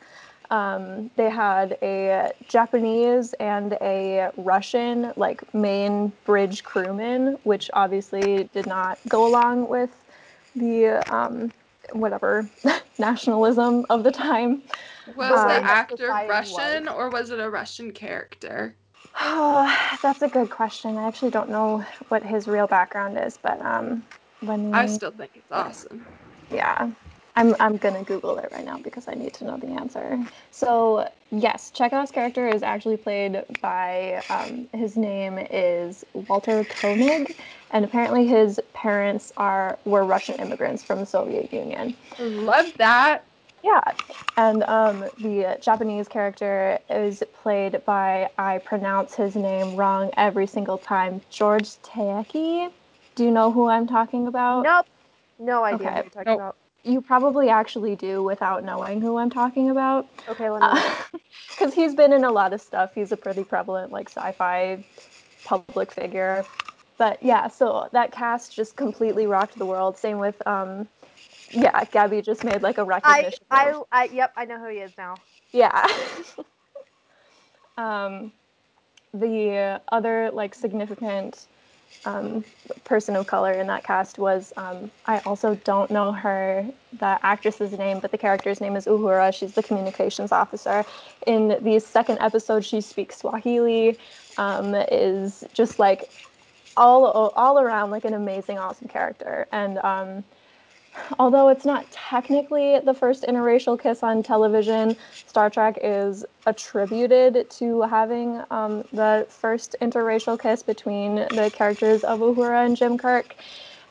um, 0.51 1.11
they 1.17 1.31
had 1.31 1.79
a 1.83 2.33
japanese 2.49 3.33
and 3.35 3.77
a 3.81 4.31
russian 4.37 5.13
like 5.17 5.43
main 5.55 6.13
bridge 6.25 6.65
crewman 6.65 7.39
which 7.45 7.71
obviously 7.75 8.45
did 8.53 8.67
not 8.67 8.99
go 9.09 9.27
along 9.27 9.69
with 9.69 9.90
the 10.57 11.05
um, 11.15 11.53
whatever 11.92 12.48
nationalism 12.98 13.85
of 13.90 14.05
the 14.05 14.11
time 14.13 14.63
Was 15.17 15.31
Uh, 15.31 15.48
the 15.61 15.67
actor 15.67 16.09
Russian 16.09 16.87
was. 16.87 16.94
or 16.94 17.11
was 17.11 17.31
it 17.31 17.40
a 17.40 17.51
Russian 17.51 17.92
character? 17.92 18.75
Oh, 19.21 19.96
that's 20.02 20.23
a 20.23 20.29
good 20.29 20.50
question. 20.50 20.96
I 20.96 21.06
actually 21.08 21.31
don't 21.31 21.50
know 21.50 21.85
what 22.08 22.23
his 22.25 22.48
real 22.48 22.67
background 22.67 23.19
is, 23.19 23.37
but 23.37 23.60
um, 23.65 24.04
me. 24.42 24.73
I 24.73 24.87
still 24.87 25.10
think 25.12 25.33
it's 25.35 25.50
awesome. 25.50 26.06
yeah, 26.50 26.90
I'm 27.37 27.56
I'm 27.60 27.77
gonna 27.79 28.04
Google 28.04 28.38
it 28.38 28.50
right 28.52 28.65
now 28.65 28.79
because 28.79 29.08
I 29.08 29.15
need 29.15 29.35
to 29.35 29.44
know 29.44 29.56
the 29.56 29.69
answer. 29.69 30.19
So 30.50 31.08
yes, 31.33 31.71
Chekov's 31.75 32.10
character 32.10 32.48
is 32.48 32.62
actually 32.62 32.96
played 32.96 33.44
by 33.60 34.23
um, 34.31 34.69
his 34.73 34.96
name 34.96 35.38
is 35.38 36.04
Walter 36.12 36.65
Koenig, 36.65 37.37
and 37.71 37.85
apparently 37.85 38.27
his 38.27 38.60
parents 38.75 39.33
are 39.37 39.79
were 39.85 40.04
Russian 40.04 40.37
immigrants 40.40 40.85
from 40.85 41.00
the 41.00 41.06
Soviet 41.06 41.52
Union. 41.52 41.96
Love 42.19 42.73
that. 42.79 43.25
Yeah, 43.65 43.83
and 44.37 44.65
um, 44.65 45.06
the 45.19 45.58
Japanese 45.62 46.08
character 46.08 46.81
is 46.90 47.25
played 47.35 47.85
by 47.87 48.31
I 48.38 48.58
pronounce 48.58 49.17
his 49.17 49.37
name 49.37 49.75
wrong 49.77 50.12
every 50.19 50.46
single 50.48 50.79
time. 50.79 51.23
George 51.31 51.71
Taeki. 51.83 52.71
Do 53.17 53.25
you 53.25 53.33
know 53.33 53.52
who 53.52 53.69
I'm 53.69 53.88
talking 53.88 54.29
about? 54.29 54.65
Nope. 54.65 54.87
No 55.40 55.65
idea 55.65 55.88
Okay. 55.88 55.96
what 55.96 56.04
you're 56.04 56.10
talking 56.10 56.33
Nope. 56.33 56.40
about. 56.40 56.56
you 56.85 57.02
probably 57.02 57.50
actually 57.50 57.96
do 57.96 58.23
without 58.23 58.65
knowing 58.65 59.02
who 59.02 59.19
I'm 59.19 59.31
talking 59.31 59.71
about. 59.71 60.08
Okay, 60.29 60.50
let 60.50 60.62
me. 60.65 60.79
Because 61.56 61.75
he's 61.75 61.94
been 61.96 62.12
in 62.15 62.25
a 62.25 62.33
lot 62.33 62.52
of 62.54 62.62
stuff. 62.62 62.92
He's 62.94 63.12
a 63.12 63.19
pretty 63.19 63.44
prevalent, 63.44 63.92
like, 63.92 64.10
sci 64.10 64.33
fi 64.38 64.85
public 65.44 65.92
figure. 65.92 66.48
But 66.98 67.23
yeah, 67.23 67.48
so 67.48 67.88
that 67.92 68.12
cast 68.12 68.54
just 68.54 68.77
completely 68.77 69.27
rocked 69.27 69.58
the 69.58 69.67
world. 69.67 69.98
Same 69.98 70.19
with, 70.19 70.46
um, 70.46 70.88
yeah, 71.55 71.85
Gabby 71.85 72.23
just 72.23 72.44
made 72.44 72.63
like 72.63 72.79
a 72.79 72.85
recognition. 72.85 73.44
I, 73.50 73.71
of- 73.71 73.85
I, 73.92 74.05
yep, 74.07 74.33
I 74.37 74.44
know 74.44 74.59
who 74.59 74.69
he 74.69 74.79
is 74.79 74.92
now. 74.98 75.15
yeah. 75.52 75.87
um, 77.79 78.33
the 79.13 79.81
other 79.92 80.31
like 80.33 80.55
significant 80.55 81.46
um, 82.05 82.44
person 82.85 83.17
of 83.17 83.27
color 83.27 83.52
in 83.52 83.67
that 83.69 83.85
cast 83.85 84.19
was 84.19 84.52
um, 84.57 84.90
I 85.07 85.21
also 85.21 85.55
don't 85.65 85.90
know 85.90 86.13
her 86.13 86.67
the 86.98 87.19
actress's 87.25 87.73
name, 87.79 88.00
but 88.00 88.11
the 88.11 88.19
character's 88.19 88.61
name 88.61 88.77
is 88.77 88.87
Uhura. 88.87 89.33
She's 89.33 89.55
the 89.55 89.63
communications 89.63 90.33
officer. 90.33 90.85
In 91.27 91.57
the 91.63 91.79
second 91.79 92.19
episode, 92.21 92.65
she 92.65 92.81
speaks 92.81 93.19
Swahili. 93.19 93.96
Um, 94.37 94.75
is 94.75 95.44
just 95.55 95.79
like 95.79 96.11
all 96.77 97.07
all 97.07 97.61
around 97.61 97.90
like 97.90 98.05
an 98.05 98.15
amazing, 98.15 98.59
awesome 98.59 98.88
character. 98.88 99.46
And 99.52 99.79
um, 99.79 100.25
although 101.19 101.49
it's 101.49 101.65
not 101.65 101.90
technically 101.90 102.79
the 102.81 102.95
first 102.95 103.25
interracial 103.25 103.81
kiss 103.81 104.03
on 104.03 104.23
television, 104.23 104.97
Star 105.27 105.51
Trek 105.51 105.79
is 105.83 106.25
attributed 106.47 107.49
to 107.51 107.83
having 107.83 108.42
um, 108.51 108.85
the 108.92 109.27
first 109.29 109.77
interracial 109.81 110.40
kiss 110.40 110.63
between 110.63 111.17
the 111.17 111.51
characters 111.55 112.05
of 112.05 112.21
Uhura 112.21 112.67
and 112.67 112.77
Jim 112.77 112.99
Kirk. 112.99 113.35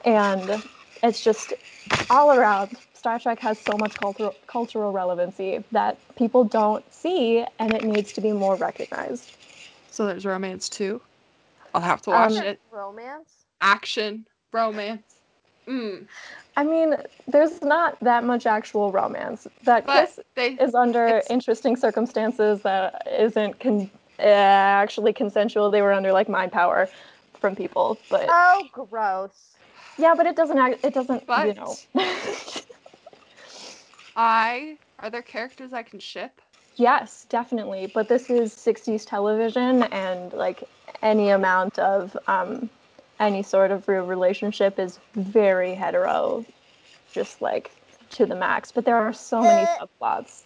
And 0.06 0.64
it's 1.02 1.24
just 1.24 1.54
all 2.10 2.32
around. 2.32 2.78
Star 2.94 3.20
Trek 3.20 3.40
has 3.40 3.60
so 3.60 3.78
much 3.78 3.96
cultural 3.96 4.34
cultural 4.48 4.92
relevancy 4.94 5.64
that 5.72 5.98
people 6.16 6.46
don't 6.46 6.84
see, 6.94 7.46
and 7.60 7.74
it 7.74 7.84
needs 7.84 8.14
to 8.14 8.22
be 8.22 8.32
more 8.32 8.56
recognized. 8.56 9.32
So 9.92 10.06
there's 10.06 10.26
romance 10.26 10.70
too. 10.70 11.02
I'll 11.74 11.82
have 11.82 12.02
to 12.04 12.12
watch 12.12 12.34
Um, 12.34 12.44
it. 12.44 12.62
Romance. 12.72 13.46
Action, 13.60 14.26
romance. 14.54 15.16
Mm. 15.68 16.08
I 16.56 16.64
mean, 16.64 16.96
there's 17.28 17.62
not 17.62 18.00
that 18.02 18.24
much 18.24 18.46
actual 18.46 18.92
romance. 18.92 19.48
That 19.64 19.86
But 19.88 20.08
kiss 20.08 20.20
they 20.36 20.50
is 20.60 20.76
under 20.76 21.22
interesting 21.30 21.76
circumstances 21.76 22.62
that 22.62 23.08
isn't 23.20 23.60
con- 23.60 23.90
uh, 24.20 24.24
actually 24.24 25.14
consensual. 25.14 25.72
They 25.72 25.82
were 25.82 25.94
under 25.94 26.12
like 26.12 26.30
mind 26.30 26.52
power 26.52 26.88
from 27.40 27.56
people, 27.56 27.98
but 28.10 28.28
Oh, 28.30 28.68
gross. 28.72 29.56
yeah, 29.98 30.14
but 30.16 30.26
it 30.26 30.36
doesn't. 30.36 30.58
Act, 30.58 30.86
it 30.86 30.94
doesn't. 30.94 31.24
you 31.28 31.54
know. 31.54 31.76
I 34.16 34.78
are 35.00 35.10
there 35.10 35.22
characters 35.24 35.74
I 35.74 35.84
can 35.84 36.00
ship? 36.00 36.40
yes, 36.76 37.26
definitely. 37.30 37.88
But 37.88 38.08
this 38.08 38.30
is 38.30 38.54
'60s 38.54 39.06
television, 39.06 39.84
and 39.84 40.32
like 40.34 40.64
any 41.02 41.30
amount 41.30 41.80
of 41.80 42.16
um, 42.28 42.70
any 43.24 43.44
sort 43.44 43.72
of 43.72 43.88
real 43.88 44.06
relationship 44.06 44.78
is 44.80 45.00
very 45.16 45.74
hetero, 45.74 46.46
just 47.12 47.42
like 47.42 47.72
to 48.12 48.26
the 48.26 48.36
max. 48.36 48.72
But 48.72 48.86
there 48.86 48.98
are 48.98 49.14
so 49.14 49.42
many 49.42 49.66
subplots. 49.80 50.44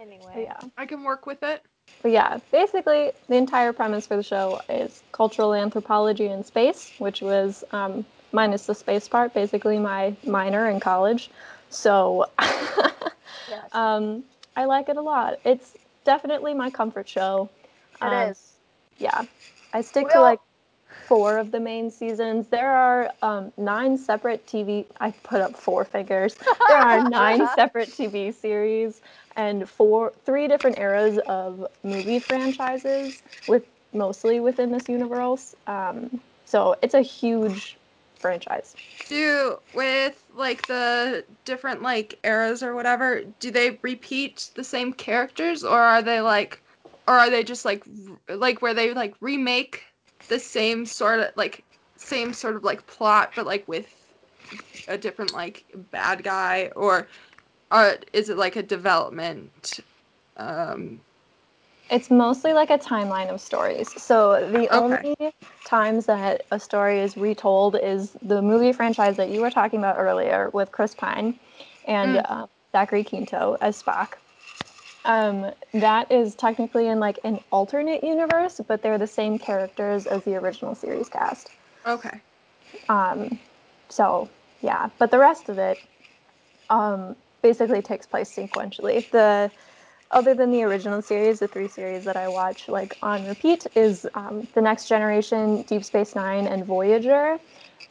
Anyway. 0.00 0.44
yeah. 0.44 0.56
I 0.78 0.86
can 0.86 1.04
work 1.04 1.26
with 1.26 1.42
it. 1.42 1.62
But 2.00 2.12
yeah, 2.12 2.38
basically, 2.50 3.12
the 3.28 3.36
entire 3.36 3.72
premise 3.74 4.06
for 4.06 4.16
the 4.16 4.22
show 4.22 4.60
is 4.70 5.02
cultural 5.12 5.52
anthropology 5.52 6.26
in 6.26 6.42
space, 6.42 6.92
which 6.98 7.20
was 7.20 7.64
um, 7.72 8.06
minus 8.32 8.64
the 8.64 8.74
space 8.74 9.06
part, 9.08 9.34
basically 9.34 9.78
my 9.78 10.16
minor 10.24 10.70
in 10.70 10.80
college. 10.80 11.30
So 11.68 12.26
Yes. 12.38 13.68
um, 13.72 14.24
I 14.56 14.64
like 14.64 14.88
it 14.88 14.96
a 14.96 15.02
lot. 15.02 15.38
It's 15.44 15.74
definitely 16.04 16.54
my 16.54 16.70
comfort 16.70 17.08
show. 17.08 17.50
it 18.00 18.04
um, 18.04 18.30
is. 18.30 18.56
Yeah, 19.00 19.24
I 19.72 19.80
stick 19.80 20.08
to 20.10 20.20
like 20.20 20.38
four 21.06 21.38
of 21.38 21.50
the 21.50 21.58
main 21.58 21.90
seasons. 21.90 22.46
There 22.48 22.70
are 22.70 23.10
um, 23.22 23.52
nine 23.56 23.98
separate 23.98 24.46
TV. 24.46 24.84
I 25.00 25.10
put 25.10 25.40
up 25.40 25.56
four 25.56 25.84
figures. 25.84 26.36
There 26.68 26.78
are 26.78 27.02
nine 27.10 27.48
separate 27.56 27.88
TV 27.88 28.32
series 28.32 29.00
and 29.34 29.68
four, 29.68 30.12
three 30.24 30.46
different 30.46 30.78
eras 30.78 31.18
of 31.26 31.66
movie 31.82 32.20
franchises 32.20 33.24
with 33.48 33.64
mostly 33.92 34.38
within 34.38 34.70
this 34.70 34.88
universe. 34.88 35.56
Um, 35.66 36.20
so 36.44 36.76
it's 36.80 36.94
a 36.94 37.02
huge 37.02 37.76
franchise. 38.20 38.76
Do 39.08 39.58
with 39.74 40.22
like 40.36 40.64
the 40.68 41.24
different 41.44 41.82
like 41.82 42.20
eras 42.22 42.62
or 42.62 42.76
whatever, 42.76 43.22
do 43.40 43.50
they 43.50 43.78
repeat 43.82 44.50
the 44.54 44.62
same 44.62 44.92
characters 44.92 45.64
or 45.64 45.80
are 45.80 46.02
they 46.02 46.20
like 46.20 46.62
or 47.10 47.18
are 47.18 47.30
they 47.30 47.42
just 47.42 47.64
like 47.64 47.84
like 48.28 48.62
where 48.62 48.72
they 48.72 48.94
like 48.94 49.14
remake 49.20 49.82
the 50.28 50.38
same 50.38 50.86
sort 50.86 51.18
of 51.20 51.30
like 51.36 51.64
same 51.96 52.32
sort 52.32 52.54
of 52.56 52.62
like 52.64 52.86
plot 52.86 53.32
but 53.34 53.44
like 53.46 53.66
with 53.68 53.88
a 54.88 54.96
different 54.96 55.32
like 55.32 55.64
bad 55.90 56.22
guy 56.22 56.70
or 56.76 57.08
or 57.72 57.96
is 58.12 58.30
it 58.30 58.38
like 58.38 58.56
a 58.56 58.62
development 58.62 59.80
um 60.36 61.00
It's 61.90 62.10
mostly 62.10 62.52
like 62.52 62.70
a 62.70 62.78
timeline 62.78 63.28
of 63.30 63.40
stories. 63.40 64.00
So 64.00 64.48
the 64.52 64.68
Okay. 64.72 65.08
only 65.12 65.32
times 65.64 66.06
that 66.06 66.46
a 66.52 66.60
story 66.60 67.00
is 67.00 67.16
retold 67.16 67.76
is 67.76 68.16
the 68.22 68.40
movie 68.40 68.72
franchise 68.72 69.16
that 69.16 69.30
you 69.30 69.40
were 69.40 69.50
talking 69.50 69.80
about 69.80 69.96
earlier 69.98 70.50
with 70.52 70.70
Chris 70.72 70.94
Pine 70.94 71.38
and 71.86 72.16
Mm. 72.16 72.30
uh, 72.30 72.46
Zachary 72.72 73.02
Quinto 73.04 73.56
as 73.60 73.82
Spock. 73.82 74.14
Um, 75.04 75.52
that 75.72 76.12
is 76.12 76.34
technically 76.34 76.88
in 76.88 77.00
like 77.00 77.18
an 77.24 77.40
alternate 77.50 78.04
universe, 78.04 78.60
but 78.66 78.82
they're 78.82 78.98
the 78.98 79.06
same 79.06 79.38
characters 79.38 80.06
as 80.06 80.22
the 80.24 80.36
original 80.36 80.74
series 80.74 81.08
cast. 81.08 81.50
okay. 81.86 82.20
Um, 82.88 83.38
so 83.88 84.28
yeah, 84.62 84.90
but 84.98 85.10
the 85.10 85.18
rest 85.18 85.48
of 85.48 85.58
it 85.58 85.82
um, 86.68 87.16
basically 87.42 87.82
takes 87.82 88.06
place 88.06 88.30
sequentially. 88.34 89.08
The 89.10 89.50
other 90.10 90.34
than 90.34 90.50
the 90.50 90.62
original 90.64 91.02
series, 91.02 91.38
the 91.38 91.48
three 91.48 91.68
series 91.68 92.04
that 92.04 92.16
I 92.16 92.28
watch 92.28 92.68
like 92.68 92.96
on 93.02 93.24
repeat 93.26 93.66
is 93.76 94.06
um, 94.14 94.46
the 94.54 94.60
Next 94.60 94.88
Generation, 94.88 95.62
Deep 95.62 95.84
Space 95.84 96.14
Nine, 96.14 96.46
and 96.46 96.64
Voyager. 96.64 97.38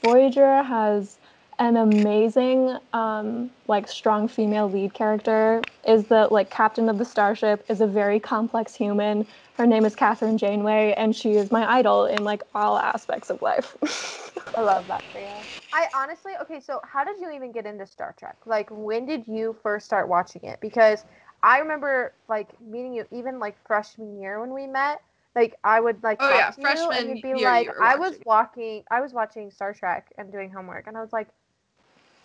Voyager 0.03 0.63
has 0.63 1.18
an 1.59 1.77
amazing 1.77 2.77
um, 2.93 3.51
like 3.67 3.87
strong 3.87 4.27
female 4.27 4.69
lead 4.69 4.93
character 4.93 5.61
is 5.87 6.05
the 6.05 6.27
like 6.31 6.49
captain 6.49 6.89
of 6.89 6.97
the 6.97 7.05
starship 7.05 7.65
is 7.69 7.81
a 7.81 7.87
very 7.87 8.19
complex 8.19 8.73
human 8.75 9.27
her 9.53 9.67
name 9.67 9.85
is 9.85 9.95
Kathryn 9.95 10.37
Janeway 10.37 10.93
and 10.97 11.15
she 11.15 11.35
is 11.35 11.51
my 11.51 11.69
idol 11.69 12.05
in 12.05 12.23
like 12.23 12.43
all 12.55 12.77
aspects 12.79 13.29
of 13.29 13.41
life 13.41 13.77
I 14.55 14.61
love 14.61 14.87
that 14.87 15.05
for 15.11 15.19
you. 15.21 15.47
I 15.71 15.87
honestly, 15.95 16.33
okay, 16.41 16.59
so 16.59 16.81
how 16.83 17.03
did 17.03 17.19
you 17.19 17.31
even 17.31 17.51
get 17.51 17.65
into 17.65 17.85
Star 17.85 18.15
Trek? 18.17 18.37
Like, 18.45 18.69
when 18.71 19.05
did 19.05 19.25
you 19.27 19.55
first 19.63 19.85
start 19.85 20.09
watching 20.09 20.43
it? 20.43 20.59
Because 20.61 21.05
I 21.43 21.59
remember, 21.59 22.15
like, 22.27 22.59
meeting 22.59 22.93
you 22.93 23.05
even 23.11 23.39
like 23.39 23.57
freshman 23.67 24.19
year 24.19 24.39
when 24.41 24.53
we 24.53 24.67
met. 24.67 25.01
Like, 25.35 25.55
I 25.63 25.79
would 25.79 26.03
like 26.03 26.19
Oh, 26.19 26.27
talk 26.27 26.37
yeah, 26.37 26.51
to 26.51 26.61
you, 26.61 26.91
and 26.91 27.09
you'd 27.09 27.21
be 27.21 27.35
year 27.35 27.49
like, 27.49 27.67
you 27.67 27.73
I 27.79 27.95
was 27.95 28.19
walking, 28.25 28.83
I 28.91 28.99
was 29.01 29.13
watching 29.13 29.51
Star 29.51 29.73
Trek 29.73 30.11
and 30.17 30.31
doing 30.31 30.49
homework, 30.51 30.87
and 30.87 30.97
I 30.97 31.01
was 31.01 31.13
like, 31.13 31.27
what 31.27 31.48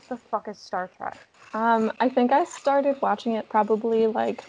the 0.09 0.17
fuck 0.17 0.49
is 0.49 0.59
Star 0.61 0.89
Trek? 0.89 1.29
um, 1.53 1.93
i 2.01 2.09
think 2.09 2.33
i 2.33 2.45
started 2.45 2.97
watching 3.03 3.35
it 3.35 3.49
probably 3.49 4.07
like 4.07 4.45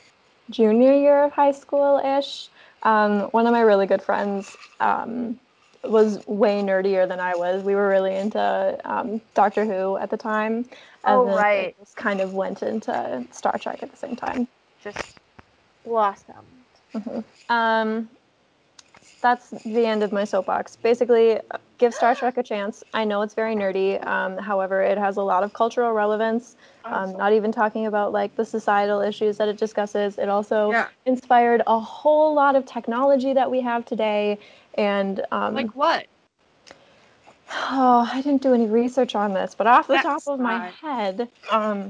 junior 0.49 0.93
year 0.93 1.23
of 1.25 1.31
high 1.31 1.51
school 1.51 1.99
ish 2.03 2.49
um, 2.83 3.21
one 3.31 3.47
of 3.47 3.51
my 3.53 3.61
really 3.61 3.87
good 3.87 4.01
friends 4.01 4.57
um, 4.79 5.39
was 5.83 6.19
way 6.27 6.61
nerdier 6.61 7.07
than 7.07 7.19
I 7.19 7.35
was. 7.35 7.63
We 7.63 7.73
were 7.75 7.87
really 7.89 8.15
into 8.15 8.77
um, 8.85 9.21
Doctor 9.33 9.65
Who 9.65 9.97
at 9.97 10.11
the 10.11 10.17
time. 10.17 10.65
and 11.03 11.25
Oh, 11.25 11.27
then 11.27 11.37
right. 11.37 11.75
Just 11.79 11.95
kind 11.95 12.21
of 12.21 12.31
went 12.33 12.61
into 12.61 13.25
Star 13.31 13.57
Trek 13.57 13.81
at 13.81 13.89
the 13.91 13.97
same 13.97 14.15
time. 14.15 14.47
Just 14.79 15.19
blossomed. 15.83 16.65
Mhm. 16.93 17.23
Um, 17.49 18.14
that's 19.25 19.49
the 19.65 19.87
end 19.87 20.03
of 20.03 20.11
my 20.11 20.23
soapbox. 20.23 20.75
Basically, 20.75 21.39
give 21.79 21.95
Star 21.95 22.13
Trek 22.13 22.37
a 22.37 22.43
chance. 22.43 22.83
I 22.93 23.05
know 23.05 23.23
it's 23.23 23.33
very 23.33 23.55
nerdy. 23.55 24.05
Um, 24.05 24.37
however, 24.37 24.83
it 24.83 24.99
has 24.99 25.17
a 25.17 25.23
lot 25.23 25.43
of 25.43 25.51
cultural 25.53 25.91
relevance. 25.93 26.55
Um, 26.85 27.17
not 27.17 27.33
even 27.33 27.51
talking 27.51 27.87
about 27.87 28.11
like 28.13 28.35
the 28.35 28.45
societal 28.45 29.01
issues 29.01 29.37
that 29.37 29.47
it 29.47 29.57
discusses. 29.57 30.19
It 30.19 30.29
also 30.29 30.71
Yeah. 30.71 30.87
inspired 31.07 31.63
a 31.65 31.79
whole 31.79 32.35
lot 32.35 32.55
of 32.55 32.67
technology 32.67 33.33
that 33.33 33.49
we 33.49 33.61
have 33.61 33.83
today. 33.83 34.37
And 34.75 35.21
um, 35.31 35.55
Like 35.55 35.75
what? 35.75 36.05
Oh, 37.51 38.07
I 38.13 38.21
didn't 38.21 38.43
do 38.43 38.53
any 38.53 38.67
research 38.67 39.15
on 39.15 39.33
this, 39.33 39.55
but 39.55 39.65
off 39.65 39.87
the 39.87 39.93
That's 39.93 40.05
top 40.05 40.27
of 40.27 40.39
my 40.39 40.59
fine. 40.59 40.73
head, 40.81 41.29
um, 41.49 41.89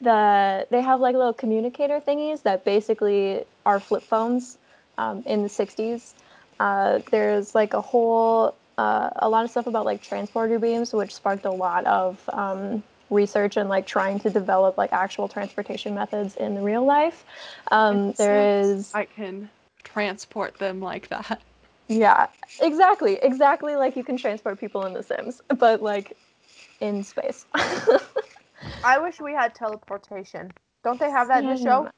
the 0.00 0.64
they 0.70 0.80
have 0.80 1.00
like 1.00 1.16
little 1.16 1.32
communicator 1.32 2.00
thingies 2.00 2.42
that 2.44 2.64
basically 2.64 3.44
are 3.66 3.80
flip 3.80 4.04
phones 4.04 4.58
um, 4.96 5.24
in 5.26 5.42
the 5.42 5.48
'60s. 5.48 6.14
Uh, 6.60 7.00
there's 7.10 7.54
like 7.54 7.74
a 7.74 7.80
whole 7.80 8.54
uh, 8.78 9.10
a 9.16 9.28
lot 9.28 9.44
of 9.44 9.50
stuff 9.50 9.66
about 9.66 9.84
like 9.84 10.02
transporter 10.02 10.58
beams, 10.58 10.92
which 10.92 11.14
sparked 11.14 11.44
a 11.44 11.50
lot 11.50 11.84
of 11.86 12.28
um, 12.32 12.82
research 13.10 13.56
and 13.56 13.68
like 13.68 13.86
trying 13.86 14.18
to 14.20 14.30
develop 14.30 14.78
like 14.78 14.92
actual 14.92 15.28
transportation 15.28 15.94
methods 15.94 16.36
in 16.36 16.62
real 16.62 16.84
life. 16.84 17.24
Um, 17.70 18.12
there 18.12 18.48
is 18.48 18.94
I 18.94 19.04
can 19.04 19.50
transport 19.82 20.58
them 20.58 20.80
like 20.80 21.08
that. 21.08 21.42
yeah, 21.88 22.26
exactly, 22.60 23.18
exactly 23.22 23.76
like 23.76 23.96
you 23.96 24.04
can 24.04 24.16
transport 24.16 24.60
people 24.60 24.84
in 24.84 24.92
The 24.92 25.02
Sims, 25.02 25.40
but 25.58 25.82
like 25.82 26.16
in 26.80 27.02
space. 27.02 27.46
I 28.84 28.98
wish 28.98 29.20
we 29.20 29.32
had 29.32 29.54
teleportation. 29.54 30.52
Don't 30.84 31.00
they 31.00 31.10
have 31.10 31.28
that 31.28 31.42
in 31.42 31.50
the 31.50 31.56
show? 31.56 31.88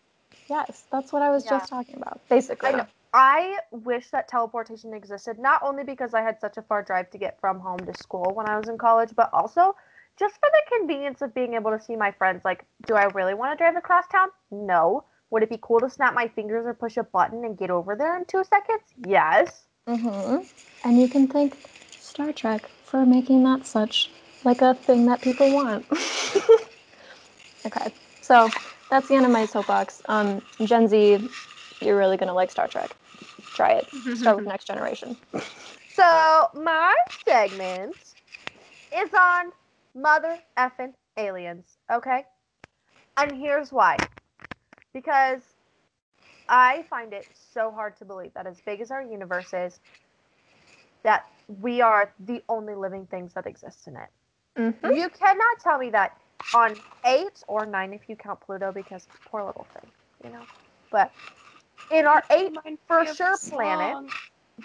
Yes, 0.48 0.84
that's 0.90 1.12
what 1.12 1.22
I 1.22 1.30
was 1.30 1.44
Yeah. 1.44 1.58
just 1.58 1.70
talking 1.70 1.96
about. 1.96 2.20
Basically, 2.28 2.70
I 2.70 2.72
know. 2.72 2.86
I 3.12 3.58
wish 3.72 4.10
that 4.10 4.28
teleportation 4.28 4.94
existed, 4.94 5.38
not 5.38 5.62
only 5.62 5.84
because 5.84 6.14
I 6.14 6.22
had 6.22 6.40
such 6.40 6.56
a 6.56 6.62
far 6.62 6.82
drive 6.82 7.10
to 7.10 7.18
get 7.18 7.40
from 7.40 7.58
home 7.58 7.78
to 7.78 7.94
school 7.94 8.32
when 8.34 8.46
I 8.46 8.56
was 8.56 8.68
in 8.68 8.78
college, 8.78 9.10
but 9.16 9.30
also 9.32 9.74
just 10.18 10.34
for 10.34 10.48
the 10.52 10.78
convenience 10.78 11.22
of 11.22 11.34
being 11.34 11.54
able 11.54 11.70
to 11.72 11.80
see 11.80 11.96
my 11.96 12.12
friends. 12.12 12.42
Like, 12.44 12.64
do 12.86 12.94
I 12.94 13.04
really 13.04 13.34
want 13.34 13.52
to 13.52 13.62
drive 13.62 13.76
across 13.76 14.06
town? 14.08 14.28
No. 14.50 15.04
Would 15.30 15.42
it 15.42 15.50
be 15.50 15.58
cool 15.60 15.80
to 15.80 15.90
snap 15.90 16.14
my 16.14 16.28
fingers 16.28 16.66
or 16.66 16.74
push 16.74 16.96
a 16.96 17.04
button 17.04 17.44
and 17.44 17.56
get 17.56 17.70
over 17.70 17.96
there 17.96 18.16
in 18.16 18.24
two 18.26 18.44
seconds? 18.44 18.82
Yes. 19.06 19.64
hmm 19.86 20.36
And 20.84 21.00
you 21.00 21.08
can 21.08 21.26
thank 21.26 21.56
Star 21.96 22.32
Trek 22.32 22.70
for 22.84 23.06
making 23.06 23.44
that 23.44 23.66
such 23.66 24.10
like 24.44 24.60
a 24.62 24.74
thing 24.74 25.06
that 25.06 25.22
people 25.22 25.50
want. 25.50 25.86
okay, 27.66 27.92
so 28.20 28.48
that's 28.90 29.08
the 29.08 29.14
end 29.14 29.26
of 29.26 29.32
my 29.32 29.44
soapbox. 29.46 30.02
Um, 30.08 30.42
Gen 30.64 30.88
Z, 30.88 31.18
you're 31.80 31.96
really 31.96 32.16
gonna 32.16 32.34
like 32.34 32.50
Star 32.50 32.68
Trek. 32.68 32.94
Try 33.54 33.72
it. 33.72 34.16
Start 34.16 34.36
with 34.36 34.46
Next 34.48 34.66
Generation. 34.66 35.16
So 35.92 36.48
my 36.54 36.94
segment 37.26 37.96
is 38.96 39.10
on 39.14 39.52
mother 39.94 40.38
effing 40.58 40.94
aliens, 41.16 41.78
okay? 41.92 42.24
And 43.16 43.36
here's 43.36 43.72
why. 43.72 43.98
Because 44.94 45.42
I 46.48 46.84
find 46.90 47.12
it 47.12 47.28
so 47.32 47.70
hard 47.70 47.96
to 47.98 48.04
believe 48.04 48.32
that 48.34 48.46
as 48.46 48.60
big 48.60 48.80
as 48.80 48.90
our 48.90 49.02
universe 49.02 49.52
is, 49.52 49.78
that 51.02 51.26
we 51.60 51.80
are 51.80 52.12
the 52.20 52.42
only 52.48 52.74
living 52.74 53.06
things 53.06 53.34
that 53.34 53.46
exist 53.46 53.86
in 53.86 53.96
it. 53.96 54.08
Mm-hmm. 54.58 54.96
You 54.96 55.08
cannot 55.10 55.60
tell 55.62 55.78
me 55.78 55.90
that 55.90 56.16
on 56.54 56.76
eight 57.06 57.42
or 57.48 57.66
nine 57.66 57.92
if 57.92 58.08
you 58.08 58.16
count 58.16 58.40
Pluto 58.40 58.72
because 58.72 59.06
poor 59.26 59.44
little 59.44 59.66
thing, 59.74 59.90
you 60.24 60.30
know. 60.30 60.42
But 60.90 61.12
in 61.90 62.06
our 62.06 62.22
eight 62.30 62.52
for 62.86 63.04
sure 63.06 63.36
planet. 63.36 63.96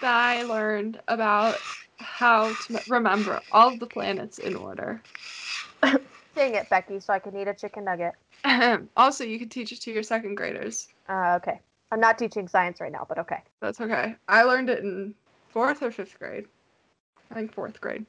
That 0.00 0.14
I 0.14 0.42
learned 0.42 1.00
about 1.08 1.56
how 1.98 2.52
to 2.52 2.82
remember 2.86 3.40
all 3.52 3.76
the 3.76 3.86
planets 3.86 4.38
in 4.38 4.54
order. 4.54 5.00
Sing 5.82 6.54
it, 6.54 6.68
Becky, 6.68 7.00
so 7.00 7.12
I 7.12 7.18
can 7.18 7.36
eat 7.36 7.48
a 7.48 7.54
chicken 7.54 7.84
nugget. 7.84 8.14
also, 8.96 9.24
you 9.24 9.38
can 9.38 9.48
teach 9.48 9.72
it 9.72 9.80
to 9.82 9.92
your 9.92 10.02
second 10.02 10.34
graders. 10.34 10.88
Uh, 11.08 11.34
okay. 11.36 11.60
I'm 11.92 12.00
not 12.00 12.18
teaching 12.18 12.48
science 12.48 12.80
right 12.80 12.92
now, 12.92 13.06
but 13.08 13.18
okay. 13.18 13.42
That's 13.60 13.80
okay. 13.80 14.16
I 14.28 14.42
learned 14.42 14.70
it 14.70 14.80
in 14.80 15.14
fourth 15.48 15.82
or 15.82 15.90
fifth 15.90 16.18
grade. 16.18 16.46
I 17.30 17.34
think 17.34 17.54
fourth 17.54 17.80
grade. 17.80 18.04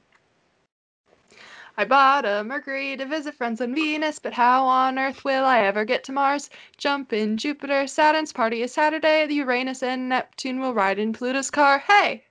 I 1.78 1.84
bought 1.84 2.24
a 2.24 2.42
Mercury 2.42 2.96
to 2.96 3.06
visit 3.06 3.36
friends 3.36 3.60
on 3.60 3.72
Venus, 3.72 4.18
but 4.18 4.32
how 4.32 4.66
on 4.66 4.98
earth 4.98 5.24
will 5.24 5.44
I 5.44 5.60
ever 5.60 5.84
get 5.84 6.02
to 6.04 6.12
Mars? 6.12 6.50
Jump 6.76 7.12
in 7.12 7.36
Jupiter, 7.36 7.86
Saturn's 7.86 8.32
party 8.32 8.62
is 8.62 8.72
Saturday. 8.72 9.28
The 9.28 9.36
Uranus 9.36 9.80
and 9.84 10.08
Neptune 10.08 10.58
will 10.58 10.74
ride 10.74 10.98
in 10.98 11.12
Pluto's 11.12 11.52
car. 11.52 11.78
Hey! 11.78 12.24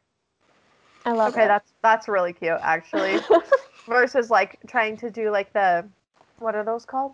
I 1.05 1.13
love 1.13 1.33
Okay, 1.33 1.45
it. 1.45 1.47
that's 1.47 1.71
that's 1.81 2.09
really 2.09 2.33
cute 2.33 2.59
actually. 2.61 3.19
Versus 3.87 4.29
like 4.29 4.59
trying 4.67 4.97
to 4.97 5.09
do 5.09 5.31
like 5.31 5.53
the 5.53 5.87
what 6.39 6.53
are 6.53 6.65
those 6.65 6.83
called? 6.83 7.13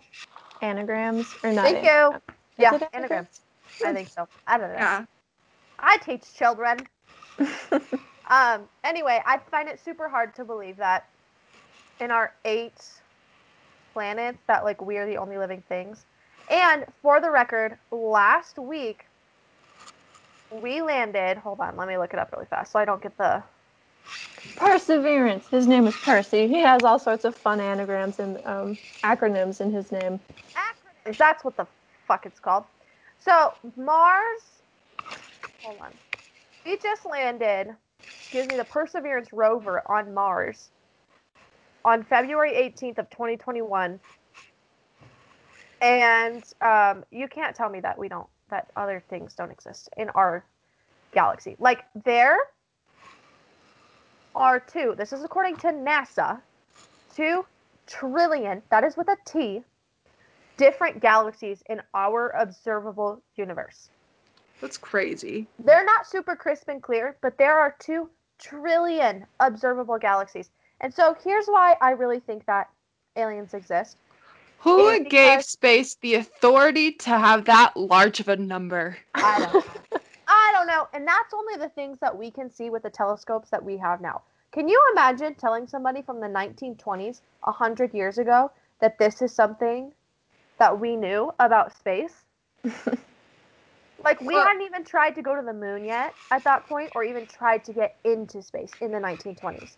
anagrams 0.60 1.36
or 1.44 1.52
not? 1.52 1.66
Thank 1.66 1.84
you. 1.86 2.16
Is 2.58 2.62
Yeah, 2.62 2.74
it 2.74 2.88
anagrams. 2.92 3.42
I 3.84 3.92
think 3.92 4.08
so. 4.08 4.26
I 4.48 4.58
don't 4.58 4.70
know. 4.70 4.76
Yeah. 4.76 5.04
I 5.78 5.98
teach 5.98 6.34
children. 6.34 6.78
Um. 8.28 8.62
Anyway, 8.82 9.22
I 9.24 9.38
find 9.52 9.68
it 9.68 9.78
super 9.78 10.08
hard 10.08 10.34
to 10.34 10.44
believe 10.44 10.78
that 10.78 11.06
in 12.00 12.10
our 12.10 12.34
eight 12.44 12.80
planets 13.92 14.38
that 14.48 14.64
like 14.64 14.82
we 14.82 14.96
are 14.98 15.06
the 15.06 15.16
only 15.16 15.38
living 15.38 15.62
things. 15.68 16.04
And 16.50 16.84
for 17.00 17.20
the 17.20 17.30
record, 17.30 17.78
last 17.90 18.58
week 18.58 19.04
we 20.50 20.82
landed. 20.82 21.38
Hold 21.38 21.60
on, 21.60 21.76
let 21.76 21.88
me 21.88 21.96
look 21.98 22.12
it 22.12 22.18
up 22.18 22.30
really 22.32 22.46
fast 22.46 22.72
so 22.72 22.78
I 22.78 22.84
don't 22.84 23.02
get 23.02 23.16
the 23.16 23.42
Perseverance. 24.56 25.48
His 25.48 25.66
name 25.66 25.86
is 25.86 25.94
Percy. 25.96 26.46
He 26.46 26.60
has 26.60 26.84
all 26.84 26.98
sorts 26.98 27.24
of 27.24 27.34
fun 27.34 27.60
anagrams 27.60 28.18
and 28.18 28.38
um, 28.44 28.78
acronyms 29.02 29.60
in 29.60 29.72
his 29.72 29.90
name. 29.90 30.20
acronyms. 30.56 31.16
That's 31.16 31.44
what 31.44 31.56
the 31.56 31.66
fuck 32.06 32.26
it's 32.26 32.40
called. 32.40 32.64
So 33.18 33.54
Mars. 33.76 34.40
Hold 35.62 35.80
on. 35.80 35.92
We 36.64 36.78
just 36.78 37.04
landed. 37.06 37.68
Excuse 38.20 38.46
me. 38.46 38.56
The 38.56 38.64
Perseverance 38.64 39.32
rover 39.32 39.82
on 39.90 40.14
Mars 40.14 40.70
on 41.84 42.02
February 42.02 42.52
18th 42.52 42.98
of 42.98 43.10
2021. 43.10 44.00
And 45.80 46.44
um, 46.60 47.04
you 47.10 47.28
can't 47.28 47.54
tell 47.54 47.68
me 47.68 47.80
that 47.80 47.98
we 47.98 48.08
don't 48.08 48.26
that 48.50 48.70
other 48.76 49.02
things 49.08 49.34
don't 49.34 49.50
exist 49.50 49.88
in 49.96 50.10
our 50.10 50.44
galaxy. 51.12 51.56
Like 51.58 51.84
there 52.04 52.36
are 54.34 54.60
two. 54.60 54.94
This 54.96 55.12
is 55.12 55.24
according 55.24 55.56
to 55.56 55.68
NASA. 55.68 56.40
Two 57.14 57.44
trillion. 57.86 58.62
That 58.70 58.84
is 58.84 58.96
with 58.96 59.08
a 59.08 59.16
T 59.26 59.62
different 60.56 61.00
galaxies 61.00 61.62
in 61.68 61.80
our 61.94 62.30
observable 62.30 63.22
universe. 63.36 63.90
That's 64.60 64.78
crazy. 64.78 65.46
They're 65.58 65.84
not 65.84 66.06
super 66.06 66.36
crisp 66.36 66.68
and 66.68 66.82
clear, 66.82 67.16
but 67.20 67.36
there 67.38 67.58
are 67.58 67.74
2 67.80 68.08
trillion 68.38 69.26
observable 69.40 69.98
galaxies. 69.98 70.50
And 70.84 70.92
so 70.92 71.16
here's 71.24 71.46
why 71.46 71.76
I 71.80 71.92
really 71.92 72.20
think 72.20 72.44
that 72.44 72.68
aliens 73.16 73.54
exist. 73.54 73.96
Who 74.58 74.90
It's 74.90 75.08
gave 75.08 75.42
space 75.42 75.94
the 75.94 76.16
authority 76.16 76.92
to 76.92 77.08
have 77.08 77.46
that 77.46 77.74
large 77.74 78.20
of 78.20 78.28
a 78.28 78.36
number? 78.36 78.98
I 79.14 79.38
don't 79.40 79.54
know. 79.54 79.98
I 80.28 80.52
don't 80.52 80.66
know. 80.66 80.86
And 80.92 81.08
that's 81.08 81.32
only 81.32 81.56
the 81.56 81.70
things 81.70 81.98
that 82.00 82.14
we 82.14 82.30
can 82.30 82.50
see 82.50 82.68
with 82.68 82.82
the 82.82 82.90
telescopes 82.90 83.48
that 83.48 83.64
we 83.64 83.78
have 83.78 84.02
now. 84.02 84.20
Can 84.52 84.68
you 84.68 84.78
imagine 84.92 85.34
telling 85.36 85.66
somebody 85.66 86.02
from 86.02 86.20
the 86.20 86.26
1920s, 86.26 87.22
100 87.44 87.94
years 87.94 88.18
ago, 88.18 88.50
that 88.82 88.98
this 88.98 89.22
is 89.22 89.32
something 89.32 89.90
that 90.58 90.78
we 90.78 90.96
knew 90.96 91.32
about 91.40 91.74
space? 91.74 92.24
Like 94.04 94.20
we 94.20 94.34
Well- 94.34 94.46
hadn't 94.46 94.62
even 94.62 94.84
tried 94.84 95.14
to 95.14 95.22
go 95.22 95.34
to 95.34 95.40
the 95.40 95.54
moon 95.54 95.86
yet 95.86 96.14
at 96.30 96.44
that 96.44 96.68
point, 96.68 96.90
or 96.94 97.04
even 97.04 97.26
tried 97.26 97.64
to 97.64 97.72
get 97.72 97.96
into 98.04 98.42
space 98.42 98.70
in 98.82 98.92
the 98.92 98.98
1920s. 98.98 99.76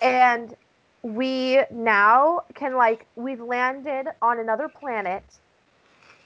And 0.00 0.54
we 1.02 1.60
now 1.70 2.42
can 2.54 2.76
like 2.76 3.06
we've 3.14 3.40
landed 3.40 4.06
on 4.22 4.38
another 4.38 4.68
planet 4.68 5.22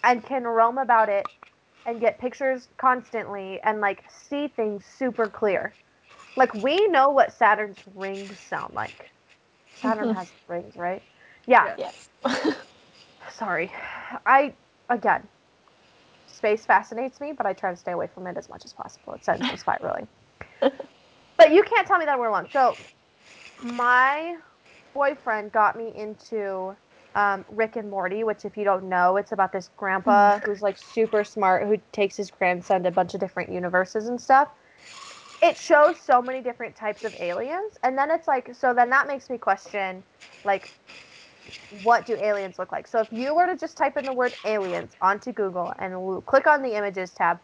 and 0.05 0.25
can 0.25 0.45
roam 0.45 0.79
about 0.79 1.09
it 1.09 1.27
and 1.85 2.01
get 2.01 2.19
pictures 2.19 2.69
constantly 2.77 3.61
and 3.63 3.81
like 3.81 4.05
see 4.11 4.49
things 4.49 4.85
super 4.85 5.27
clear. 5.27 5.73
Like 6.37 6.55
we 6.55 6.87
know 6.89 7.11
what 7.11 7.33
Saturn's 7.33 7.79
rings 7.95 8.39
sound 8.39 8.75
like. 8.75 9.11
Saturn 9.75 10.09
mm-hmm. 10.09 10.19
has 10.19 10.31
rings, 10.47 10.77
right? 10.77 11.03
Yeah. 11.47 11.75
Yes. 11.77 12.09
Sorry. 13.31 13.73
I 14.27 14.55
again 14.89 15.27
space 16.39 16.65
fascinates 16.65 17.21
me, 17.21 17.33
but 17.33 17.47
I 17.47 17.53
try 17.53 17.73
to 17.73 17.77
stay 17.77 17.93
away 17.93 18.09
from 18.15 18.27
it 18.29 18.37
as 18.37 18.49
much 18.49 18.65
as 18.65 18.73
possible. 18.73 19.15
It 19.15 19.25
sends 19.25 19.43
me 19.43 19.57
spiraling. 19.57 20.07
but 20.61 21.53
you 21.53 21.63
can't 21.65 21.87
tell 21.87 21.99
me 21.99 22.05
that 22.05 22.19
we're 22.19 22.29
alone. 22.29 22.49
So 22.53 22.77
my 23.63 24.37
boyfriend 24.95 25.53
got 25.53 25.77
me 25.77 25.93
into 25.95 26.77
um, 27.15 27.45
Rick 27.49 27.77
and 27.77 27.91
Morty, 27.91 28.25
which 28.25 28.45
if 28.45 28.57
you 28.57 28.65
don't 28.65 28.89
know, 28.89 29.17
it's 29.17 29.33
about 29.33 29.53
this 29.53 29.71
grandpa 29.77 30.41
who's 30.45 30.63
like 30.63 30.79
super 30.79 31.25
smart 31.25 31.67
who 31.67 31.79
takes 31.93 32.17
his 32.17 32.31
grandson 32.31 32.83
to 32.85 32.89
a 32.89 32.93
bunch 32.93 33.15
of 33.15 33.21
different 33.21 33.51
universes 33.53 34.09
and 34.09 34.21
stuff. 34.21 34.49
It 35.43 35.57
shows 35.57 36.01
so 36.01 36.21
many 36.21 36.43
different 36.43 36.77
types 36.77 37.05
of 37.05 37.15
aliens, 37.21 37.79
and 37.85 37.97
then 37.97 38.11
it's 38.11 38.27
like, 38.29 38.55
so 38.55 38.75
then 38.75 38.91
that 38.91 39.07
makes 39.07 39.31
me 39.31 39.39
question, 39.39 40.05
like, 40.45 40.71
what 41.71 42.07
do 42.07 42.17
aliens 42.17 42.59
look 42.59 42.73
like? 42.73 42.87
So 42.87 43.01
if 43.01 43.09
you 43.13 43.35
were 43.35 43.47
to 43.47 43.57
just 43.57 43.77
type 43.77 43.97
in 43.97 44.05
the 44.07 44.13
word 44.13 44.37
aliens 44.45 44.97
onto 45.01 45.33
Google 45.33 45.73
and 45.79 45.93
l- 45.95 46.23
click 46.27 46.47
on 46.47 46.63
the 46.63 46.75
images 46.77 47.13
tab, 47.13 47.39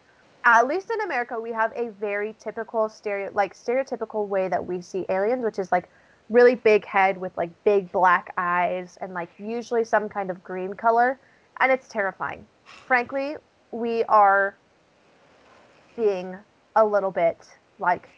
at 0.45 0.67
least 0.67 0.91
in 0.91 1.01
America, 1.01 1.39
we 1.39 1.51
have 1.53 1.71
a 1.75 1.89
very 1.91 2.35
typical 2.39 2.89
stereo, 2.89 3.31
like 3.33 3.55
stereotypical 3.55 4.27
way 4.27 4.47
that 4.47 4.65
we 4.65 4.81
see 4.81 5.05
aliens, 5.09 5.43
which 5.43 5.59
is 5.59 5.71
like 5.71 5.89
really 6.29 6.55
big 6.55 6.85
head 6.85 7.17
with 7.17 7.35
like 7.37 7.51
big 7.63 7.91
black 7.91 8.33
eyes 8.37 8.97
and 9.01 9.13
like 9.13 9.29
usually 9.37 9.83
some 9.83 10.09
kind 10.09 10.29
of 10.29 10.43
green 10.43 10.73
color, 10.73 11.19
and 11.59 11.71
it's 11.71 11.87
terrifying. 11.87 12.45
Frankly, 12.87 13.35
we 13.71 14.03
are 14.05 14.55
being 15.95 16.37
a 16.75 16.85
little 16.85 17.11
bit 17.11 17.37
like 17.79 18.09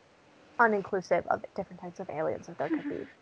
uninclusive 0.60 1.26
of 1.28 1.44
different 1.56 1.82
types 1.82 2.00
of 2.00 2.10
aliens 2.10 2.48
that 2.48 2.58
there 2.58 2.70
could 2.70 2.90
be. 2.90 3.06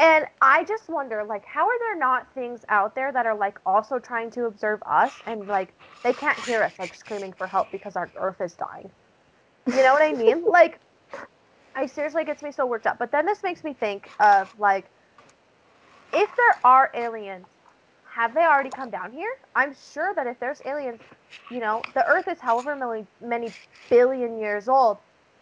And 0.00 0.26
I 0.40 0.62
just 0.62 0.88
wonder, 0.88 1.24
like, 1.24 1.44
how 1.44 1.66
are 1.66 1.78
there 1.80 1.98
not 1.98 2.32
things 2.32 2.64
out 2.68 2.94
there 2.94 3.10
that 3.10 3.26
are 3.26 3.34
like 3.34 3.58
also 3.66 3.98
trying 3.98 4.30
to 4.30 4.44
observe 4.44 4.80
us 4.86 5.12
and 5.26 5.48
like 5.48 5.74
they 6.04 6.12
can't 6.12 6.38
hear 6.38 6.62
us 6.62 6.78
like 6.78 6.94
screaming 6.94 7.32
for 7.32 7.48
help 7.48 7.72
because 7.72 7.96
our 7.96 8.08
Earth 8.16 8.40
is 8.40 8.54
dying? 8.54 8.90
You 9.66 9.82
know 9.82 9.92
what 9.92 10.02
I 10.02 10.12
mean? 10.12 10.44
like, 10.48 10.78
I 11.78 11.86
seriously 11.86 12.24
gets 12.24 12.42
me 12.42 12.50
so 12.50 12.66
worked 12.66 12.88
up. 12.88 12.98
But 12.98 13.12
then 13.12 13.24
this 13.24 13.44
makes 13.44 13.62
me 13.62 13.72
think 13.72 14.10
of 14.18 14.52
like, 14.58 14.84
if 16.12 16.28
there 16.36 16.56
are 16.64 16.90
aliens, 16.92 17.46
have 18.10 18.34
they 18.34 18.40
already 18.40 18.70
come 18.70 18.90
down 18.90 19.12
here? 19.12 19.30
I'm 19.54 19.76
sure 19.92 20.12
that 20.16 20.26
if 20.26 20.40
there's 20.40 20.60
aliens, 20.66 20.98
you 21.52 21.60
know, 21.60 21.80
the 21.94 22.04
Earth 22.04 22.26
is 22.26 22.40
however 22.40 22.74
many 22.74 23.06
many 23.20 23.52
billion 23.88 24.40
years 24.40 24.66
old. 24.66 24.98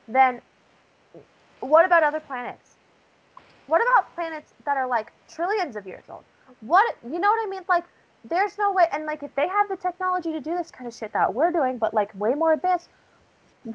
Then, 0.08 0.42
what 1.60 1.86
about 1.86 2.02
other 2.02 2.20
planets? 2.20 2.74
What 3.66 3.80
about 3.80 4.14
planets 4.14 4.52
that 4.66 4.76
are 4.76 4.86
like 4.86 5.12
trillions 5.30 5.74
of 5.74 5.86
years 5.86 6.04
old? 6.10 6.24
What 6.60 6.96
you 7.02 7.18
know 7.18 7.30
what 7.30 7.46
I 7.46 7.48
mean? 7.48 7.62
Like 7.66 7.84
there's 8.28 8.58
no 8.58 8.72
way 8.72 8.84
and 8.92 9.06
like 9.06 9.22
if 9.22 9.34
they 9.36 9.48
have 9.48 9.70
the 9.70 9.76
technology 9.76 10.32
to 10.32 10.40
do 10.42 10.54
this 10.54 10.70
kind 10.70 10.86
of 10.86 10.92
shit 10.94 11.14
that 11.14 11.32
we're 11.32 11.50
doing, 11.50 11.78
but 11.78 11.94
like 11.94 12.14
way 12.14 12.34
more 12.34 12.52
advanced, 12.52 12.90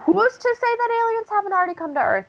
who's 0.02 0.38
to 0.38 0.56
say 0.62 0.76
that 0.78 0.90
aliens 1.02 1.28
haven't 1.32 1.54
already 1.54 1.74
come 1.74 1.96
to 1.96 2.00
Earth? 2.00 2.28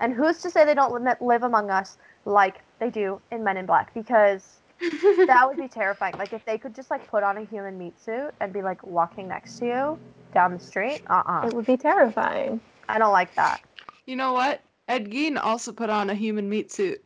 And 0.00 0.12
who's 0.12 0.38
to 0.42 0.50
say 0.50 0.64
they 0.64 0.74
don't 0.74 1.04
li- 1.04 1.12
live 1.20 1.42
among 1.42 1.70
us 1.70 1.96
like 2.24 2.60
they 2.78 2.90
do 2.90 3.20
in 3.30 3.44
Men 3.44 3.56
in 3.56 3.66
Black? 3.66 3.92
Because 3.94 4.58
that 4.80 5.44
would 5.46 5.56
be 5.56 5.68
terrifying. 5.68 6.14
Like 6.18 6.32
if 6.32 6.44
they 6.44 6.58
could 6.58 6.74
just 6.74 6.90
like 6.90 7.06
put 7.08 7.22
on 7.22 7.38
a 7.38 7.44
human 7.44 7.78
meat 7.78 7.98
suit 8.00 8.32
and 8.40 8.52
be 8.52 8.62
like 8.62 8.84
walking 8.84 9.28
next 9.28 9.58
to 9.60 9.66
you 9.66 9.98
down 10.32 10.52
the 10.52 10.60
street. 10.60 11.00
Uh-uh. 11.08 11.46
It 11.46 11.54
would 11.54 11.66
be 11.66 11.76
terrifying. 11.76 12.60
I 12.88 12.98
don't 12.98 13.12
like 13.12 13.34
that. 13.36 13.60
You 14.06 14.16
know 14.16 14.32
what? 14.32 14.60
Ed 14.88 15.10
Gein 15.10 15.38
also 15.42 15.72
put 15.72 15.88
on 15.88 16.10
a 16.10 16.14
human 16.14 16.48
meat 16.48 16.70
suit. 16.70 17.02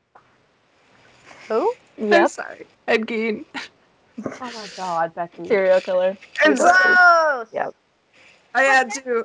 Who? 1.46 1.72
I'm 2.00 2.28
sorry. 2.28 2.66
Ed 2.88 3.06
Gein. 3.06 3.44
Oh 4.24 4.32
my 4.40 4.66
god, 4.76 5.14
Becky. 5.14 5.46
Serial 5.46 5.80
killer. 5.80 6.16
Gross. 6.42 7.48
Yep. 7.52 7.74
I 8.54 8.62
had 8.62 8.90
to. 8.94 9.24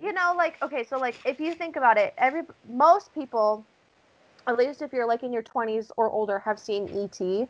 You 0.00 0.12
know 0.12 0.34
like 0.36 0.62
okay 0.62 0.84
so 0.84 0.98
like 0.98 1.16
if 1.24 1.40
you 1.40 1.54
think 1.54 1.76
about 1.76 1.98
it 1.98 2.14
every 2.18 2.42
most 2.68 3.12
people 3.14 3.64
at 4.46 4.56
least 4.56 4.80
if 4.80 4.92
you're 4.92 5.06
like 5.06 5.22
in 5.24 5.32
your 5.32 5.42
20s 5.42 5.90
or 5.96 6.08
older 6.10 6.38
have 6.38 6.58
seen 6.58 6.88
E.T. 6.96 7.48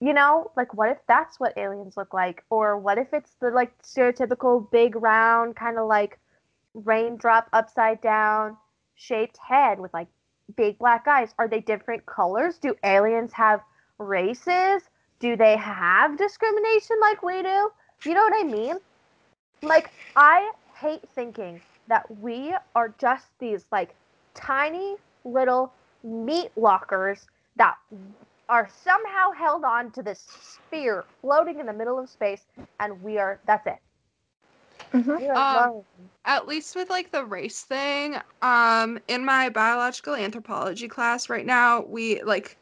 you 0.00 0.12
know 0.12 0.50
like 0.54 0.74
what 0.74 0.90
if 0.90 0.98
that's 1.08 1.40
what 1.40 1.56
aliens 1.56 1.96
look 1.96 2.12
like? 2.12 2.44
Or 2.50 2.78
what 2.78 2.98
if 2.98 3.12
it's 3.14 3.34
the 3.40 3.50
like 3.50 3.72
stereotypical 3.82 4.70
big 4.70 4.96
round 4.96 5.56
kind 5.56 5.78
of 5.78 5.86
like 5.86 6.18
raindrop 6.74 7.48
upside 7.52 8.00
down 8.02 8.56
shaped 8.96 9.38
head 9.38 9.80
with 9.80 9.94
like 9.94 10.08
big 10.56 10.78
black 10.78 11.06
eyes? 11.08 11.34
Are 11.38 11.48
they 11.48 11.60
different 11.60 12.04
colors? 12.04 12.58
Do 12.58 12.74
aliens 12.84 13.32
have 13.32 13.60
races? 13.98 14.82
Do 15.20 15.36
they 15.36 15.56
have 15.56 16.18
discrimination 16.18 16.96
like 17.00 17.22
we 17.22 17.42
do? 17.42 17.70
You 18.04 18.12
know 18.12 18.22
what 18.22 18.34
i 18.34 18.42
mean? 18.46 18.76
Like 19.62 19.90
I 20.16 20.50
hate 20.74 21.08
thinking 21.14 21.60
that 21.88 22.04
we 22.20 22.54
are 22.74 22.94
just 22.98 23.26
these 23.38 23.66
like 23.70 23.94
tiny 24.34 24.96
little 25.24 25.72
meat 26.02 26.50
lockers 26.56 27.26
that 27.56 27.76
are 28.48 28.68
somehow 28.82 29.30
held 29.32 29.64
on 29.64 29.90
to 29.92 30.02
this 30.02 30.20
sphere 30.20 31.04
floating 31.20 31.60
in 31.60 31.66
the 31.66 31.72
middle 31.72 31.98
of 31.98 32.08
space 32.08 32.44
and 32.80 33.02
we 33.02 33.18
are 33.18 33.38
that's 33.46 33.66
it. 33.66 33.78
Mhm. 34.92 35.36
Um. 35.36 35.82
At 36.26 36.46
least 36.48 36.74
with 36.74 36.88
like 36.88 37.10
the 37.12 37.24
race 37.24 37.62
thing, 37.62 38.16
um, 38.40 38.98
in 39.08 39.24
my 39.24 39.50
biological 39.50 40.14
anthropology 40.14 40.88
class 40.88 41.28
right 41.28 41.44
now, 41.44 41.82
we 41.82 42.22
like 42.22 42.56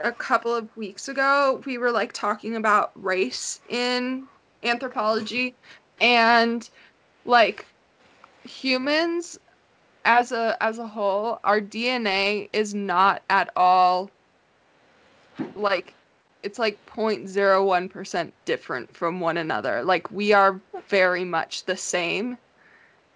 a 0.00 0.12
couple 0.12 0.54
of 0.54 0.74
weeks 0.76 1.08
ago, 1.08 1.60
we 1.66 1.78
were 1.78 1.90
like 1.90 2.12
talking 2.12 2.56
about 2.56 2.92
race 2.94 3.60
in 3.68 4.26
anthropology 4.62 5.54
and 6.02 6.70
like 7.24 7.68
humans 8.44 9.38
as 10.04 10.32
a 10.32 10.56
as 10.62 10.78
a 10.78 10.88
whole, 10.88 11.40
our 11.44 11.60
DNA 11.60 12.50
is 12.52 12.74
not 12.74 13.22
at 13.30 13.50
all 13.56 14.10
like 15.54 15.96
it's 16.42 16.58
like 16.58 16.84
0.01% 16.86 18.32
different 18.44 18.94
from 18.96 19.20
one 19.20 19.38
another. 19.38 19.82
Like 19.84 20.10
we 20.10 20.32
are 20.32 20.62
very 20.88 21.24
much 21.24 21.64
the 21.66 21.76
same. 21.76 22.38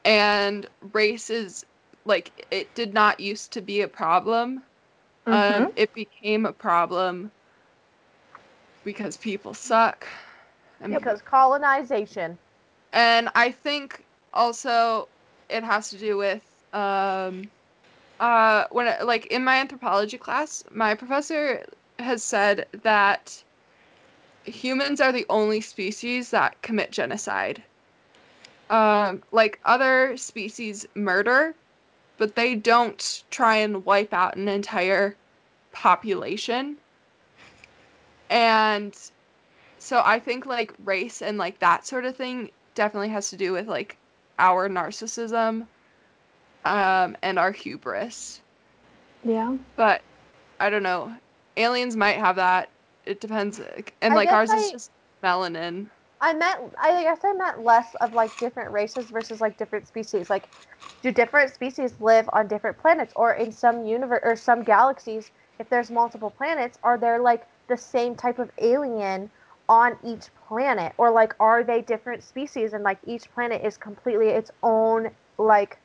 And 0.04 0.68
race 0.92 1.30
is 1.30 1.66
like 2.04 2.46
it 2.50 2.74
did 2.74 2.94
not 2.94 3.20
used 3.20 3.52
to 3.54 3.62
be 3.62 3.82
a 3.82 3.88
problem. 3.88 4.64
Mhm. 5.26 5.66
Um, 5.66 5.72
it 5.76 5.92
became 5.94 6.46
a 6.46 6.52
problem 6.52 7.32
because 8.84 9.16
people 9.16 9.54
suck. 9.54 10.06
And, 10.80 10.92
because 10.94 11.22
colonization. 11.22 12.38
And 12.96 13.28
I 13.34 13.50
think 13.50 14.02
also 14.32 15.06
it 15.50 15.62
has 15.62 15.90
to 15.90 15.98
do 15.98 16.16
with 16.16 16.42
um, 16.72 17.42
uh, 18.18 18.64
when 18.70 18.92
like 19.06 19.26
in 19.26 19.44
my 19.44 19.58
anthropology 19.58 20.16
class, 20.16 20.64
my 20.70 20.94
professor 20.94 21.66
has 21.98 22.24
said 22.24 22.66
that 22.82 23.44
humans 24.44 25.02
are 25.02 25.12
the 25.12 25.26
only 25.28 25.60
species 25.60 26.30
that 26.30 26.60
commit 26.62 26.90
genocide. 26.90 27.62
Um, 28.70 29.22
like 29.30 29.60
other 29.66 30.16
species 30.16 30.86
murder, 30.94 31.54
but 32.16 32.34
they 32.34 32.54
don't 32.54 33.24
try 33.30 33.56
and 33.56 33.84
wipe 33.84 34.14
out 34.14 34.36
an 34.36 34.48
entire 34.48 35.14
population. 35.72 36.78
And 38.30 38.98
so 39.78 40.00
I 40.02 40.18
think 40.18 40.46
like 40.46 40.72
race 40.82 41.20
and 41.20 41.36
like 41.36 41.58
that 41.58 41.86
sort 41.86 42.06
of 42.06 42.16
thing 42.16 42.50
definitely 42.76 43.08
has 43.08 43.30
to 43.30 43.36
do 43.36 43.52
with 43.52 43.66
like 43.66 43.98
our 44.38 44.68
narcissism 44.68 45.66
um, 46.64 47.16
and 47.22 47.38
our 47.38 47.50
hubris. 47.50 48.40
Yeah. 49.24 49.56
But 49.76 50.02
I 50.60 50.70
don't 50.70 50.84
know. 50.84 51.12
Aliens 51.56 51.96
might 51.96 52.18
have 52.18 52.36
that. 52.36 52.70
It 53.04 53.20
depends. 53.20 53.60
And 54.02 54.12
I 54.12 54.16
like 54.16 54.28
ours 54.28 54.50
I- 54.50 54.56
is 54.58 54.70
just 54.70 54.90
melanin. 55.24 55.88
I 56.18 56.32
meant 56.32 56.74
I 56.80 57.02
guess 57.02 57.20
I 57.24 57.32
meant 57.34 57.62
less 57.62 57.94
of 58.00 58.14
like 58.14 58.38
different 58.38 58.72
races 58.72 59.10
versus 59.10 59.40
like 59.40 59.58
different 59.58 59.86
species. 59.86 60.30
Like 60.30 60.48
do 61.02 61.12
different 61.12 61.52
species 61.52 62.00
live 62.00 62.28
on 62.32 62.48
different 62.48 62.78
planets 62.78 63.12
or 63.16 63.34
in 63.34 63.52
some 63.52 63.84
universe 63.84 64.20
or 64.24 64.34
some 64.36 64.62
galaxies 64.64 65.30
if 65.58 65.68
there's 65.68 65.90
multiple 65.90 66.30
planets 66.30 66.78
are 66.82 66.98
there 66.98 67.20
like 67.20 67.46
the 67.68 67.76
same 67.76 68.14
type 68.16 68.38
of 68.38 68.50
alien 68.60 69.30
on 69.68 69.96
each 70.04 70.28
planet 70.48 70.92
or 70.98 71.10
like 71.10 71.34
are 71.40 71.64
they 71.64 71.82
different 71.82 72.22
species 72.22 72.72
and 72.72 72.84
like 72.84 72.98
each 73.06 73.30
planet 73.32 73.62
is 73.64 73.76
completely 73.76 74.28
its 74.28 74.50
own 74.62 75.10
like 75.38 75.78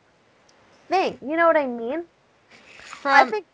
thing. 0.88 1.18
You 1.22 1.38
know 1.38 1.48
what 1.48 1.58
I 1.58 1.66
mean? 1.66 2.04
I 3.06 3.26
think 3.26 3.46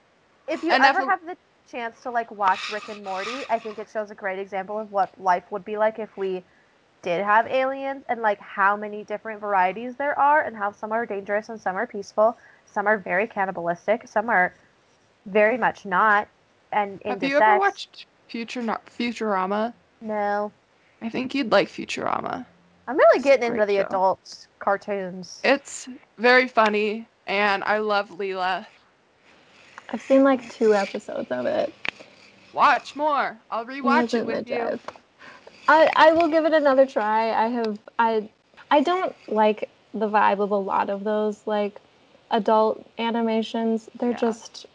if 0.47 0.63
you 0.63 0.71
ever 0.71 1.01
have 1.09 1.25
the 1.25 1.37
chance 1.69 2.01
to 2.01 2.11
like 2.11 2.31
watch 2.31 2.69
Rick 2.71 2.89
and 2.89 3.03
Morty, 3.03 3.45
I 3.49 3.59
think 3.59 3.77
it 3.79 3.87
shows 3.91 4.11
a 4.11 4.15
great 4.15 4.39
example 4.39 4.79
of 4.79 4.91
what 4.91 5.19
life 5.19 5.43
would 5.51 5.63
be 5.65 5.77
like 5.77 5.99
if 5.99 6.15
we 6.17 6.43
did 7.01 7.23
have 7.23 7.47
aliens 7.47 8.03
and 8.09 8.21
like 8.21 8.39
how 8.39 8.75
many 8.75 9.03
different 9.03 9.39
varieties 9.39 9.95
there 9.95 10.17
are 10.19 10.41
and 10.41 10.55
how 10.55 10.71
some 10.71 10.91
are 10.91 11.05
dangerous 11.05 11.49
and 11.49 11.59
some 11.59 11.75
are 11.75 11.87
peaceful, 11.87 12.37
some 12.65 12.87
are 12.87 12.97
very 12.97 13.27
cannibalistic, 13.27 14.07
some 14.07 14.29
are 14.29 14.53
very 15.25 15.57
much 15.57 15.85
not 15.85 16.27
and 16.71 16.99
have 17.05 17.23
you 17.23 17.37
sex. 17.37 17.41
ever 17.41 17.59
watched 17.59 18.05
Future 18.27 18.61
not 18.61 18.85
Futurama? 18.87 19.73
No. 20.01 20.51
I 21.01 21.09
think 21.09 21.35
you'd 21.35 21.51
like 21.51 21.67
Futurama. 21.69 22.45
I'm 22.87 22.97
really 22.97 23.17
It's 23.17 23.23
getting 23.25 23.51
into 23.53 23.65
the 23.65 23.77
show. 23.77 23.85
adult 23.87 24.47
cartoons. 24.59 25.41
It's 25.43 25.87
very 26.17 26.47
funny, 26.47 27.07
and 27.27 27.63
I 27.63 27.79
love 27.79 28.09
Leela. 28.09 28.65
I've 29.89 30.01
seen 30.01 30.23
like 30.23 30.49
two 30.51 30.73
episodes 30.73 31.29
of 31.31 31.45
it. 31.45 31.73
Watch 32.53 32.95
more. 32.95 33.37
I'll 33.51 33.65
rewatch 33.65 33.83
it 34.13 34.25
Hasn't 34.25 34.27
with 34.27 34.47
you. 34.49 34.55
legit. 34.57 34.79
I 35.67 35.91
I 35.95 36.13
will 36.13 36.27
give 36.29 36.45
it 36.45 36.53
another 36.53 36.85
try. 36.85 37.31
I 37.31 37.47
have 37.49 37.77
I 37.99 38.29
I 38.71 38.81
don't 38.81 39.15
like 39.27 39.69
the 39.93 40.09
vibe 40.09 40.39
of 40.39 40.51
a 40.51 40.57
lot 40.57 40.89
of 40.89 41.03
those 41.03 41.45
like 41.45 41.79
adult 42.31 42.85
animations. 42.97 43.89
They're 43.99 44.11
Yeah. 44.11 44.17
just 44.17 44.65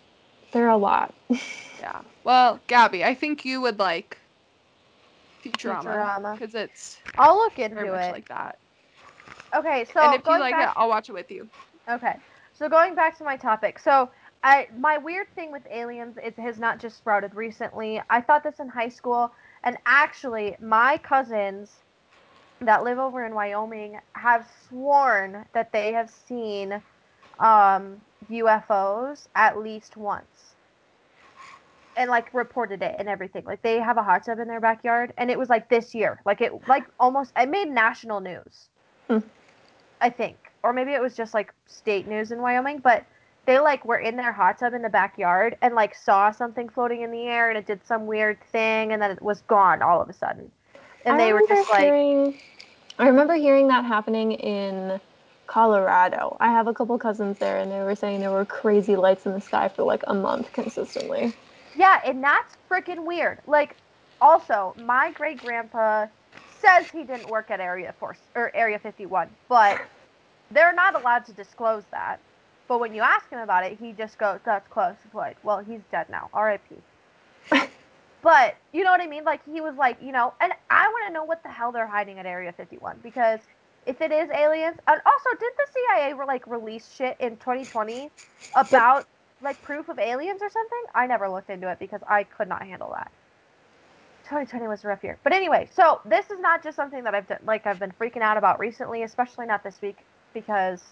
they're 0.52 0.68
a 0.68 0.76
lot. 0.76 1.14
Yeah. 1.80 2.00
Well, 2.22 2.60
Gabby, 2.68 3.02
I 3.02 3.12
think 3.12 3.44
you 3.44 3.60
would 3.60 3.80
like 3.80 4.16
Futurama 5.42 6.34
because 6.38 6.54
it's 6.54 6.98
I'll 7.18 7.36
look 7.36 7.54
very 7.54 7.88
into 7.88 7.92
much 7.92 8.08
it. 8.08 8.12
like 8.12 8.28
that. 8.28 8.58
okay, 9.54 9.84
so 9.92 10.00
and 10.00 10.14
if 10.14 10.26
you 10.26 10.38
like 10.38 10.52
back 10.52 10.68
it, 10.70 10.74
I'll 10.76 10.88
watch 10.88 11.08
it 11.08 11.12
with 11.12 11.30
you. 11.30 11.48
Okay. 11.88 12.16
So 12.54 12.68
going 12.68 12.94
back 12.94 13.16
to 13.18 13.24
my 13.24 13.36
topic. 13.36 13.78
So 13.78 14.10
I 14.42 14.68
my 14.78 14.98
weird 14.98 15.28
thing 15.34 15.52
with 15.52 15.62
aliens 15.70 16.16
is 16.16 16.34
it 16.36 16.38
has 16.40 16.58
not 16.58 16.78
just 16.78 16.96
sprouted 16.98 17.34
recently. 17.34 18.00
I 18.10 18.20
thought 18.20 18.44
this 18.44 18.60
in 18.60 18.68
high 18.68 18.88
school 18.88 19.32
and 19.64 19.76
actually 19.86 20.56
my 20.60 20.98
cousins 20.98 21.78
that 22.60 22.84
live 22.84 22.98
over 22.98 23.24
in 23.24 23.34
Wyoming 23.34 23.98
have 24.14 24.46
sworn 24.68 25.44
that 25.52 25.72
they 25.72 25.92
have 25.92 26.10
seen 26.10 26.82
um, 27.40 28.00
UFOs 28.30 29.26
at 29.34 29.58
least 29.58 29.96
once. 29.96 30.51
And 31.96 32.10
like 32.10 32.32
reported 32.32 32.82
it 32.82 32.96
and 32.98 33.08
everything. 33.08 33.44
Like 33.44 33.62
they 33.62 33.78
have 33.78 33.96
a 33.98 34.02
hot 34.02 34.24
tub 34.24 34.38
in 34.38 34.48
their 34.48 34.60
backyard 34.60 35.12
and 35.18 35.30
it 35.30 35.38
was 35.38 35.48
like 35.48 35.68
this 35.68 35.94
year. 35.94 36.20
Like 36.24 36.40
it 36.40 36.52
like 36.68 36.84
almost 36.98 37.32
it 37.36 37.48
made 37.48 37.68
national 37.68 38.20
news. 38.20 38.68
Hmm. 39.08 39.18
I 40.00 40.10
think. 40.10 40.36
Or 40.62 40.72
maybe 40.72 40.92
it 40.92 41.02
was 41.02 41.14
just 41.16 41.34
like 41.34 41.52
state 41.66 42.06
news 42.06 42.32
in 42.32 42.40
Wyoming, 42.40 42.78
but 42.78 43.04
they 43.46 43.58
like 43.58 43.84
were 43.84 43.98
in 43.98 44.16
their 44.16 44.32
hot 44.32 44.58
tub 44.58 44.74
in 44.74 44.82
the 44.82 44.88
backyard 44.88 45.56
and 45.60 45.74
like 45.74 45.94
saw 45.94 46.30
something 46.30 46.68
floating 46.68 47.02
in 47.02 47.10
the 47.10 47.22
air 47.22 47.48
and 47.50 47.58
it 47.58 47.66
did 47.66 47.84
some 47.84 48.06
weird 48.06 48.38
thing 48.52 48.92
and 48.92 49.02
then 49.02 49.10
it 49.10 49.20
was 49.20 49.42
gone 49.42 49.82
all 49.82 50.00
of 50.00 50.08
a 50.08 50.12
sudden. 50.12 50.50
And 51.04 51.16
I 51.16 51.26
they 51.26 51.32
were 51.32 51.42
just 51.48 51.70
like 51.70 51.82
hearing, 51.82 52.38
I 52.98 53.08
remember 53.08 53.34
hearing 53.34 53.68
that 53.68 53.84
happening 53.84 54.32
in 54.32 55.00
Colorado. 55.46 56.36
I 56.40 56.50
have 56.50 56.66
a 56.66 56.72
couple 56.72 56.96
cousins 56.98 57.38
there, 57.38 57.58
and 57.58 57.70
they 57.70 57.80
were 57.80 57.94
saying 57.94 58.20
there 58.20 58.30
were 58.30 58.44
crazy 58.44 58.96
lights 58.96 59.26
in 59.26 59.32
the 59.32 59.40
sky 59.40 59.68
for 59.68 59.82
like 59.82 60.02
a 60.06 60.14
month 60.14 60.52
consistently. 60.52 61.34
Yeah, 61.76 62.00
and 62.04 62.22
that's 62.22 62.56
freaking 62.70 63.04
weird. 63.04 63.38
Like, 63.46 63.76
also, 64.20 64.74
my 64.78 65.10
great 65.12 65.38
grandpa 65.38 66.06
says 66.60 66.88
he 66.90 67.04
didn't 67.04 67.28
work 67.28 67.50
at 67.50 67.60
Area 67.60 67.94
Force 67.98 68.18
or 68.34 68.54
Area 68.54 68.78
51, 68.78 69.28
but 69.48 69.80
they're 70.50 70.72
not 70.72 70.94
allowed 70.94 71.24
to 71.26 71.32
disclose 71.32 71.84
that. 71.90 72.20
But 72.68 72.78
when 72.78 72.94
you 72.94 73.02
ask 73.02 73.28
him 73.28 73.40
about 73.40 73.64
it, 73.64 73.78
he 73.78 73.92
just 73.92 74.16
goes, 74.18 74.38
"That's 74.44 74.66
close." 74.68 74.94
Like, 75.12 75.36
well, 75.42 75.58
he's 75.58 75.80
dead 75.90 76.08
now. 76.08 76.30
R.I.P. 76.32 76.76
but 78.22 78.56
you 78.72 78.84
know 78.84 78.90
what 78.90 79.00
I 79.00 79.06
mean? 79.06 79.24
Like 79.24 79.44
he 79.44 79.60
was 79.60 79.74
like, 79.76 79.98
you 80.00 80.12
know, 80.12 80.32
and 80.40 80.52
I 80.70 80.88
want 80.88 81.08
to 81.08 81.12
know 81.12 81.24
what 81.24 81.42
the 81.42 81.48
hell 81.48 81.72
they're 81.72 81.86
hiding 81.86 82.18
at 82.18 82.26
Area 82.26 82.52
51 82.52 83.00
because 83.02 83.40
if 83.84 84.00
it 84.00 84.12
is 84.12 84.30
aliens, 84.30 84.78
and 84.86 85.00
also 85.04 85.30
did 85.40 85.52
the 85.58 85.66
CIA 85.74 86.14
like 86.14 86.46
release 86.46 86.88
shit 86.94 87.16
in 87.18 87.36
2020 87.38 88.10
about 88.54 89.06
like 89.42 89.60
proof 89.62 89.88
of 89.88 89.98
aliens 89.98 90.40
or 90.42 90.50
something? 90.50 90.82
I 90.94 91.06
never 91.06 91.28
looked 91.28 91.50
into 91.50 91.70
it 91.70 91.78
because 91.78 92.00
I 92.08 92.24
could 92.24 92.48
not 92.48 92.62
handle 92.62 92.90
that. 92.94 93.10
2020 94.24 94.68
was 94.68 94.84
a 94.84 94.88
rough 94.88 95.02
year. 95.02 95.18
But 95.24 95.32
anyway, 95.32 95.68
so 95.74 96.00
this 96.04 96.30
is 96.30 96.40
not 96.40 96.62
just 96.62 96.76
something 96.76 97.04
that 97.04 97.14
I've 97.14 97.26
done, 97.26 97.40
like 97.44 97.66
I've 97.66 97.78
been 97.78 97.92
freaking 98.00 98.22
out 98.22 98.36
about 98.36 98.58
recently, 98.58 99.02
especially 99.02 99.46
not 99.46 99.62
this 99.62 99.82
week 99.82 99.98
because 100.32 100.82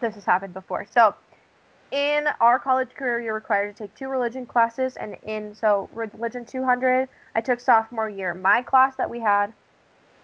this 0.00 0.14
has 0.14 0.24
happened 0.24 0.54
before. 0.54 0.86
So 0.90 1.14
in 1.90 2.28
our 2.40 2.58
college 2.58 2.90
career, 2.94 3.20
you're 3.20 3.34
required 3.34 3.76
to 3.76 3.84
take 3.84 3.94
two 3.94 4.08
religion 4.08 4.46
classes, 4.46 4.96
and 4.96 5.16
in 5.22 5.54
so 5.54 5.88
religion 5.92 6.44
200, 6.44 7.08
I 7.34 7.40
took 7.40 7.60
sophomore 7.60 8.10
year. 8.10 8.34
My 8.34 8.62
class 8.62 8.96
that 8.96 9.08
we 9.08 9.20
had, 9.20 9.52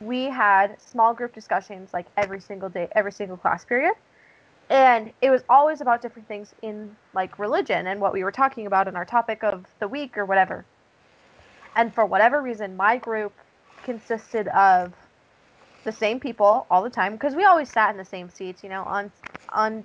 we 0.00 0.24
had 0.24 0.80
small 0.80 1.14
group 1.14 1.34
discussions 1.34 1.90
like 1.92 2.06
every 2.16 2.40
single 2.40 2.68
day, 2.68 2.88
every 2.92 3.12
single 3.12 3.36
class 3.36 3.64
period 3.64 3.94
and 4.70 5.12
it 5.20 5.30
was 5.30 5.42
always 5.48 5.80
about 5.80 6.00
different 6.00 6.28
things 6.28 6.54
in 6.62 6.96
like 7.12 7.38
religion 7.40 7.88
and 7.88 8.00
what 8.00 8.12
we 8.12 8.22
were 8.22 8.30
talking 8.30 8.66
about 8.66 8.86
in 8.86 8.94
our 8.94 9.04
topic 9.04 9.42
of 9.42 9.66
the 9.80 9.88
week 9.88 10.16
or 10.16 10.24
whatever. 10.24 10.64
And 11.74 11.92
for 11.92 12.06
whatever 12.06 12.40
reason 12.40 12.76
my 12.76 12.96
group 12.96 13.32
consisted 13.82 14.46
of 14.48 14.92
the 15.82 15.92
same 15.92 16.20
people 16.20 16.66
all 16.70 16.82
the 16.82 16.90
time 16.90 17.12
because 17.12 17.34
we 17.34 17.44
always 17.44 17.68
sat 17.68 17.90
in 17.90 17.96
the 17.96 18.04
same 18.04 18.28
seats 18.28 18.62
you 18.62 18.68
know 18.68 18.82
on 18.82 19.10
on 19.48 19.82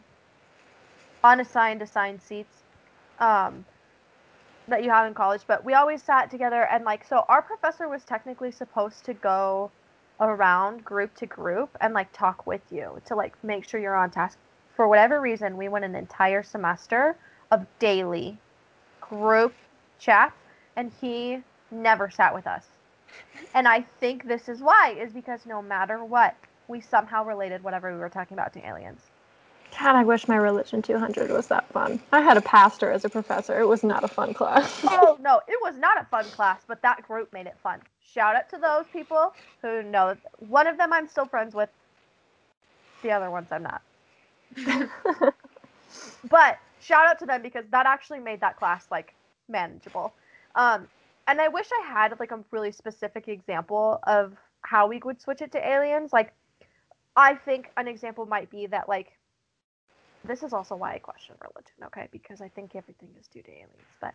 unassigned 1.23 1.81
assigned 1.81 2.21
seats 2.21 2.63
um, 3.19 3.65
that 4.67 4.83
you 4.83 4.89
have 4.89 5.07
in 5.07 5.13
college. 5.13 5.41
But 5.47 5.65
we 5.65 5.73
always 5.73 6.03
sat 6.03 6.29
together 6.29 6.67
and 6.71 6.85
like 6.85 7.05
so 7.07 7.25
our 7.27 7.41
professor 7.41 7.87
was 7.87 8.03
technically 8.03 8.51
supposed 8.51 9.03
to 9.05 9.13
go 9.15 9.71
around 10.19 10.85
group 10.85 11.15
to 11.15 11.25
group 11.25 11.75
and 11.81 11.93
like 11.93 12.11
talk 12.13 12.45
with 12.45 12.61
you 12.71 13.01
to 13.05 13.15
like 13.15 13.41
make 13.43 13.67
sure 13.67 13.79
you're 13.79 13.95
on 13.95 14.11
task 14.11 14.37
for 14.75 14.87
whatever 14.87 15.21
reason, 15.21 15.57
we 15.57 15.69
went 15.69 15.85
an 15.85 15.95
entire 15.95 16.43
semester 16.43 17.15
of 17.51 17.65
daily 17.79 18.37
group 19.01 19.53
chat, 19.99 20.33
and 20.75 20.91
he 20.99 21.39
never 21.71 22.09
sat 22.09 22.33
with 22.33 22.47
us. 22.47 22.65
And 23.53 23.67
I 23.67 23.81
think 23.99 24.27
this 24.27 24.49
is 24.49 24.61
why, 24.61 24.95
is 24.99 25.13
because 25.13 25.45
no 25.45 25.61
matter 25.61 26.03
what, 26.03 26.35
we 26.67 26.81
somehow 26.81 27.23
related 27.23 27.63
whatever 27.63 27.93
we 27.93 27.99
were 27.99 28.09
talking 28.09 28.35
about 28.35 28.53
to 28.53 28.67
aliens. 28.67 29.01
God, 29.79 29.95
I 29.95 30.03
wish 30.03 30.27
my 30.27 30.37
religion 30.37 30.81
200 30.81 31.31
was 31.31 31.47
that 31.47 31.67
fun. 31.69 31.99
I 32.11 32.21
had 32.21 32.37
a 32.37 32.41
pastor 32.41 32.91
as 32.91 33.03
a 33.03 33.09
professor. 33.09 33.59
It 33.59 33.67
was 33.67 33.83
not 33.83 34.03
a 34.03 34.07
fun 34.07 34.33
class. 34.33 34.81
oh 34.89 35.17
no, 35.21 35.41
it 35.47 35.59
was 35.61 35.77
not 35.77 36.01
a 36.01 36.05
fun 36.05 36.25
class, 36.25 36.61
but 36.65 36.81
that 36.81 37.05
group 37.05 37.31
made 37.33 37.45
it 37.45 37.55
fun. 37.61 37.81
Shout 38.13 38.35
out 38.35 38.49
to 38.51 38.57
those 38.57 38.85
people 38.93 39.33
who 39.61 39.83
know. 39.83 40.15
One 40.39 40.67
of 40.67 40.77
them 40.77 40.93
I'm 40.93 41.07
still 41.07 41.25
friends 41.25 41.53
with. 41.53 41.69
The 43.03 43.11
other 43.11 43.29
ones 43.29 43.47
I'm 43.51 43.63
not. 43.63 43.81
but 46.29 46.59
shout 46.81 47.07
out 47.07 47.19
to 47.19 47.25
them 47.25 47.41
because 47.41 47.65
that 47.71 47.85
actually 47.85 48.19
made 48.19 48.41
that 48.41 48.57
class 48.57 48.87
like 48.91 49.13
manageable. 49.47 50.13
Um, 50.55 50.87
and 51.27 51.41
I 51.41 51.47
wish 51.47 51.67
I 51.71 51.87
had 51.87 52.19
like 52.19 52.31
a 52.31 52.39
really 52.51 52.71
specific 52.71 53.27
example 53.27 53.99
of 54.03 54.33
how 54.61 54.87
we 54.87 54.99
would 55.03 55.21
switch 55.21 55.41
it 55.41 55.51
to 55.53 55.67
aliens. 55.67 56.13
Like, 56.13 56.33
I 57.15 57.35
think 57.35 57.71
an 57.77 57.87
example 57.87 58.25
might 58.25 58.49
be 58.49 58.67
that 58.67 58.87
like 58.87 59.13
this 60.25 60.43
is 60.43 60.53
also 60.53 60.75
why 60.75 60.95
I 60.95 60.99
question 60.99 61.35
religion, 61.41 61.75
okay? 61.85 62.07
Because 62.11 62.41
I 62.41 62.49
think 62.49 62.75
everything 62.75 63.09
is 63.19 63.27
due 63.27 63.43
to 63.43 63.51
aliens. 63.51 63.71
But 64.01 64.13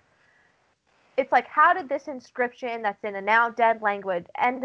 it's 1.16 1.33
like, 1.33 1.47
how 1.47 1.72
did 1.72 1.89
this 1.89 2.09
inscription 2.09 2.83
that's 2.83 3.03
in 3.05 3.16
a 3.16 3.20
now 3.20 3.51
dead 3.51 3.81
language 3.83 4.26
end 4.39 4.64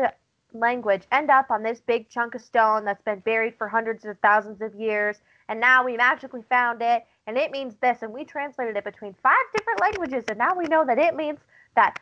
language 0.55 1.03
end 1.11 1.29
up 1.29 1.51
on 1.51 1.63
this 1.63 1.81
big 1.81 2.09
chunk 2.09 2.35
of 2.35 2.41
stone 2.41 2.85
that's 2.85 3.03
been 3.03 3.19
buried 3.19 3.55
for 3.57 3.67
hundreds 3.67 4.05
of 4.05 4.17
thousands 4.19 4.61
of 4.61 4.73
years? 4.75 5.21
and 5.47 5.59
now 5.59 5.83
we 5.83 5.97
magically 5.97 6.43
found 6.49 6.81
it 6.81 7.05
and 7.27 7.37
it 7.37 7.51
means 7.51 7.75
this. 7.81 8.01
And 8.01 8.13
we 8.13 8.23
translated 8.23 8.77
it 8.77 8.83
between 8.83 9.15
five 9.21 9.45
different 9.55 9.81
languages 9.81 10.25
and 10.27 10.37
now 10.37 10.55
we 10.55 10.65
know 10.65 10.85
that 10.85 10.97
it 10.97 11.15
means 11.15 11.39
that 11.75 11.99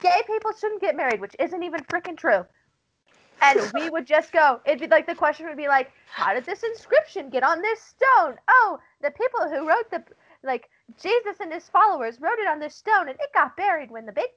gay 0.00 0.22
people 0.26 0.52
shouldn't 0.58 0.80
get 0.80 0.96
married 0.96 1.20
which 1.20 1.36
isn't 1.38 1.62
even 1.62 1.80
freaking 1.84 2.16
true. 2.16 2.44
And 3.42 3.60
we 3.74 3.90
would 3.92 4.06
just 4.06 4.32
go 4.32 4.60
it'd 4.64 4.80
be 4.80 4.86
like 4.88 5.06
the 5.06 5.14
question 5.14 5.46
would 5.46 5.56
be 5.56 5.68
like 5.68 5.92
how 6.10 6.34
did 6.34 6.44
this 6.46 6.62
inscription 6.62 7.30
get 7.30 7.42
on 7.42 7.60
this 7.62 7.80
stone? 7.80 8.36
Oh 8.48 8.78
the 9.02 9.10
people 9.10 9.48
who 9.48 9.68
wrote 9.68 9.90
the 9.90 10.02
like 10.42 10.68
jesus 11.00 11.36
and 11.40 11.52
his 11.52 11.68
followers 11.68 12.20
wrote 12.20 12.38
it 12.38 12.48
on 12.48 12.58
this 12.58 12.74
stone 12.74 13.08
and 13.08 13.18
it 13.20 13.32
got 13.32 13.56
buried 13.56 13.90
when 13.90 14.04
the 14.04 14.12
big 14.12 14.28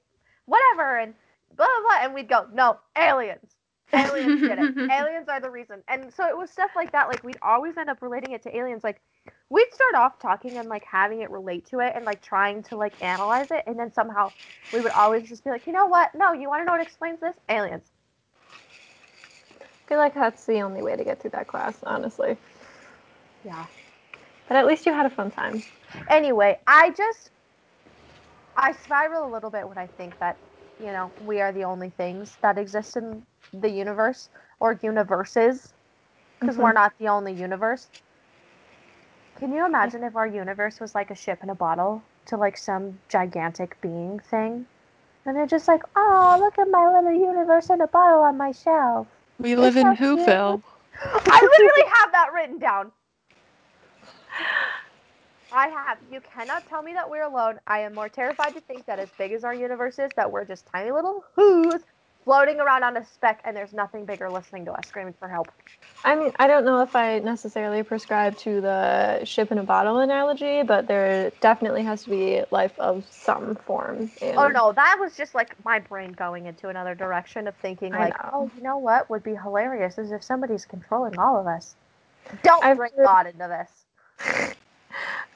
whatever 0.45 0.99
and 0.99 1.13
blah 1.55 1.65
blah 1.65 1.81
blah 1.81 2.05
and 2.05 2.13
we'd 2.13 2.27
go 2.27 2.45
no 2.53 2.77
aliens 2.97 3.57
aliens 3.93 4.41
did 4.41 4.59
it. 4.59 4.77
aliens 4.91 5.27
are 5.27 5.39
the 5.39 5.49
reason. 5.49 5.81
And 5.87 6.13
so 6.13 6.27
it 6.27 6.37
was 6.37 6.49
stuff 6.49 6.71
like 6.75 6.91
that. 6.91 7.07
Like 7.07 7.23
we'd 7.23 7.37
always 7.41 7.77
end 7.77 7.89
up 7.89 8.01
relating 8.01 8.33
it 8.33 8.41
to 8.43 8.55
aliens. 8.55 8.83
Like 8.83 9.01
we'd 9.49 9.73
start 9.73 9.95
off 9.95 10.19
talking 10.19 10.57
and 10.57 10.69
like 10.69 10.83
having 10.83 11.21
it 11.21 11.29
relate 11.29 11.65
to 11.67 11.79
it 11.79 11.93
and 11.95 12.05
like 12.05 12.21
trying 12.21 12.63
to 12.63 12.77
like 12.77 12.93
analyze 13.01 13.47
it, 13.51 13.63
and 13.67 13.77
then 13.79 13.91
somehow 13.91 14.31
we 14.73 14.81
would 14.81 14.91
always 14.91 15.27
just 15.27 15.43
be 15.43 15.49
like, 15.49 15.65
you 15.67 15.73
know 15.73 15.85
what? 15.85 16.13
No, 16.15 16.33
you 16.33 16.49
want 16.49 16.61
to 16.61 16.65
know 16.65 16.73
what 16.73 16.81
explains 16.81 17.19
this? 17.19 17.35
Aliens. 17.49 17.89
I 19.61 19.89
feel 19.89 19.97
like 19.99 20.13
that's 20.13 20.45
the 20.45 20.61
only 20.61 20.81
way 20.81 20.97
to 20.97 21.03
get 21.03 21.21
through 21.21 21.31
that 21.31 21.47
class, 21.47 21.77
honestly. 21.83 22.35
Yeah. 23.45 23.65
But 24.49 24.57
at 24.57 24.65
least 24.65 24.85
you 24.85 24.93
had 24.93 25.05
a 25.05 25.09
fun 25.09 25.31
time. 25.31 25.63
Anyway, 26.09 26.59
I 26.67 26.89
just 26.91 27.31
I 28.57 28.73
spiral 28.73 29.25
a 29.25 29.31
little 29.31 29.49
bit 29.49 29.67
when 29.67 29.77
I 29.77 29.87
think 29.87 30.19
that 30.19 30.37
you 30.79 30.91
know 30.91 31.11
we 31.21 31.41
are 31.41 31.51
the 31.53 31.63
only 31.65 31.89
things 31.91 32.37
that 32.41 32.57
exist 32.57 32.97
in 32.97 33.23
the 33.53 33.69
universe 33.69 34.29
or 34.59 34.79
universes 34.83 35.73
because 36.39 36.57
Mhm. 36.57 36.63
we're 36.63 36.73
not 36.73 36.93
the 36.99 37.07
only 37.09 37.33
universe. 37.33 37.89
Can 39.37 39.53
you 39.53 39.65
imagine 39.65 40.03
if 40.03 40.15
our 40.15 40.27
universe 40.27 40.79
was 40.79 40.95
like 40.95 41.11
a 41.11 41.15
ship 41.15 41.39
in 41.43 41.49
a 41.49 41.55
bottle 41.55 42.03
to 42.27 42.37
like 42.37 42.57
some 42.57 42.99
gigantic 43.09 43.79
being 43.81 44.19
thing? 44.19 44.67
And 45.25 45.35
they're 45.35 45.47
just 45.47 45.67
like, 45.67 45.83
oh, 45.95 46.37
look 46.39 46.57
at 46.59 46.69
my 46.71 46.87
little 46.87 47.11
universe 47.11 47.69
in 47.69 47.81
a 47.81 47.87
bottle 47.87 48.21
on 48.23 48.37
my 48.37 48.51
shelf. 48.51 49.07
We 49.39 49.55
live 49.55 49.75
It's 49.75 49.77
in. 49.77 49.95
Whoville. 49.95 50.63
I 51.03 51.41
literally 51.41 51.91
have 51.95 52.11
that 52.13 52.33
written 52.33 52.59
down. 52.59 52.91
I 55.51 55.67
have. 55.67 55.97
You 56.11 56.21
cannot 56.21 56.67
tell 56.67 56.81
me 56.81 56.93
that 56.93 57.09
we're 57.09 57.23
alone. 57.23 57.59
I 57.67 57.79
am 57.79 57.95
more 57.95 58.09
terrified 58.09 58.53
to 58.55 58.61
think 58.61 58.85
that 58.85 58.99
as 58.99 59.09
big 59.17 59.31
as 59.31 59.43
our 59.43 59.55
universe 59.55 59.97
is, 59.99 60.11
that 60.15 60.31
we're 60.31 60.45
just 60.45 60.65
tiny 60.73 60.91
little 60.91 61.23
whoos 61.35 61.81
floating 62.25 62.59
around 62.59 62.83
on 62.83 62.97
a 62.97 63.05
speck 63.05 63.41
and 63.45 63.55
there's 63.55 63.73
nothing 63.73 64.05
bigger 64.05 64.29
listening 64.29 64.65
to 64.65 64.73
us 64.73 64.87
screaming 64.87 65.13
for 65.17 65.29
help. 65.29 65.49
I 66.03 66.15
mean, 66.15 66.31
I 66.37 66.47
don't 66.47 66.65
know 66.65 66.81
if 66.81 66.95
I 66.95 67.19
necessarily 67.19 67.83
prescribe 67.83 68.37
to 68.39 68.61
the 68.61 69.23
ship 69.23 69.51
in 69.51 69.57
a 69.57 69.63
bottle 69.63 69.99
analogy, 69.99 70.63
but 70.63 70.87
there 70.87 71.31
definitely 71.41 71.83
has 71.83 72.03
to 72.03 72.09
be 72.09 72.43
life 72.51 72.77
of 72.79 73.05
some 73.09 73.55
form. 73.55 74.11
And 74.21 74.37
Oh 74.37 74.47
no, 74.49 74.73
that 74.73 74.97
was 74.99 75.15
just 75.15 75.33
like 75.33 75.55
my 75.63 75.79
brain 75.79 76.11
going 76.11 76.45
into 76.45 76.67
another 76.67 76.95
direction 76.95 77.47
of 77.47 77.55
thinking 77.61 77.93
like, 77.93 78.13
oh, 78.33 78.51
you 78.55 78.61
know 78.61 78.77
what 78.77 79.09
would 79.09 79.23
be 79.23 79.35
hilarious 79.35 79.97
is 79.97 80.11
if 80.11 80.23
somebody's 80.23 80.65
controlling 80.65 81.17
all 81.17 81.39
of 81.39 81.47
us. 81.47 81.75
Don't 82.43 82.63
I've 82.63 82.77
bring 82.77 82.91
heard- 82.97 83.05
God 83.05 83.27
into 83.27 83.47
this. 83.47 84.53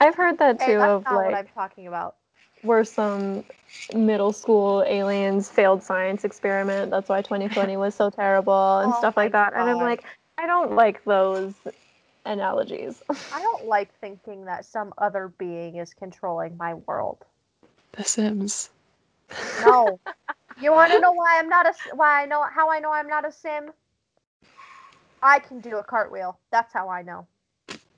I've 0.02 0.16
heard 0.16 0.40
that 0.40 0.60
Hey, 0.60 0.66
too 0.66 0.80
that's 0.80 0.94
of 0.94 1.06
not 1.06 1.24
what 1.24 1.34
I'm 1.36 1.48
talking 1.48 1.88
about. 1.88 2.18
where 2.64 2.84
some 2.84 3.46
middle 3.96 4.34
school 4.34 4.84
aliens 4.88 5.50
failed 5.50 5.84
science 5.84 6.24
experiment. 6.26 6.92
That's 6.92 7.10
why 7.10 7.22
2020 7.22 7.78
was 7.78 7.96
so 7.96 8.10
terrible 8.10 8.80
and 8.80 8.94
Oh 8.94 8.96
stuff 8.96 9.18
like 9.18 9.34
that. 9.34 9.54
And 9.56 9.70
I'm 9.70 9.80
like, 9.80 10.04
I 10.38 10.48
don't 10.48 10.74
like 10.74 11.04
those 11.06 11.54
analogies. 12.26 13.02
I 13.32 13.42
don't 13.42 13.66
like 13.66 13.94
thinking 14.00 14.46
that 14.46 14.66
some 14.66 14.94
other 14.98 15.28
being 15.30 15.78
is 15.78 15.94
controlling 15.94 16.58
my 16.58 16.76
world. 16.76 17.26
The 17.94 18.04
Sims. 18.04 18.70
No. 19.58 20.00
you 20.56 20.72
want 20.72 20.94
to 20.94 21.00
know 21.00 21.12
why 21.14 21.40
I'm 21.40 21.50
not 21.50 21.66
a 21.66 21.70
s- 21.70 21.88
why 21.94 22.22
I 22.24 22.26
know 22.26 22.44
how 22.46 22.70
I 22.72 22.80
know 22.80 22.92
I'm 22.92 23.08
not 23.08 23.26
a 23.28 23.32
sim? 23.32 23.74
I 25.22 25.40
can 25.40 25.62
do 25.62 25.78
a 25.78 25.84
cartwheel. 25.84 26.40
That's 26.52 26.74
how 26.74 26.90
I 26.90 27.02
know. 27.04 27.28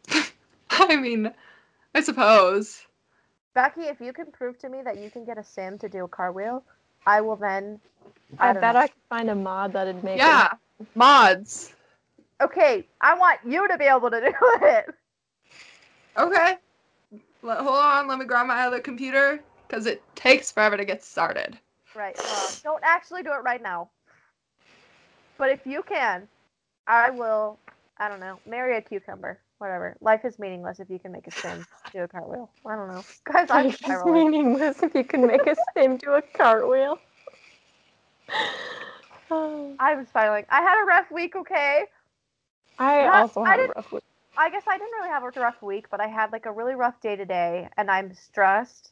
I 0.72 0.96
mean, 0.98 1.34
I 1.96 2.02
suppose. 2.02 2.82
Becky, 3.54 3.82
if 3.82 4.02
you 4.02 4.14
can 4.14 4.32
prove 4.32 4.58
to 4.60 4.70
me 4.70 4.82
that 4.84 4.98
you 4.98 5.10
can 5.10 5.26
get 5.26 5.38
a 5.38 5.44
sim 5.44 5.78
to 5.80 5.90
do 5.90 6.06
a 6.06 6.08
car 6.08 6.32
wheel, 6.32 6.64
I 7.06 7.22
will 7.22 7.36
then. 7.36 7.80
I, 8.40 8.50
I, 8.50 8.54
bet 8.54 8.74
know. 8.74 8.82
I 8.82 8.88
could 8.88 9.02
find 9.10 9.30
a 9.30 9.36
mod 9.36 9.74
that'd 9.74 10.04
make 10.04 10.18
Yeah. 10.18 10.54
Mods. 10.96 11.74
Okay, 12.42 12.88
I 13.00 13.18
want 13.18 13.40
you 13.46 13.68
to 13.68 13.78
be 13.78 13.86
able 13.86 14.10
to 14.10 14.20
do 14.20 14.34
it. 14.64 14.86
Okay. 16.18 16.58
Let, 17.42 17.60
hold 17.60 17.76
on, 17.76 18.08
let 18.08 18.20
me 18.20 18.26
grab 18.26 18.48
my 18.48 18.64
other 18.64 18.80
computer 18.80 19.40
because 19.68 19.86
it 19.86 20.02
takes 20.16 20.52
forever 20.52 20.78
to 20.78 20.86
get 20.86 21.04
started. 21.04 21.58
Right. 21.96 22.16
Well, 22.18 22.50
don't 22.64 22.84
actually 22.84 23.24
do 23.24 23.32
it 23.34 23.44
right 23.44 23.62
now. 23.62 23.90
But 25.38 25.50
if 25.50 25.66
you 25.66 25.84
can, 25.84 26.28
I 26.88 27.12
will. 27.12 27.60
I 27.98 28.10
don't 28.10 28.20
know. 28.20 28.40
Marry 28.48 28.78
a 28.78 28.82
cucumber. 28.82 29.40
Whatever. 29.64 29.96
Life 30.02 30.26
is 30.26 30.38
meaningless 30.40 30.82
if 30.82 30.90
you 30.90 31.00
can 31.00 31.14
make 31.14 31.26
a 31.26 31.32
sim 31.32 31.66
do 31.94 32.00
a 32.04 32.08
cartwheel. 32.10 32.50
I 32.66 32.76
don't 32.76 32.90
know, 32.90 33.02
guys. 33.24 33.48
I'm 33.50 33.68
Life 33.68 33.82
is 33.82 34.06
meaningless 34.06 34.84
if 34.84 34.94
you 34.94 35.06
can 35.06 35.26
make 35.26 35.48
a 35.48 35.56
sim 35.74 35.96
do 35.96 36.12
a 36.12 36.22
cartwheel. 36.22 37.00
Oh. 39.32 39.74
I'm 39.80 40.06
spiraling. 40.06 40.46
I 40.50 40.62
had 40.62 40.84
a 40.84 40.86
rough 40.86 41.10
week. 41.12 41.38
Okay. 41.38 41.86
I 42.78 43.06
Not- 43.06 43.22
also 43.22 43.44
I 43.44 43.52
had 43.52 43.60
a 43.62 43.68
rough 43.74 43.90
week. 43.94 44.04
I 44.38 44.50
guess 44.50 44.64
I 44.68 44.78
didn't 44.78 44.92
really 45.00 45.08
have 45.08 45.24
a 45.24 45.30
rough 45.40 45.62
week, 45.62 45.90
but 45.90 46.02
I 46.02 46.08
had 46.08 46.34
like 46.34 46.46
a 46.46 46.52
really 46.52 46.76
rough 46.76 47.00
day 47.00 47.16
today, 47.16 47.70
and 47.78 47.90
I'm 47.90 48.14
stressed. 48.14 48.92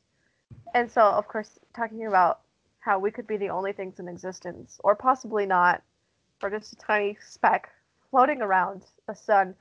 And 0.74 0.90
so, 0.90 1.02
of 1.02 1.28
course, 1.28 1.60
talking 1.76 2.08
about 2.08 2.40
how 2.80 2.98
we 2.98 3.12
could 3.12 3.28
be 3.28 3.36
the 3.36 3.50
only 3.50 3.74
things 3.74 4.00
in 4.00 4.08
existence, 4.08 4.80
or 4.86 4.96
possibly 4.96 5.46
not, 5.46 5.84
or 6.42 6.50
just 6.50 6.72
a 6.72 6.78
tiny 6.78 7.18
speck 7.20 7.70
floating 8.10 8.42
around 8.42 8.86
a 9.10 9.16
sun, 9.16 9.54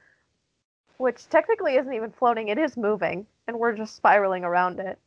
which 1.01 1.27
technically 1.31 1.77
isn't 1.77 1.95
even 1.95 2.13
floating, 2.13 2.49
it 2.49 2.59
is 2.59 2.77
moving, 2.77 3.27
and 3.49 3.59
we're 3.59 3.75
just 3.75 3.97
spiraling 3.97 4.45
around 4.45 4.79
it. 4.79 4.99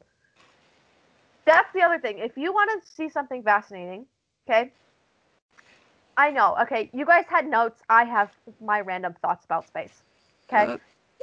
That's 1.45 1.71
the 1.73 1.81
other 1.81 1.99
thing. 1.99 2.17
If 2.17 2.35
you 2.35 2.51
want 2.51 2.71
to 2.81 2.89
see 2.89 3.09
something 3.09 3.43
fascinating, 3.43 4.07
okay? 4.49 4.71
I 6.17 6.31
know. 6.31 6.55
Okay, 6.63 6.89
you 6.93 7.05
guys 7.05 7.25
had 7.29 7.47
notes. 7.47 7.81
I 7.89 8.05
have 8.05 8.31
my 8.59 8.81
random 8.81 9.13
thoughts 9.21 9.45
about 9.45 9.67
space. 9.67 10.01
Okay 10.51 10.73
Uh, 10.73 10.77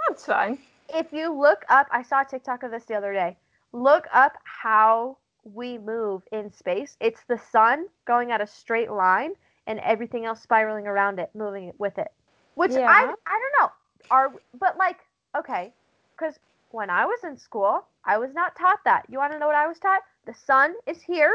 That's 0.08 0.24
fine. 0.26 0.58
if 0.94 1.12
you 1.12 1.32
look 1.32 1.64
up, 1.68 1.88
I 1.90 2.02
saw 2.02 2.22
a 2.22 2.24
TikTok 2.24 2.62
of 2.62 2.70
this 2.70 2.84
the 2.84 2.94
other 2.94 3.12
day. 3.12 3.36
Look 3.72 4.06
up 4.12 4.34
how 4.44 5.18
we 5.44 5.78
move 5.78 6.22
in 6.30 6.52
space. 6.52 6.96
It's 7.00 7.22
the 7.28 7.38
sun 7.38 7.86
going 8.06 8.30
at 8.30 8.40
a 8.40 8.46
straight 8.46 8.90
line 8.90 9.32
and 9.66 9.80
everything 9.80 10.26
else 10.26 10.40
spiraling 10.42 10.86
around 10.86 11.18
it, 11.18 11.30
moving 11.34 11.72
with 11.78 11.98
it. 11.98 12.12
Which 12.54 12.72
I 12.72 13.14
I 13.26 13.40
don't 13.40 13.62
know. 13.62 13.72
Are 14.10 14.32
but 14.58 14.76
like 14.76 14.98
okay, 15.36 15.72
because 16.16 16.34
when 16.70 16.90
I 16.90 17.04
was 17.06 17.20
in 17.24 17.36
school, 17.36 17.84
I 18.04 18.18
was 18.18 18.32
not 18.34 18.56
taught 18.56 18.80
that. 18.84 19.06
You 19.08 19.18
want 19.18 19.32
to 19.32 19.38
know 19.38 19.46
what 19.46 19.56
I 19.56 19.66
was 19.66 19.78
taught? 19.78 20.02
The 20.26 20.34
sun 20.34 20.74
is 20.86 21.02
here 21.02 21.32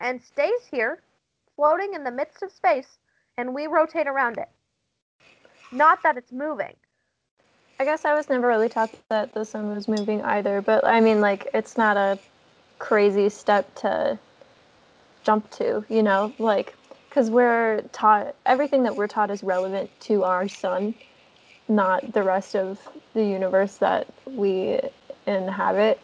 and 0.00 0.22
stays 0.22 0.66
here, 0.70 1.02
floating 1.56 1.94
in 1.94 2.04
the 2.04 2.10
midst 2.10 2.42
of 2.42 2.52
space, 2.52 2.98
and 3.36 3.54
we 3.54 3.66
rotate 3.66 4.06
around 4.06 4.38
it. 4.38 4.48
Not 5.72 6.02
that 6.02 6.16
it's 6.16 6.32
moving. 6.32 6.74
I 7.80 7.84
guess 7.84 8.04
I 8.04 8.14
was 8.14 8.28
never 8.28 8.46
really 8.46 8.68
taught 8.68 8.90
that 9.08 9.34
the 9.34 9.44
sun 9.44 9.74
was 9.74 9.86
moving 9.86 10.22
either, 10.22 10.60
but 10.62 10.84
I 10.84 11.00
mean, 11.00 11.20
like, 11.20 11.48
it's 11.54 11.76
not 11.76 11.96
a 11.96 12.18
crazy 12.78 13.28
step 13.28 13.72
to 13.76 14.18
jump 15.22 15.50
to, 15.52 15.84
you 15.88 16.02
know? 16.02 16.32
Like, 16.38 16.74
because 17.08 17.30
we're 17.30 17.82
taught, 17.92 18.34
everything 18.46 18.82
that 18.84 18.96
we're 18.96 19.06
taught 19.06 19.30
is 19.30 19.44
relevant 19.44 19.90
to 20.00 20.24
our 20.24 20.48
sun, 20.48 20.94
not 21.68 22.12
the 22.12 22.22
rest 22.22 22.54
of 22.54 22.78
the 23.14 23.24
universe 23.24 23.76
that 23.76 24.06
we 24.26 24.80
inhabit. 25.26 26.00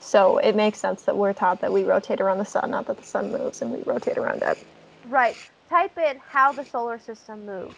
So 0.00 0.38
it 0.38 0.54
makes 0.54 0.78
sense 0.78 1.02
that 1.02 1.16
we're 1.16 1.32
taught 1.32 1.60
that 1.60 1.72
we 1.72 1.82
rotate 1.82 2.20
around 2.20 2.38
the 2.38 2.44
sun, 2.44 2.70
not 2.70 2.86
that 2.86 2.96
the 2.96 3.04
sun 3.04 3.32
moves 3.32 3.62
and 3.62 3.72
we 3.72 3.82
rotate 3.82 4.16
around 4.16 4.42
it. 4.42 4.58
Right. 5.08 5.36
Type 5.68 5.98
in 5.98 6.18
how 6.26 6.52
the 6.52 6.64
solar 6.64 6.98
system 6.98 7.44
moves. 7.44 7.74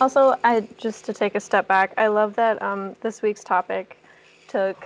Also, 0.00 0.34
I 0.44 0.66
just 0.76 1.04
to 1.06 1.12
take 1.12 1.34
a 1.34 1.40
step 1.40 1.68
back, 1.68 1.94
I 1.96 2.08
love 2.08 2.34
that 2.36 2.60
um, 2.60 2.96
this 3.00 3.22
week's 3.22 3.44
topic 3.44 3.96
took 4.48 4.76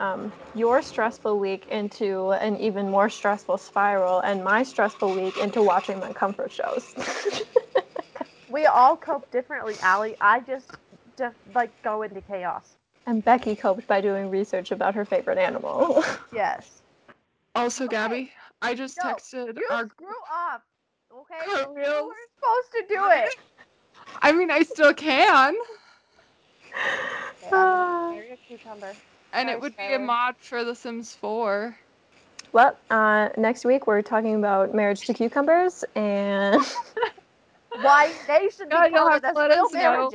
um, 0.00 0.32
your 0.54 0.82
stressful 0.82 1.38
week 1.38 1.66
into 1.70 2.30
an 2.32 2.56
even 2.56 2.90
more 2.90 3.08
stressful 3.08 3.58
spiral, 3.58 4.20
and 4.20 4.42
my 4.42 4.62
stressful 4.62 5.12
week 5.12 5.36
into 5.36 5.62
watching 5.62 6.00
my 6.00 6.12
comfort 6.12 6.50
shows. 6.50 6.94
We 8.52 8.66
all 8.66 8.98
cope 8.98 9.30
differently, 9.30 9.74
Ali. 9.82 10.14
I 10.20 10.40
just, 10.40 10.66
just 11.22 11.36
like 11.54 11.70
go 11.82 12.02
into 12.02 12.20
chaos. 12.20 12.76
and 13.06 13.24
Becky 13.24 13.54
coped 13.56 13.86
by 13.86 14.00
doing 14.00 14.30
research 14.30 14.70
about 14.72 14.94
her 14.94 15.04
favorite 15.04 15.38
animal. 15.38 16.02
Yes. 16.32 16.82
Also, 17.54 17.86
Gabby, 17.86 18.32
I 18.62 18.74
just 18.74 18.98
No, 18.98 19.04
texted 19.04 19.56
You 19.56 19.68
our. 19.70 19.86
screw 19.88 20.08
up. 20.32 20.62
Okay. 21.12 21.44
You 21.46 21.52
Cartwheels. 21.54 22.06
were 22.08 22.26
supposed 22.36 22.72
to 22.72 22.84
do 22.88 23.00
it. 23.10 23.34
I 24.22 24.32
mean, 24.32 24.50
I 24.50 24.62
still 24.62 24.94
can, 24.94 25.54
Okay, 27.42 27.46
I'm 27.52 27.52
gonna 27.52 27.96
marry 28.08 28.30
a 28.32 28.36
cucumber. 28.36 28.92
and 29.32 29.48
Sorry, 29.48 29.52
it 29.52 29.60
would 29.60 29.76
be 29.76 29.92
a 29.94 29.98
mod 29.98 30.36
for 30.38 30.64
The 30.64 30.74
Sims 30.74 31.14
4. 31.14 31.76
well, 32.52 32.76
uh, 32.90 33.28
next 33.36 33.64
week 33.64 33.86
we're 33.86 34.02
talking 34.02 34.34
about 34.36 34.74
marriage 34.74 35.04
to 35.06 35.14
cucumbers, 35.14 35.84
and 35.94 36.62
Why 37.80 38.14
they 38.26 38.48
should 38.50 38.68
be 38.68 38.74
Yeah, 38.74 38.86
you'll 38.86 39.08
called 39.08 39.12
have 39.12 39.24
as 39.24 39.34
to 39.34 39.38
let 39.40 39.50
real 39.50 39.64
us 39.64 39.72
know. 39.74 40.14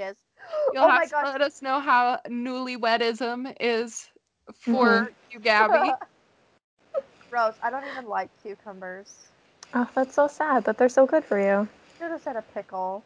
Marriages. 0.74 0.74
You'll 0.74 0.84
oh 0.84 0.88
have 0.88 1.02
my 1.02 1.06
to 1.06 1.12
gosh. 1.12 1.34
let 1.34 1.42
us 1.42 1.62
know 1.62 1.80
how 1.80 2.20
newlywedism 2.28 3.56
is 3.60 4.10
for 4.54 5.12
you, 5.32 5.40
Gabby. 5.40 5.94
Rose, 7.32 7.56
I 7.62 7.70
don't 7.70 7.86
even 7.86 8.06
like 8.06 8.30
cucumbers. 8.42 9.28
oh, 9.74 9.90
that's 9.96 10.16
so 10.16 10.28
sad 10.28 10.64
that 10.66 10.78
they're 10.78 10.90
so 10.90 11.06
good 11.06 11.24
for 11.26 11.40
you. 11.40 11.68
You 11.86 11.92
should 11.98 12.12
have 12.12 12.22
said 12.22 12.36
a 12.36 12.42
pickle. 12.42 13.04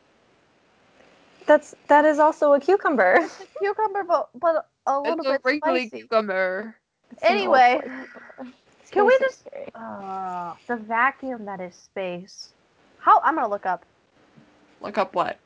That's 1.45 1.75
that 1.87 2.05
is 2.05 2.19
also 2.19 2.53
a 2.53 2.59
cucumber. 2.59 3.17
It's 3.19 3.39
a 3.39 3.45
cucumber, 3.59 4.03
but 4.03 4.29
but 4.39 4.69
a 4.85 4.99
little 4.99 5.17
It's 5.17 5.25
a 5.25 5.33
bit 5.33 5.41
wrinkly 5.43 5.89
spicy. 5.89 6.01
cucumber. 6.01 6.75
It's 7.11 7.29
an 7.29 7.41
old 7.41 7.63
Anyway. 7.63 7.79
cucumber. 7.81 8.53
Can 8.91 9.05
we 9.05 9.17
just- 9.19 9.47
Uh, 9.75 10.55
the 10.67 10.75
vacuum 10.77 11.45
that 11.45 11.59
is 11.61 11.75
space. 11.75 12.53
How 12.99 13.19
I'm 13.21 13.35
gonna 13.35 13.47
look 13.49 13.65
up. 13.65 13.85
Look 14.81 14.97
up 14.97 15.15
what? 15.15 15.37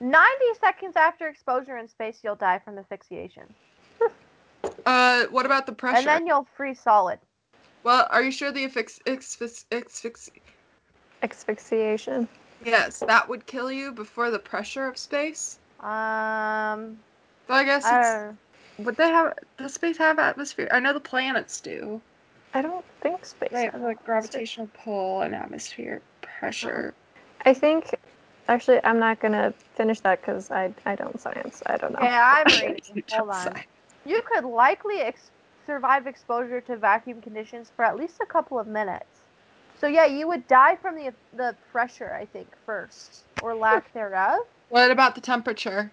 90 0.00 0.24
seconds 0.60 0.96
after 0.96 1.28
exposure 1.28 1.76
in 1.78 1.88
space, 1.88 2.20
you'll 2.22 2.36
die 2.36 2.58
from 2.58 2.78
asphyxiation, 2.78 3.44
Uh, 4.86 5.24
what 5.30 5.44
about 5.46 5.66
the 5.66 5.72
pressure? 5.72 5.96
and 5.98 6.06
then 6.06 6.26
you'll 6.26 6.46
freeze 6.56 6.80
solid. 6.80 7.18
well, 7.84 8.06
are 8.10 8.22
you 8.22 8.30
sure 8.30 8.50
the 8.52 8.64
affix, 8.64 9.00
affix, 9.06 9.66
affix, 9.72 10.30
Asphyxiation. 11.22 12.28
Yes, 12.64 13.00
that 13.00 13.28
would 13.28 13.46
kill 13.46 13.70
you 13.72 13.92
before 13.92 14.30
the 14.30 14.38
pressure 14.38 14.86
of 14.86 14.96
space. 14.98 15.58
Um, 15.80 16.98
So 17.46 17.54
I 17.54 17.64
guess 17.64 17.84
I 17.86 18.00
it's. 18.00 18.84
Would 18.84 18.96
they 18.96 19.08
have? 19.08 19.34
Does 19.56 19.74
space 19.74 19.96
have 19.98 20.18
atmosphere? 20.18 20.68
I 20.70 20.78
know 20.80 20.92
the 20.92 21.00
planets 21.00 21.60
do. 21.60 22.00
I 22.54 22.62
don't 22.62 22.84
think 23.00 23.24
space. 23.24 23.50
They 23.50 23.64
have 23.64 23.72
has 23.74 23.82
like 23.82 23.98
atmosphere. 24.00 24.06
gravitational 24.06 24.68
pull 24.84 25.22
and 25.22 25.34
atmospheric 25.34 26.02
pressure. 26.22 26.94
I 27.44 27.54
think. 27.54 27.90
Actually, 28.48 28.80
I'm 28.82 28.98
not 28.98 29.20
gonna 29.20 29.52
finish 29.74 30.00
that 30.00 30.20
because 30.20 30.50
I 30.50 30.72
I 30.86 30.94
don't 30.96 31.20
science. 31.20 31.62
I 31.66 31.76
don't 31.76 31.92
know. 31.92 32.00
yeah, 32.02 32.42
I'm 32.46 32.52
You 32.52 32.68
reading. 32.68 33.02
Hold 33.12 33.30
on. 33.30 33.54
say. 33.54 33.64
You 34.06 34.22
could 34.22 34.44
likely 34.44 35.00
ex- 35.00 35.30
survive 35.66 36.06
exposure 36.06 36.60
to 36.62 36.76
vacuum 36.76 37.20
conditions 37.20 37.70
for 37.76 37.84
at 37.84 37.96
least 37.96 38.20
a 38.22 38.26
couple 38.26 38.58
of 38.58 38.66
minutes. 38.66 39.20
So 39.78 39.86
yeah, 39.86 40.06
you 40.06 40.26
would 40.28 40.48
die 40.48 40.76
from 40.76 40.96
the 40.96 41.12
the 41.36 41.54
pressure, 41.70 42.14
I 42.14 42.24
think, 42.24 42.48
first 42.64 43.24
or 43.42 43.54
lack 43.54 43.92
thereof. 43.94 44.40
What 44.70 44.90
about 44.90 45.14
the 45.14 45.20
temperature? 45.20 45.92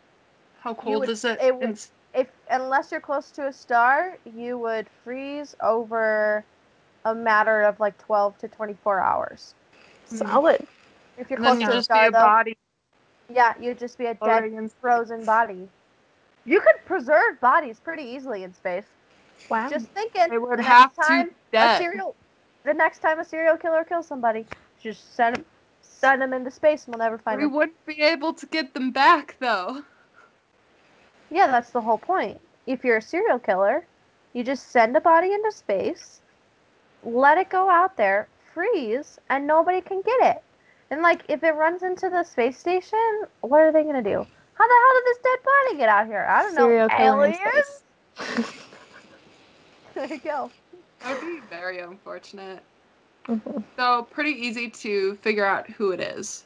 How 0.62 0.74
cold 0.74 1.02
would- 1.02 1.10
is 1.10 1.26
it? 1.26 1.40
it 1.42 1.56
would- 1.56 1.80
if 2.14 2.28
unless 2.50 2.92
you're 2.92 3.02
close 3.02 3.30
to 3.32 3.48
a 3.48 3.52
star, 3.52 4.18
you 4.38 4.58
would 4.58 4.88
freeze 5.04 5.54
over 5.62 6.46
a 7.04 7.14
matter 7.14 7.64
of 7.64 7.78
like 7.82 7.98
12 7.98 8.38
to 8.40 8.48
24 8.48 9.02
hours. 9.02 9.54
Hmm. 10.10 10.16
Solid. 10.16 10.68
If 11.18 11.30
you're 11.30 11.40
close 11.40 11.60
to 11.60 11.78
a 11.78 11.82
star, 11.82 12.08
a 12.08 12.12
though, 12.12 12.20
body 12.20 12.58
yeah, 13.34 13.54
you'd 13.60 13.80
just 13.80 13.98
be 13.98 14.06
a 14.06 14.14
dead, 14.14 14.72
frozen 14.82 15.26
body. 15.26 15.68
You 16.46 16.60
could 16.62 16.86
preserve 16.86 17.40
bodies 17.40 17.80
pretty 17.80 18.04
easily 18.04 18.44
in 18.44 18.54
space. 18.54 18.86
Wow. 19.50 19.70
Just 19.70 19.88
thinking, 19.88 20.28
They 20.30 20.38
would 20.38 20.60
the 20.60 20.64
have 20.64 20.92
next 20.96 21.08
to 21.08 21.14
time 21.14 21.28
a 21.30 21.52
dead. 21.52 21.78
serial, 21.80 22.16
the 22.64 22.74
next 22.74 23.00
time 23.00 23.20
a 23.20 23.26
serial 23.26 23.58
killer 23.58 23.84
kills 23.84 24.08
somebody, 24.08 24.46
just 24.82 25.16
send 25.16 25.38
them, 25.38 25.46
send 25.82 26.22
them 26.22 26.34
into 26.34 26.52
space, 26.52 26.86
and 26.86 26.94
we'll 26.96 27.00
never 27.00 27.18
find 27.18 27.42
them. 27.42 27.50
We 27.52 27.58
wouldn't 27.58 27.86
be 27.86 28.02
able 28.02 28.34
to 28.34 28.46
get 28.46 28.74
them 28.74 28.92
back 28.92 29.38
though. 29.40 29.84
Yeah, 31.32 31.48
that's 31.48 31.72
the 31.72 31.82
whole 31.82 31.98
point. 31.98 32.40
If 32.68 32.84
you're 32.84 32.98
a 32.98 33.02
serial 33.02 33.40
killer, 33.40 33.86
you 34.34 34.44
just 34.44 34.70
send 34.72 34.96
a 34.96 35.02
body 35.02 35.34
into 35.34 35.52
space, 35.52 36.22
let 37.04 37.38
it 37.38 37.50
go 37.50 37.70
out 37.70 37.98
there, 37.98 38.28
freeze, 38.54 39.20
and 39.30 39.48
nobody 39.48 39.82
can 39.82 40.02
get 40.02 40.36
it. 40.36 40.44
And 40.92 41.02
like, 41.02 41.24
if 41.30 41.44
it 41.44 41.52
runs 41.52 41.84
into 41.84 42.10
the 42.10 42.24
space 42.24 42.58
station, 42.58 43.24
what 43.42 43.62
are 43.62 43.72
they 43.72 43.84
gonna 43.84 44.04
do? 44.04 44.26
How 44.54 44.68
the 44.68 44.74
hell 44.74 44.94
did 44.94 45.06
this 45.06 45.18
dead 45.24 45.40
body 45.44 45.78
get 45.78 45.90
out 45.90 46.08
here? 46.08 46.26
I 46.30 46.42
don't 46.44 46.56
Serial 46.56 46.88
know. 46.88 46.96
Aliens? 47.00 47.84
there 49.96 50.08
you 50.08 50.20
go. 50.20 50.52
That 51.02 51.22
would 51.22 51.28
be 51.28 51.40
very 51.50 51.80
unfortunate. 51.80 52.64
Mhm. 53.28 53.64
So 53.76 54.04
pretty 54.12 54.32
easy 54.32 54.70
to 54.70 55.16
figure 55.16 55.46
out 55.46 55.70
who 55.70 55.92
it 55.92 56.00
is. 56.00 56.46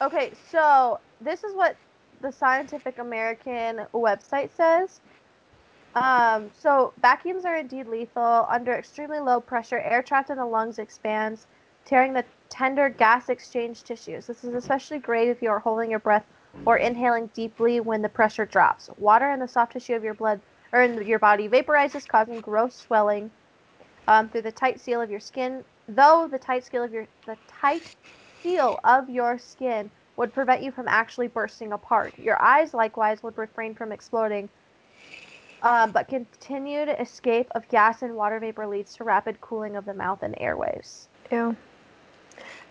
Okay, 0.00 0.32
so 0.50 0.98
this 1.20 1.44
is 1.44 1.54
what 1.54 1.76
the 2.20 2.30
Scientific 2.30 2.98
American 2.98 3.86
website 3.92 4.50
says. 4.56 5.00
Um, 5.94 6.50
so 6.58 6.92
vacuums 7.00 7.44
are 7.44 7.56
indeed 7.56 7.86
lethal. 7.86 8.46
Under 8.48 8.72
extremely 8.72 9.20
low 9.20 9.40
pressure, 9.40 9.78
air 9.78 10.02
trapped 10.02 10.30
in 10.30 10.36
the 10.36 10.44
lungs 10.44 10.78
expands, 10.78 11.46
tearing 11.84 12.12
the 12.12 12.24
tender 12.48 12.88
gas 12.88 13.28
exchange 13.28 13.82
tissues. 13.82 14.26
This 14.26 14.44
is 14.44 14.54
especially 14.54 14.98
great 14.98 15.28
if 15.28 15.42
you 15.42 15.50
are 15.50 15.58
holding 15.58 15.90
your 15.90 15.98
breath 15.98 16.24
or 16.66 16.76
inhaling 16.76 17.28
deeply 17.34 17.80
when 17.80 18.02
the 18.02 18.08
pressure 18.08 18.46
drops. 18.46 18.88
Water 18.96 19.30
in 19.32 19.40
the 19.40 19.48
soft 19.48 19.72
tissue 19.72 19.94
of 19.94 20.04
your 20.04 20.14
blood 20.14 20.40
or 20.72 20.82
in 20.82 21.06
your 21.06 21.18
body 21.18 21.48
vaporizes, 21.48 22.06
causing 22.06 22.40
gross 22.40 22.74
swelling 22.76 23.30
um, 24.08 24.28
through 24.28 24.42
the 24.42 24.52
tight 24.52 24.80
seal 24.80 25.00
of 25.00 25.10
your 25.10 25.20
skin. 25.20 25.64
Though 25.88 26.28
the 26.30 26.38
tight 26.38 26.64
seal 26.64 26.82
of 26.82 26.92
your 26.92 27.06
the 27.26 27.36
tight 27.48 27.96
seal 28.42 28.78
of 28.84 29.10
your 29.10 29.38
skin 29.38 29.90
would 30.16 30.32
prevent 30.32 30.62
you 30.62 30.70
from 30.70 30.86
actually 30.88 31.28
bursting 31.28 31.72
apart. 31.72 32.16
Your 32.18 32.40
eyes, 32.40 32.72
likewise, 32.72 33.22
would 33.22 33.36
refrain 33.36 33.74
from 33.74 33.92
exploding. 33.92 34.48
Um, 35.62 35.92
but 35.92 36.08
continued 36.08 36.88
escape 37.00 37.48
of 37.54 37.66
gas 37.68 38.02
and 38.02 38.14
water 38.14 38.38
vapor 38.38 38.66
leads 38.66 38.94
to 38.96 39.04
rapid 39.04 39.40
cooling 39.40 39.76
of 39.76 39.86
the 39.86 39.94
mouth 39.94 40.22
and 40.22 40.34
airways. 40.38 41.08
Ew. 41.32 41.56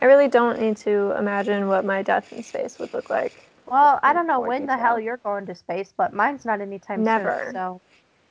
I 0.02 0.06
really 0.06 0.28
don't 0.28 0.60
need 0.60 0.78
to 0.78 1.12
imagine 1.18 1.68
what 1.68 1.86
my 1.86 2.02
death 2.02 2.32
in 2.32 2.44
space 2.44 2.80
would 2.80 2.94
look 2.94 3.10
like. 3.10 3.50
Well, 3.66 4.00
I 4.04 4.14
don't 4.14 4.28
know 4.28 4.40
more 4.40 4.50
when 4.50 4.66
the 4.68 4.78
hell 4.78 5.00
you're 5.00 5.18
going 5.18 5.46
to 5.48 5.56
space, 5.56 5.94
but 5.96 6.14
mine's 6.14 6.46
not 6.46 6.62
anytime 6.62 7.04
Never. 7.04 7.44
soon. 7.44 7.54
So, 7.54 7.82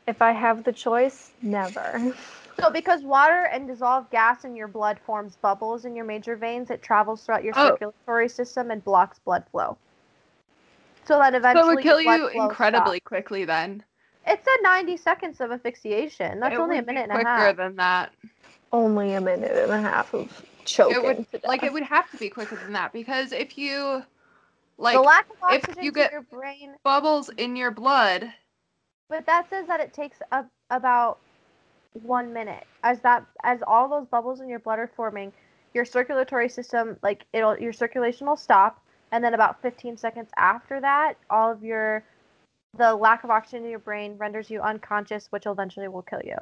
If 0.06 0.20
I 0.20 0.32
have 0.32 0.64
the 0.64 0.72
choice, 0.72 1.32
never. 1.42 2.14
so 2.60 2.70
because 2.70 3.02
water 3.02 3.44
and 3.50 3.66
dissolved 3.66 4.10
gas 4.10 4.44
in 4.44 4.54
your 4.56 4.68
blood 4.68 4.98
forms 5.06 5.36
bubbles 5.36 5.84
in 5.84 5.96
your 5.96 6.04
major 6.04 6.36
veins, 6.36 6.70
it 6.70 6.82
travels 6.82 7.24
throughout 7.24 7.44
your 7.44 7.54
Oh. 7.54 7.78
circulatory 7.78 8.28
system 8.28 8.70
and 8.70 8.84
blocks 8.84 9.18
blood 9.20 9.44
flow. 9.50 9.76
So 11.04 11.18
that 11.18 11.34
eventually 11.34 11.58
So 11.64 11.68
it 11.70 11.74
would 11.74 11.80
kill 11.80 12.00
you 12.00 12.28
incredibly 12.28 13.00
stops. 13.00 13.00
quickly 13.00 13.44
then. 13.44 13.84
It 14.26 14.44
said 14.44 14.56
90 14.62 14.96
seconds 14.96 15.40
of 15.40 15.50
asphyxiation. 15.52 16.40
That's 16.40 16.54
It 16.54 16.58
only 16.58 16.78
a 16.78 16.82
would 16.82 16.86
be 16.86 16.94
minute 16.94 17.02
and 17.04 17.12
a 17.12 17.16
half. 17.16 17.26
quicker 17.26 17.52
half. 17.52 17.56
than 17.56 17.76
that. 17.76 18.12
Only 18.72 19.14
a 19.14 19.20
minute 19.20 19.52
and 19.52 19.70
a 19.72 19.80
half 19.80 20.14
of 20.14 20.44
choking. 20.64 20.96
It 20.96 21.02
would 21.04 21.44
like 21.44 21.62
it 21.62 21.72
would 21.72 21.82
have 21.82 22.10
to 22.10 22.16
be 22.16 22.30
quicker 22.30 22.56
than 22.56 22.72
that 22.72 22.92
because 22.92 23.32
if 23.32 23.58
you 23.58 24.02
like 24.78 24.96
the 24.96 25.02
lack 25.02 25.26
of 25.30 25.52
if 25.52 25.82
you 25.82 25.92
get- 25.92 26.12
your 26.12 26.22
brain, 26.22 26.74
bubbles 26.82 27.28
in 27.30 27.56
your 27.56 27.70
blood, 27.70 28.32
but 29.08 29.26
that 29.26 29.48
says 29.50 29.66
that 29.66 29.80
it 29.80 29.92
takes 29.92 30.18
a, 30.32 30.44
about 30.70 31.18
one 32.02 32.32
minute. 32.32 32.66
As 32.82 33.00
that 33.00 33.26
as 33.44 33.60
all 33.66 33.88
those 33.88 34.06
bubbles 34.06 34.40
in 34.40 34.48
your 34.48 34.58
blood 34.58 34.78
are 34.78 34.90
forming, 34.96 35.32
your 35.74 35.84
circulatory 35.84 36.48
system 36.48 36.96
like 37.02 37.26
it'll 37.32 37.58
your 37.58 37.72
circulation 37.72 38.26
will 38.26 38.36
stop, 38.36 38.80
and 39.10 39.22
then 39.22 39.34
about 39.34 39.60
15 39.60 39.96
seconds 39.98 40.30
after 40.36 40.80
that, 40.80 41.14
all 41.28 41.52
of 41.52 41.62
your 41.62 42.02
the 42.78 42.94
lack 42.94 43.22
of 43.22 43.30
oxygen 43.30 43.64
in 43.64 43.70
your 43.70 43.78
brain 43.78 44.16
renders 44.16 44.50
you 44.50 44.60
unconscious, 44.62 45.26
which 45.30 45.44
eventually 45.44 45.88
will 45.88 46.02
kill 46.02 46.22
you. 46.24 46.36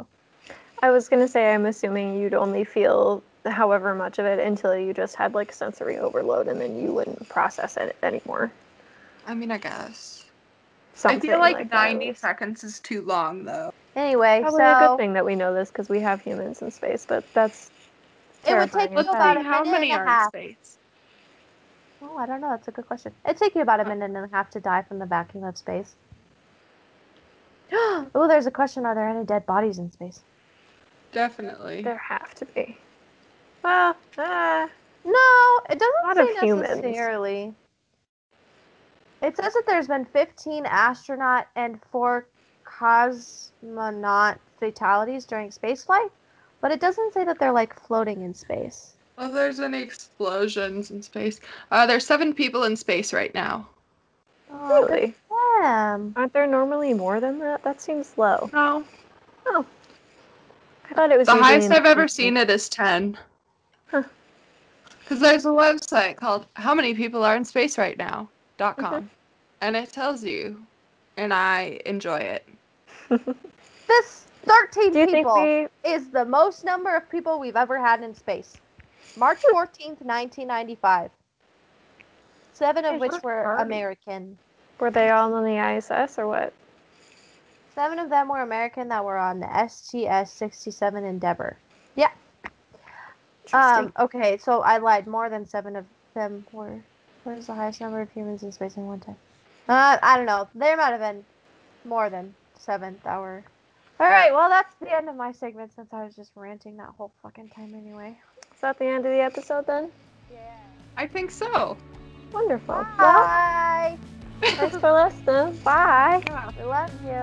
I 0.83 0.91
was 0.91 1.09
gonna 1.09 1.28
say 1.28 1.53
I'm 1.53 1.66
assuming 1.66 2.20
you'd 2.20 2.35
only 2.35 2.64
feel 2.64 3.22
however 3.47 3.95
much 3.95 4.18
of 4.18 4.26
it 4.26 4.39
until 4.39 4.76
you 4.76 4.93
just 4.93 5.16
had 5.16 5.35
like 5.35 5.53
sensory 5.53 5.99
overload 5.99 6.49
and 6.49 6.61
then 6.61 6.81
you 6.81 6.93
wouldn't 6.93 7.28
process 7.28 7.76
it 7.76 7.97
anymore. 8.03 8.51
I 9.26 9.35
mean 9.35 9.51
I 9.51 9.59
guess. 9.59 10.24
Something 10.95 11.31
I 11.31 11.33
feel 11.33 11.41
like, 11.41 11.57
like 11.57 11.72
90 11.72 12.07
least. 12.07 12.20
seconds 12.20 12.64
is 12.64 12.81
too 12.81 13.03
long 13.03 13.45
though. 13.45 13.72
Anyway, 13.97 14.41
so 14.45 14.57
Probably 14.57 14.64
a 14.64 14.89
good 14.89 14.97
thing 14.99 15.12
that 15.14 15.24
we 15.24 15.35
know 15.35 15.55
this 15.55 15.68
because 15.68 15.89
we 15.89 16.01
have 16.01 16.20
humans 16.20 16.62
in 16.62 16.70
space, 16.70 17.05
but 17.07 17.24
that's 17.35 17.70
It 18.47 18.55
would 18.55 18.72
take 18.72 18.91
you 18.91 18.99
about 18.99 19.37
a 19.37 19.43
how 19.43 19.64
many 19.64 19.91
and 19.93 20.09
a 20.09 20.11
are 20.11 20.22
in 20.24 20.28
space. 20.28 20.78
Oh, 22.03 22.16
I 22.16 22.26
don't 22.26 22.41
know. 22.41 22.51
That's 22.51 22.68
a 22.68 22.70
good 22.70 22.87
question. 22.87 23.12
It'd 23.24 23.37
take 23.37 23.55
you 23.55 23.62
about 23.62 23.81
a 23.81 23.85
minute 23.85 24.05
and 24.05 24.16
a 24.16 24.28
half 24.33 24.51
to 24.51 24.61
die 24.61 24.83
from 24.83 24.99
the 24.99 25.07
vacuum 25.07 25.45
of 25.45 25.59
space. 25.59 25.95
oh, 27.72 28.26
there's 28.28 28.47
a 28.47 28.51
question. 28.51 28.87
Are 28.87 28.95
there 28.95 29.09
any 29.09 29.24
dead 29.24 29.45
bodies 29.45 29.78
in 29.78 29.91
space? 29.93 30.20
Definitely. 31.13 31.83
there 31.83 31.97
have 31.97 32.35
to 32.37 32.45
be. 32.47 32.77
Well, 33.63 33.97
uh, 34.17 34.69
No, 35.05 35.61
it 35.69 35.79
doesn't 35.79 36.17
say 36.17 36.37
of 36.37 36.43
humans. 36.43 36.83
necessarily. 36.83 37.55
It 39.23 39.37
says 39.37 39.53
that 39.53 39.65
there's 39.67 39.89
been 39.89 40.07
15 40.07 40.65
astronaut 40.67 41.47
and 41.57 41.79
four 41.91 42.27
cosmonaut 42.65 44.39
fatalities 44.59 45.27
during 45.27 45.51
spaceflight, 45.51 46.11
but 46.61 46.73
it 46.73 46.81
doesn't 46.81 47.13
say 47.13 47.25
that 47.25 47.39
they're 47.39 47.53
like 47.53 47.79
floating 47.79 48.23
in 48.23 48.35
space. 48.35 48.95
Well, 49.19 49.31
there's 49.31 49.61
any 49.61 49.83
explosions 49.83 50.91
in 50.91 51.03
space. 51.03 51.41
Uh, 51.71 51.85
there's 51.87 52.07
seven 52.07 52.33
people 52.33 52.65
in 52.65 52.77
space 52.77 53.13
right 53.13 53.35
now. 53.35 53.69
Oh, 54.51 54.87
good 54.87 54.91
really? 54.91 55.15
Aren't 56.17 56.33
there 56.33 56.47
normally 56.47 56.95
more 56.95 57.21
than 57.21 57.39
that? 57.41 57.63
That 57.63 57.81
seems 57.81 58.17
low. 58.17 58.49
No. 58.53 58.85
Oh. 59.47 59.67
I 60.91 60.95
thought 60.95 61.12
it 61.12 61.18
was 61.18 61.26
The 61.26 61.36
highest 61.36 61.70
I've 61.70 61.86
ever 61.86 62.03
20. 62.03 62.09
seen 62.09 62.36
it 62.36 62.51
is 62.51 62.68
10. 62.68 63.16
Huh. 63.91 64.03
Because 65.01 65.20
there's 65.20 65.45
a 65.47 65.51
website 65.51 66.16
called 66.16 66.47
How 66.55 66.74
Many 66.74 66.95
People 66.95 67.24
Are 67.24 67.36
in 67.36 67.45
Space 67.45 67.78
Right 67.78 67.97
Now 67.99 68.28
dot 68.59 68.76
Mm-hmm. 68.76 68.86
com, 68.86 69.11
and 69.61 69.76
it 69.76 69.93
tells 69.93 70.22
you, 70.24 70.62
and 71.16 71.32
I 71.32 71.80
enjoy 71.86 72.18
it. 72.18 72.49
This 73.88 74.24
13 74.45 74.93
Do 74.93 75.05
think 75.07 75.16
people 75.16 75.43
we 75.43 75.66
is 75.91 76.09
the 76.11 76.24
most 76.24 76.64
number 76.64 76.95
of 76.95 77.09
people 77.11 77.41
we've 77.41 77.57
ever 77.57 77.76
had 77.78 78.03
in 78.05 78.14
space. 78.14 78.57
March 79.16 79.43
14th, 79.53 80.01
1995. 80.03 81.11
Seven 82.53 82.84
of 82.84 83.01
which 83.01 83.20
were 83.24 83.57
American. 83.57 84.38
were 84.78 84.91
they 84.93 85.11
all 85.11 85.34
on 85.34 85.45
the 85.45 85.57
ISS 85.59 86.18
or 86.18 86.28
what? 86.28 86.53
Seven 87.75 87.99
of 87.99 88.11
them 88.11 88.29
were 88.29 88.41
American 88.43 88.89
that 88.89 89.05
were 89.05 89.16
on 89.16 89.41
the 89.41 89.68
STS 89.68 90.33
67 90.33 91.05
Endeavour. 91.05 91.57
Yeah. 91.95 92.11
Um, 93.53 93.87
Interesting. 93.87 93.93
okay, 93.99 94.39
so 94.39 94.61
I 94.61 94.79
lied. 94.79 95.07
More 95.07 95.29
than 95.29 95.47
seven 95.47 95.77
of 95.77 95.85
them 96.14 96.45
were. 96.53 96.81
What 97.25 97.39
is 97.39 97.47
the 97.47 97.55
highest 97.55 97.81
number 97.81 98.01
of 98.01 98.11
humans 98.11 98.43
in 98.43 98.53
space 98.53 98.77
in 98.77 98.87
one 98.87 99.01
time? 99.01 99.16
Uh, 99.68 99.99
I 100.03 100.16
don't 100.16 100.27
know. 100.27 100.49
There 100.55 100.77
might 100.77 100.91
have 100.91 101.01
been 101.01 101.25
more 101.85 102.11
than 102.11 102.35
seven 102.59 102.99
that 103.05 103.18
were. 103.18 103.45
Alright, 104.01 104.33
well, 104.33 104.49
that's 104.49 104.75
the 104.81 104.95
end 104.95 105.09
of 105.09 105.16
my 105.16 105.31
segment 105.31 105.75
since 105.75 105.93
I 105.93 106.05
was 106.05 106.16
just 106.16 106.33
ranting 106.35 106.77
that 106.79 106.89
whole 106.97 107.12
fucking 107.23 107.51
time 107.51 107.75
anyway. 107.75 108.18
Is 108.55 108.61
that 108.62 108.79
the 108.79 108.87
end 108.87 109.05
of 109.05 109.12
the 109.12 109.21
episode 109.21 109.66
then? 109.66 109.91
Yeah. 110.33 110.39
I 110.97 111.07
think 111.07 111.31
so. 111.31 111.77
Wonderful. 112.33 112.75
Well, 112.75 112.87
Bye! 112.97 113.99
Thanks 114.41 114.76
for 114.76 114.93
listening. 114.93 115.57
Bye. 115.62 116.22
We 116.59 116.64
love 116.64 116.91
you. 117.05 117.22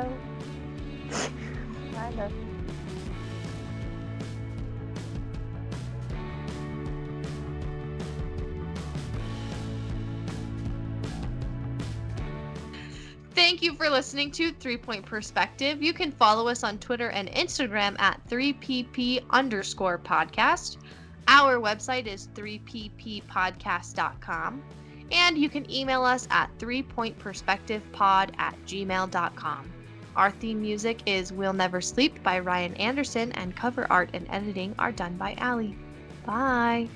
kind 1.94 2.20
of. 2.20 2.32
Thank 13.34 13.62
you 13.62 13.76
for 13.76 13.90
listening 13.90 14.32
to 14.32 14.52
Three 14.52 14.78
Point 14.78 15.06
Perspective. 15.06 15.82
You 15.82 15.94
can 15.94 16.12
follow 16.12 16.48
us 16.48 16.64
on 16.64 16.80
Twitter 16.80 17.12
and 17.12 17.30
Instagram 17.30 17.96
at 18.00 18.20
3pp 18.28 19.24
underscore 19.30 20.00
podcast. 20.00 20.78
Our 21.28 21.60
website 21.60 22.08
is 22.08 22.30
3pppodcast.com. 22.34 24.64
And 25.12 25.38
you 25.38 25.50
can 25.50 25.70
email 25.72 26.04
us 26.04 26.28
at 26.32 26.50
3pointperspectivepod 26.60 28.32
at 28.38 28.56
gmail.com. 28.66 29.72
Our 30.16 30.32
theme 30.32 30.62
music 30.62 31.02
is 31.06 31.32
We'll 31.32 31.54
Never 31.54 31.80
Sleep 31.80 32.22
by 32.24 32.40
Ryan 32.40 32.74
Andersen, 32.76 33.32
and 33.34 33.56
cover 33.56 33.86
art 33.90 34.10
and 34.14 34.26
editing 34.30 34.74
are 34.80 34.92
done 34.92 35.16
by 35.16 35.36
Ali. 35.40 35.76
Bye. 36.26 36.90